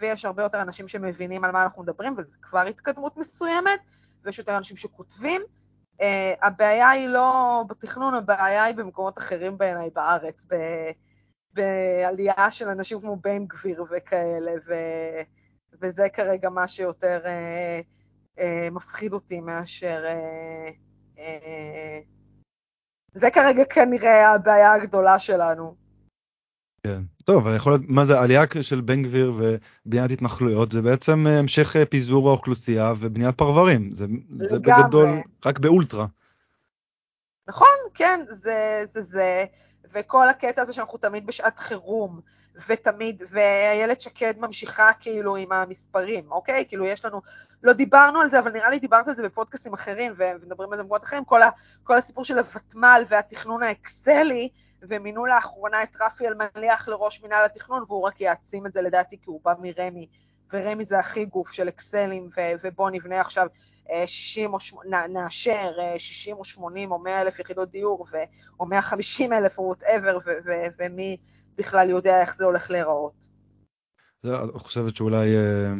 ויש 0.00 0.24
הרבה 0.24 0.42
יותר 0.42 0.60
אנשים 0.60 0.88
שמבינים 0.88 1.44
על 1.44 1.50
מה 1.50 1.62
אנחנו 1.62 1.82
מדברים, 1.82 2.14
וזו 2.18 2.38
כבר 2.42 2.60
התקדמות 2.60 3.16
מסוימת, 3.16 3.80
ויש 4.24 4.38
יותר 4.38 4.56
אנשים 4.56 4.76
שכותבים. 4.76 5.42
Uh, 6.00 6.04
הבעיה 6.42 6.90
היא 6.90 7.08
לא 7.08 7.64
בתכנון, 7.68 8.14
הבעיה 8.14 8.64
היא 8.64 8.74
במקומות 8.74 9.18
אחרים 9.18 9.58
בעיניי 9.58 9.90
בארץ, 9.90 10.46
ב, 10.48 10.54
בעלייה 11.52 12.50
של 12.50 12.68
אנשים 12.68 13.00
כמו 13.00 13.16
בן 13.16 13.46
גביר 13.46 13.84
וכאלה, 13.90 14.52
ו, 14.66 14.74
וזה 15.80 16.08
כרגע 16.08 16.50
מה 16.50 16.68
שיותר 16.68 17.20
uh, 17.24 18.38
uh, 18.38 18.42
מפחיד 18.70 19.12
אותי 19.12 19.40
מאשר... 19.40 20.04
Uh, 20.04 21.16
uh, 21.16 21.20
זה 23.14 23.30
כרגע 23.30 23.64
כנראה 23.64 24.30
הבעיה 24.30 24.72
הגדולה 24.72 25.18
שלנו. 25.18 25.81
כן. 26.86 27.02
טוב, 27.24 27.46
יכול 27.56 27.72
להיות, 27.72 27.82
מה 27.88 28.04
זה, 28.04 28.20
עלייה 28.20 28.42
של 28.60 28.80
בן 28.80 29.02
גביר 29.02 29.32
ובניית 29.36 30.10
התנחלויות, 30.10 30.72
זה 30.72 30.82
בעצם 30.82 31.26
אה, 31.26 31.38
המשך 31.38 31.76
אה, 31.76 31.86
פיזור 31.86 32.28
האוכלוסייה 32.28 32.92
ובניית 32.98 33.38
פרברים. 33.38 33.94
זה, 33.94 34.06
זה 34.36 34.58
בגדול 34.58 35.08
רק 35.46 35.58
באולטרה. 35.58 36.06
נכון, 37.48 37.76
כן, 37.94 38.20
זה 38.28 38.84
זה 38.92 39.00
זה, 39.00 39.44
וכל 39.92 40.28
הקטע 40.28 40.62
הזה 40.62 40.72
שאנחנו 40.72 40.98
תמיד 40.98 41.26
בשעת 41.26 41.58
חירום, 41.58 42.20
ותמיד, 42.68 43.22
ואיילת 43.30 44.00
שקד 44.00 44.34
ממשיכה 44.38 44.90
כאילו 45.00 45.36
עם 45.36 45.52
המספרים, 45.52 46.32
אוקיי? 46.32 46.64
כאילו 46.68 46.84
יש 46.84 47.04
לנו, 47.04 47.20
לא 47.62 47.72
דיברנו 47.72 48.20
על 48.20 48.28
זה, 48.28 48.38
אבל 48.38 48.52
נראה 48.52 48.70
לי 48.70 48.78
דיברת 48.78 49.08
על 49.08 49.14
זה 49.14 49.22
בפודקאסטים 49.22 49.72
אחרים, 49.72 50.12
ומדברים 50.16 50.72
על 50.72 50.76
זה 50.76 50.82
במקומות 50.82 51.04
אחרים, 51.04 51.24
כל, 51.24 51.42
ה, 51.42 51.50
כל 51.82 51.96
הסיפור 51.96 52.24
של 52.24 52.38
הוותמ"ל 52.38 53.02
והתכנון 53.08 53.62
האקסלי, 53.62 54.48
ומינו 54.88 55.26
לאחרונה 55.26 55.82
את 55.82 55.96
רפי 56.00 56.24
אלמליח 56.28 56.88
לראש 56.88 57.22
מינהל 57.22 57.44
התכנון, 57.44 57.82
והוא 57.86 58.06
רק 58.06 58.20
יעצים 58.20 58.66
את 58.66 58.72
זה 58.72 58.82
לדעתי, 58.82 59.16
כי 59.16 59.24
הוא 59.26 59.40
בא 59.44 59.54
מרמ"י, 59.60 60.08
ורמ"י 60.52 60.84
זה 60.84 60.98
הכי 60.98 61.24
גוף 61.24 61.52
של 61.52 61.68
אקסלים, 61.68 62.28
ו- 62.36 62.52
ובוא 62.62 62.90
נבנה 62.90 63.20
עכשיו 63.20 63.46
60 64.06 64.50
אה, 64.50 64.54
או 64.54 64.60
80, 64.60 64.92
נאשר 65.12 65.72
60 65.98 66.34
אה, 66.34 66.38
או 66.38 66.44
80 66.44 66.92
או 66.92 66.98
100 66.98 67.20
אלף 67.20 67.38
יחידות 67.38 67.70
דיור, 67.70 68.06
ו- 68.12 68.16
או 68.60 68.66
150 68.66 69.32
אלף 69.32 69.58
או 69.58 69.64
וואטאבר, 69.64 70.18
ומי 70.78 71.16
בכלל 71.56 71.90
יודע 71.90 72.20
איך 72.20 72.34
זה 72.34 72.44
הולך 72.44 72.70
להיראות. 72.70 73.28
אני 74.24 74.58
חושבת 74.58 74.96
שאולי 74.96 75.36
אה, 75.36 75.72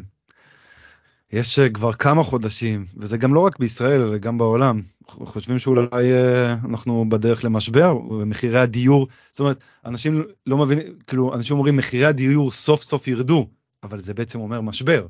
יש 1.32 1.60
כבר 1.60 1.92
כמה 1.92 2.24
חודשים, 2.24 2.86
וזה 2.96 3.16
גם 3.16 3.34
לא 3.34 3.40
רק 3.40 3.58
בישראל, 3.58 4.00
אלא 4.00 4.18
גם 4.18 4.38
בעולם, 4.38 4.82
חושבים 5.06 5.58
שאולי 5.58 6.12
אה, 6.12 6.52
אנחנו 6.68 7.04
בדרך 7.08 7.44
למשבר 7.44 7.96
ומחירי 8.10 8.58
הדיור 8.58 9.08
זאת 9.30 9.40
אומרת 9.40 9.58
אנשים 9.84 10.24
לא 10.46 10.56
מבינים 10.56 10.98
כאילו 11.06 11.34
אנשים 11.34 11.56
אומרים 11.56 11.76
מחירי 11.76 12.04
הדיור 12.04 12.50
סוף 12.50 12.82
סוף 12.82 13.08
ירדו 13.08 13.48
אבל 13.82 14.00
זה 14.00 14.14
בעצם 14.14 14.40
אומר 14.40 14.60
משבר. 14.60 15.06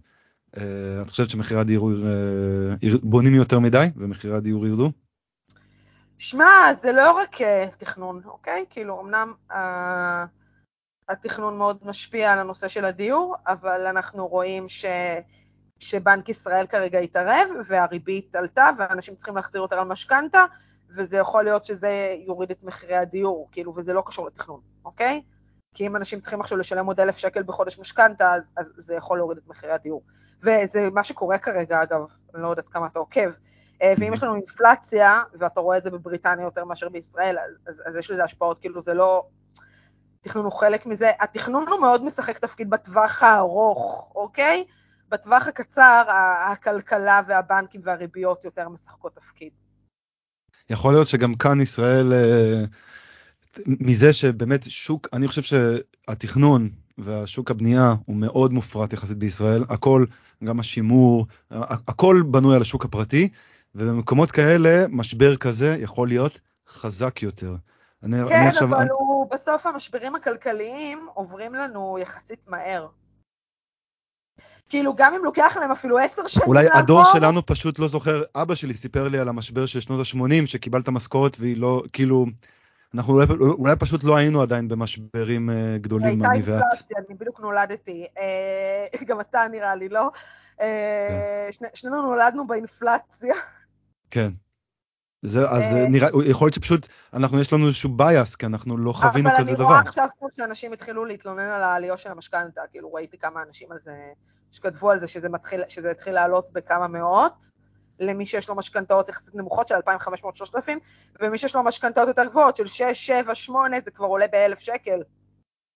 אה, 0.56 1.02
את 1.02 1.10
חושבת 1.10 1.30
שמחירי 1.30 1.60
הדיור 1.60 1.90
אה, 1.90 2.88
בונים 3.02 3.34
יותר 3.34 3.58
מדי 3.58 3.86
ומחירי 3.96 4.36
הדיור 4.36 4.66
ירדו? 4.66 4.92
שמע 6.18 6.74
זה 6.80 6.92
לא 6.92 7.12
רק 7.12 7.36
תכנון 7.78 8.20
אוקיי 8.24 8.64
כאילו 8.70 9.00
אמנם 9.00 9.32
התכנון 11.08 11.58
מאוד 11.58 11.78
משפיע 11.84 12.32
על 12.32 12.38
הנושא 12.38 12.68
של 12.68 12.84
הדיור 12.84 13.36
אבל 13.46 13.86
אנחנו 13.86 14.26
רואים 14.26 14.68
ש... 14.68 14.84
שבנק 15.82 16.28
ישראל 16.28 16.66
כרגע 16.66 16.98
התערב, 16.98 17.48
והריבית 17.66 18.36
עלתה, 18.36 18.70
ואנשים 18.78 19.14
צריכים 19.14 19.36
להחזיר 19.36 19.60
יותר 19.60 19.78
על 19.78 19.88
משכנתה, 19.88 20.44
וזה 20.96 21.16
יכול 21.16 21.44
להיות 21.44 21.64
שזה 21.64 22.16
יוריד 22.26 22.50
את 22.50 22.62
מחירי 22.62 22.96
הדיור, 22.96 23.48
כאילו, 23.52 23.74
וזה 23.76 23.92
לא 23.92 24.02
קשור 24.06 24.26
לתכנון, 24.26 24.60
אוקיי? 24.84 25.22
כי 25.74 25.86
אם 25.86 25.96
אנשים 25.96 26.20
צריכים 26.20 26.40
עכשיו 26.40 26.58
לשלם 26.58 26.86
עוד 26.86 27.00
אלף 27.00 27.16
שקל 27.16 27.42
בחודש 27.42 27.78
משכנתה, 27.78 28.34
אז, 28.34 28.50
אז 28.56 28.72
זה 28.76 28.94
יכול 28.94 29.18
להוריד 29.18 29.38
את 29.38 29.48
מחירי 29.48 29.72
הדיור. 29.72 30.02
וזה 30.42 30.90
מה 30.92 31.04
שקורה 31.04 31.38
כרגע, 31.38 31.82
אגב, 31.82 32.00
אני 32.34 32.42
לא 32.42 32.48
יודעת 32.48 32.68
כמה 32.68 32.86
אתה 32.86 32.98
עוקב. 32.98 33.30
אה, 33.82 33.92
ואם 33.98 34.14
יש 34.14 34.22
לנו 34.22 34.34
אינפלציה, 34.34 35.22
ואתה 35.34 35.60
רואה 35.60 35.78
את 35.78 35.84
זה 35.84 35.90
בבריטניה 35.90 36.44
יותר 36.44 36.64
מאשר 36.64 36.88
בישראל, 36.88 37.38
אז, 37.38 37.50
אז, 37.66 37.82
אז 37.86 37.96
יש 37.96 38.10
לזה 38.10 38.24
השפעות, 38.24 38.58
כאילו 38.58 38.82
זה 38.82 38.94
לא... 38.94 39.26
תכנון 40.20 40.44
הוא 40.44 40.52
חלק 40.52 40.86
מזה. 40.86 41.10
התכנון 41.20 41.68
הוא 41.68 41.80
מאוד 41.80 42.04
משחק 42.04 42.38
תפקיד 42.38 42.70
בטווח 42.70 43.22
הארוך, 43.22 44.12
אוקיי? 44.14 44.64
בטווח 45.12 45.46
הקצר, 45.48 46.04
הכלכלה 46.52 47.20
והבנקים 47.26 47.80
והריביות 47.84 48.44
יותר 48.44 48.68
משחקות 48.68 49.14
תפקיד. 49.14 49.50
יכול 50.70 50.92
להיות 50.92 51.08
שגם 51.08 51.34
כאן 51.34 51.60
ישראל, 51.60 52.12
אה, 52.12 52.64
מזה 53.66 54.12
שבאמת 54.12 54.70
שוק, 54.70 55.08
אני 55.12 55.28
חושב 55.28 55.42
שהתכנון 55.42 56.70
והשוק 56.98 57.50
הבנייה 57.50 57.94
הוא 58.06 58.16
מאוד 58.16 58.52
מופרט 58.52 58.92
יחסית 58.92 59.18
בישראל, 59.18 59.64
הכל, 59.68 60.04
גם 60.44 60.60
השימור, 60.60 61.26
הכל 61.88 62.22
בנוי 62.30 62.56
על 62.56 62.62
השוק 62.62 62.84
הפרטי, 62.84 63.28
ובמקומות 63.74 64.30
כאלה 64.30 64.84
משבר 64.88 65.36
כזה 65.36 65.76
יכול 65.80 66.08
להיות 66.08 66.40
חזק 66.68 67.22
יותר. 67.22 67.56
אני, 68.02 68.16
כן, 68.28 68.34
אני 68.34 68.48
עכשיו, 68.48 68.68
אבל 68.68 68.76
אני... 68.80 68.90
הוא, 68.90 69.30
בסוף 69.30 69.66
המשברים 69.66 70.14
הכלכליים 70.14 71.06
עוברים 71.14 71.54
לנו 71.54 71.98
יחסית 71.98 72.40
מהר. 72.48 72.88
כאילו, 74.68 74.94
גם 74.96 75.14
אם 75.14 75.24
לוקח 75.24 75.56
להם 75.60 75.70
אפילו 75.70 75.98
עשר 75.98 76.26
שנים 76.26 76.48
אולי 76.48 76.64
לעבור... 76.64 76.80
אולי 76.80 76.82
הדור 76.82 77.04
שלנו 77.12 77.46
פשוט 77.46 77.78
לא 77.78 77.88
זוכר, 77.88 78.22
אבא 78.34 78.54
שלי 78.54 78.74
סיפר 78.74 79.08
לי 79.08 79.18
על 79.18 79.28
המשבר 79.28 79.66
של 79.66 79.80
שנות 79.80 80.00
ה-80, 80.00 80.46
שקיבלת 80.46 80.88
משכורת 80.88 81.36
והיא 81.40 81.56
לא, 81.56 81.82
כאילו, 81.92 82.26
אנחנו 82.94 83.14
אולי, 83.14 83.26
אולי 83.40 83.76
פשוט 83.76 84.04
לא 84.04 84.16
היינו 84.16 84.42
עדיין 84.42 84.68
במשברים 84.68 85.50
uh, 85.50 85.78
גדולים, 85.78 86.24
אני 86.24 86.40
ואת. 86.44 86.62
אני 86.96 87.16
בדיוק 87.18 87.40
נולדתי. 87.40 88.06
Uh, 88.16 89.04
גם 89.08 89.20
אתה 89.20 89.40
נראה 89.50 89.74
לי, 89.74 89.88
לא? 89.88 90.10
Uh, 90.10 90.58
כן. 90.58 91.52
שני, 91.52 91.68
שנינו 91.74 92.02
נולדנו 92.02 92.46
באינפלציה. 92.46 93.34
כן. 94.10 94.30
זה, 95.22 95.50
אז 95.50 95.62
נראה, 95.88 96.08
יכול 96.26 96.46
להיות 96.46 96.54
שפשוט, 96.54 96.86
אנחנו, 97.12 97.40
יש 97.40 97.52
לנו 97.52 97.66
איזשהו 97.66 97.90
bias, 97.98 98.36
כי 98.38 98.46
אנחנו 98.46 98.78
לא 98.78 98.92
חווינו 98.92 99.30
כזה 99.38 99.54
דבר. 99.54 99.64
אבל 99.64 99.72
אני 99.72 99.80
רואה 99.80 99.88
עכשיו 99.88 100.08
כמו 100.18 100.28
שאנשים 100.36 100.72
התחילו 100.72 101.04
להתלונן 101.04 101.48
על 101.48 101.62
העליות 101.62 101.98
של 101.98 102.10
המשכנתה, 102.10 102.62
כאילו 102.70 102.92
ראיתי 102.92 103.18
כמה 103.18 103.42
אנשים 103.42 103.72
על 103.72 103.78
זה, 103.80 103.92
שכתבו 104.52 104.90
על 104.90 104.98
זה 104.98 105.08
שזה, 105.08 105.28
מתחיל, 105.28 105.60
שזה 105.68 105.90
התחיל 105.90 106.14
לעלות 106.14 106.52
בכמה 106.52 106.88
מאות, 106.88 107.50
למי 107.98 108.26
שיש 108.26 108.48
לו 108.48 108.54
משכנתאות 108.54 109.08
יחסית 109.08 109.34
נמוכות 109.34 109.68
של 109.68 109.74
2,500-3,000, 109.74 110.70
ומי 111.20 111.38
שיש 111.38 111.54
לו 111.54 111.62
משכנתאות 111.62 112.08
יותר 112.08 112.24
גבוהות 112.24 112.56
של 112.56 112.66
6, 112.66 112.82
7, 112.92 113.34
8, 113.34 113.76
זה 113.84 113.90
כבר 113.90 114.06
עולה 114.06 114.26
באלף 114.26 114.58
שקל. 114.58 115.02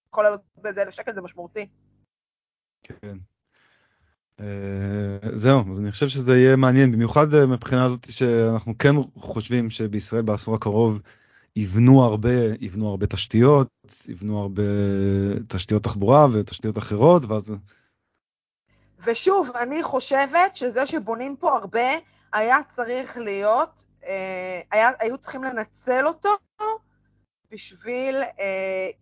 יכול 0.08 0.24
לעלות 0.24 0.40
באיזה 0.56 0.82
אלף 0.82 0.94
שקל, 0.94 1.14
זה 1.14 1.20
משמעותי. 1.20 1.68
כן. 2.82 3.16
Uh, 4.40 4.42
זהו, 5.32 5.60
אז 5.72 5.78
אני 5.80 5.90
חושב 5.90 6.08
שזה 6.08 6.36
יהיה 6.36 6.56
מעניין, 6.56 6.92
במיוחד 6.92 7.34
uh, 7.34 7.46
מבחינה 7.46 7.84
הזאת 7.84 8.06
שאנחנו 8.10 8.78
כן 8.78 8.94
חושבים 9.16 9.70
שבישראל 9.70 10.22
בעשור 10.22 10.54
הקרוב 10.54 10.98
יבנו 11.56 12.04
הרבה, 12.04 12.54
יבנו 12.60 12.88
הרבה 12.88 13.06
תשתיות, 13.06 13.68
יבנו 14.08 14.42
הרבה 14.42 14.62
תשתיות 15.48 15.82
תחבורה 15.82 16.26
ותשתיות 16.32 16.78
אחרות, 16.78 17.22
ואז... 17.24 17.54
ושוב, 19.06 19.50
אני 19.60 19.82
חושבת 19.82 20.56
שזה 20.56 20.86
שבונים 20.86 21.36
פה 21.36 21.56
הרבה, 21.56 21.88
היה 22.32 22.58
צריך 22.68 23.16
להיות, 23.16 23.84
uh, 24.02 24.06
היה, 24.70 24.90
היו 25.00 25.18
צריכים 25.18 25.44
לנצל 25.44 26.06
אותו 26.06 26.28
בשביל 27.50 28.22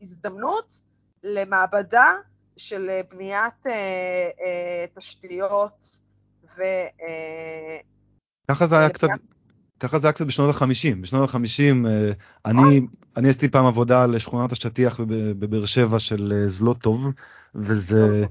הזדמנות 0.00 0.80
למעבדה 1.22 2.12
של 2.56 2.90
אה, 2.90 3.00
בניית 3.10 3.66
אה, 3.66 3.72
אה, 4.44 4.84
תשתיות 4.98 6.00
ו... 6.56 6.62
אה, 7.02 7.78
ככה 8.50 8.66
זה 8.66 8.78
היה 8.78 8.88
קצת, 8.88 9.08
ככה 9.80 9.98
זה 9.98 10.06
היה 10.06 10.12
קצת 10.12 10.26
בשנות 10.26 10.54
ה-50. 10.54 10.94
בשנות 11.00 11.34
ה-50 11.34 11.86
אה, 11.86 12.12
אני, 12.46 12.80
אני 13.16 13.28
עשיתי 13.28 13.48
פעם 13.48 13.66
עבודה 13.66 14.06
לשכונת 14.06 14.52
השטיח 14.52 15.00
בבאר 15.38 15.64
שבע 15.64 15.98
של 15.98 16.44
זלוטוב, 16.48 17.06
וזה... 17.54 18.24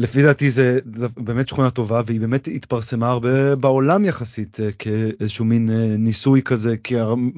לפי 0.00 0.22
דעתי 0.22 0.50
זה 0.50 0.78
באמת 1.16 1.48
שכונה 1.48 1.70
טובה 1.70 2.02
והיא 2.06 2.20
באמת 2.20 2.46
התפרסמה 2.46 3.08
הרבה 3.08 3.56
בעולם 3.56 4.04
יחסית 4.04 4.60
אה, 4.60 4.72
כאיזשהו 4.78 5.44
מין 5.44 5.70
אה, 5.70 5.96
ניסוי 5.98 6.42
כזה 6.42 6.76
כי 6.84 6.94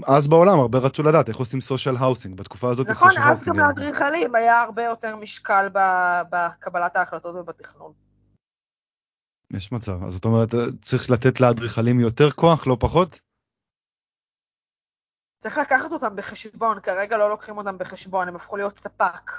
אז 0.07 0.29
בעולם 0.29 0.59
הרבה 0.59 0.79
רצו 0.79 1.03
לדעת 1.03 1.29
איך 1.29 1.37
עושים 1.37 1.61
social 1.61 1.97
housing 1.97 2.37
בתקופה 2.37 2.71
הזאת 2.71 2.89
נכון 2.89 3.11
אז 3.19 3.45
גם 3.45 3.59
לאדריכלים 3.59 4.35
היה 4.35 4.63
הרבה 4.63 4.83
יותר 4.83 5.17
משקל 5.17 5.69
בקבלת 6.31 6.97
ההחלטות 6.97 7.35
ובתכנון. 7.35 7.93
יש 9.53 9.73
מצב 9.73 10.05
אז 10.05 10.13
זאת 10.13 10.25
אומרת 10.25 10.55
אה, 10.55 10.61
צריך 10.83 11.11
לתת 11.11 11.41
לאדריכלים 11.41 12.01
יותר 12.01 12.31
כוח 12.31 12.67
לא 12.67 12.77
פחות? 12.81 13.21
צריך 15.39 15.59
לקחת 15.59 15.93
אותם 15.93 16.17
בחשבון 16.17 16.81
כרגע 16.81 17.17
לא 17.19 17.31
לוקחים 17.31 17.57
אותם 17.57 17.79
בחשבון 17.79 18.29
הם 18.29 18.37
הפכו 18.37 18.57
להיות 18.57 18.77
ספק. 18.77 19.31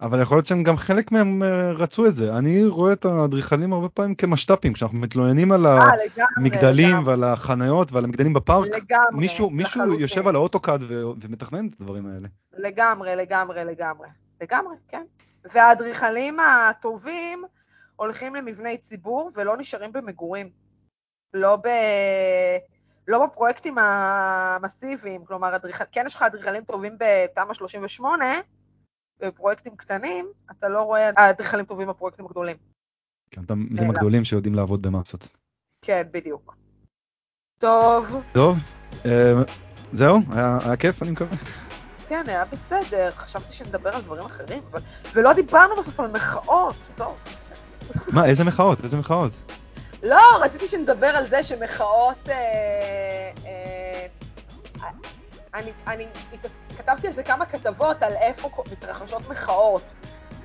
אבל 0.00 0.22
יכול 0.22 0.36
להיות 0.36 0.46
שהם 0.46 0.62
גם 0.62 0.76
חלק 0.76 1.12
מהם 1.12 1.42
אה, 1.42 1.72
רצו 1.72 2.06
את 2.06 2.14
זה. 2.14 2.36
אני 2.36 2.66
רואה 2.66 2.92
את 2.92 3.04
האדריכלים 3.04 3.72
הרבה 3.72 3.88
פעמים 3.88 4.14
כמשת"פים, 4.14 4.72
כשאנחנו 4.72 4.98
מתלוננים 4.98 5.52
על 5.52 5.66
אה, 5.66 5.90
המגדלים 6.36 7.06
ועל 7.06 7.24
החניות 7.24 7.92
ועל 7.92 8.04
המגדלים 8.04 8.32
בפארק, 8.32 8.66
לגמרי, 8.66 9.06
מישהו, 9.12 9.50
מישהו 9.50 10.00
יושב 10.00 10.28
על 10.28 10.34
האוטוקאד 10.34 10.82
ו- 10.82 11.02
ומתכנן 11.20 11.66
את 11.66 11.72
הדברים 11.80 12.06
האלה. 12.06 12.28
לגמרי, 12.52 13.16
לגמרי, 13.16 13.64
לגמרי. 13.64 14.08
לגמרי, 14.40 14.76
כן. 14.88 15.02
והאדריכלים 15.54 16.40
הטובים 16.40 17.44
הולכים 17.96 18.34
למבני 18.34 18.78
ציבור 18.78 19.30
ולא 19.36 19.56
נשארים 19.56 19.92
במגורים. 19.92 20.50
לא 21.34 21.56
ב... 21.56 21.68
לא 23.08 23.26
בפרויקטים 23.26 23.78
המסיביים, 23.78 25.24
כלומר, 25.24 25.56
אדריכל... 25.56 25.84
כן 25.92 26.04
יש 26.06 26.14
לך 26.14 26.22
אדריכלים 26.22 26.64
טובים 26.64 26.92
בתמ"א 26.98 27.54
38, 27.54 28.24
בפרויקטים 29.20 29.76
קטנים, 29.76 30.26
אתה 30.50 30.68
לא 30.68 30.82
רואה 30.82 31.10
אדריכלים 31.30 31.64
טובים 31.64 31.88
בפרויקטים 31.88 32.24
הגדולים. 32.26 32.56
כן, 33.30 33.42
אתה 33.44 33.54
מילים 33.54 33.90
הגדולים 33.90 34.24
שיודעים 34.24 34.54
לעבוד 34.54 34.82
במסות. 34.82 35.28
כן, 35.82 36.02
בדיוק. 36.12 36.56
טוב. 37.58 38.22
טוב, 38.32 38.58
אה, 39.06 39.32
זהו, 39.92 40.18
היה, 40.30 40.58
היה 40.64 40.76
כיף, 40.76 41.02
אני 41.02 41.10
מקווה. 41.10 41.36
כן, 42.08 42.24
היה 42.26 42.44
בסדר, 42.44 43.10
חשבתי 43.10 43.52
שנדבר 43.52 43.90
על 43.90 44.02
דברים 44.02 44.24
אחרים, 44.24 44.62
אבל... 44.70 44.80
ולא 45.14 45.32
דיברנו 45.32 45.76
בסוף 45.76 46.00
על 46.00 46.10
מחאות, 46.10 46.90
טוב. 46.96 47.16
מה, 48.14 48.26
איזה 48.26 48.44
מחאות? 48.44 48.84
איזה 48.84 48.96
מחאות? 48.96 49.32
לא, 50.02 50.20
רציתי 50.40 50.68
שנדבר 50.68 51.06
על 51.06 51.26
זה 51.26 51.42
שמחאות... 51.42 52.28
אה, 52.28 53.30
אה, 53.46 54.06
אני, 55.56 55.72
אני 55.86 56.06
כתבתי 56.78 57.06
על 57.06 57.12
זה 57.12 57.22
כמה 57.22 57.46
כתבות 57.46 58.02
על 58.02 58.12
איפה 58.16 58.50
מתרחשות 58.72 59.28
מחאות, 59.28 59.94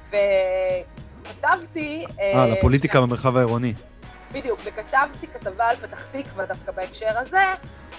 וכתבתי... 0.07 2.05
אה, 2.19 2.43
על 2.43 2.51
הפוליטיקה 2.51 2.99
אה, 2.99 3.05
במרחב 3.05 3.37
העירוני. 3.37 3.73
בדיוק, 4.31 4.59
וכתבתי 4.63 5.27
כתבה 5.27 5.69
על 5.69 5.75
פתח 5.75 6.05
תקווה 6.05 6.45
דווקא 6.45 6.71
בהקשר 6.71 7.17
הזה, 7.17 7.53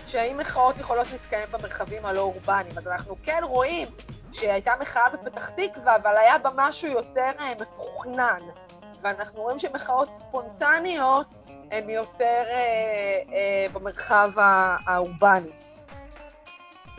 שהאם 0.06 0.36
מחאות 0.36 0.80
יכולות 0.80 1.06
להתקיים 1.12 1.48
במרחבים 1.50 2.06
הלא 2.06 2.20
אורבניים. 2.20 2.78
אז 2.78 2.88
אנחנו 2.88 3.16
כן 3.22 3.40
רואים 3.42 3.88
שהייתה 4.32 4.72
מחאה 4.80 5.08
בפתח 5.12 5.50
תקווה, 5.50 5.96
אבל 5.96 6.16
היה 6.16 6.38
בה 6.38 6.50
משהו 6.56 6.88
יותר 6.88 7.30
אה, 7.40 7.52
מתוכנן. 7.60 8.40
ואנחנו 9.02 9.42
רואים 9.42 9.58
שמחאות 9.58 10.12
ספונטניות 10.12 11.26
הן 11.70 11.90
יותר 11.90 12.42
אה, 12.50 12.54
אה, 13.32 13.66
במרחב 13.72 14.30
האורבני. 14.86 15.50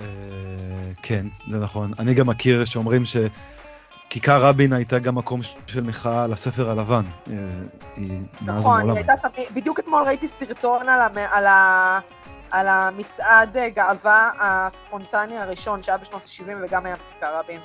אה, 0.03 0.91
כן, 1.01 1.25
זה 1.47 1.59
נכון. 1.59 1.91
אני 1.99 2.13
גם 2.13 2.27
מכיר 2.27 2.65
שאומרים 2.65 3.03
שכיכר 3.05 4.41
רבין 4.45 4.73
הייתה 4.73 4.99
גם 4.99 5.15
מקום 5.15 5.41
של 5.67 5.83
מחאה 5.83 6.23
על 6.23 6.33
הספר 6.33 6.69
הלבן. 6.69 7.03
אה, 7.27 7.33
היא 7.95 8.19
נכון, 8.41 8.81
ומעולם. 8.81 8.97
נכון, 9.13 9.31
בדיוק 9.53 9.79
אתמול 9.79 10.03
ראיתי 10.03 10.27
סרטון 10.27 10.85
על, 12.51 12.67
המצעד 12.67 13.57
גאווה 13.75 14.29
הספונטני 14.39 15.37
הראשון 15.37 15.83
שהיה 15.83 15.97
בשנות 15.97 16.21
ה-70 16.21 16.53
וגם 16.63 16.85
היה 16.85 16.95
בכיכר 16.95 17.39
רבין. 17.39 17.59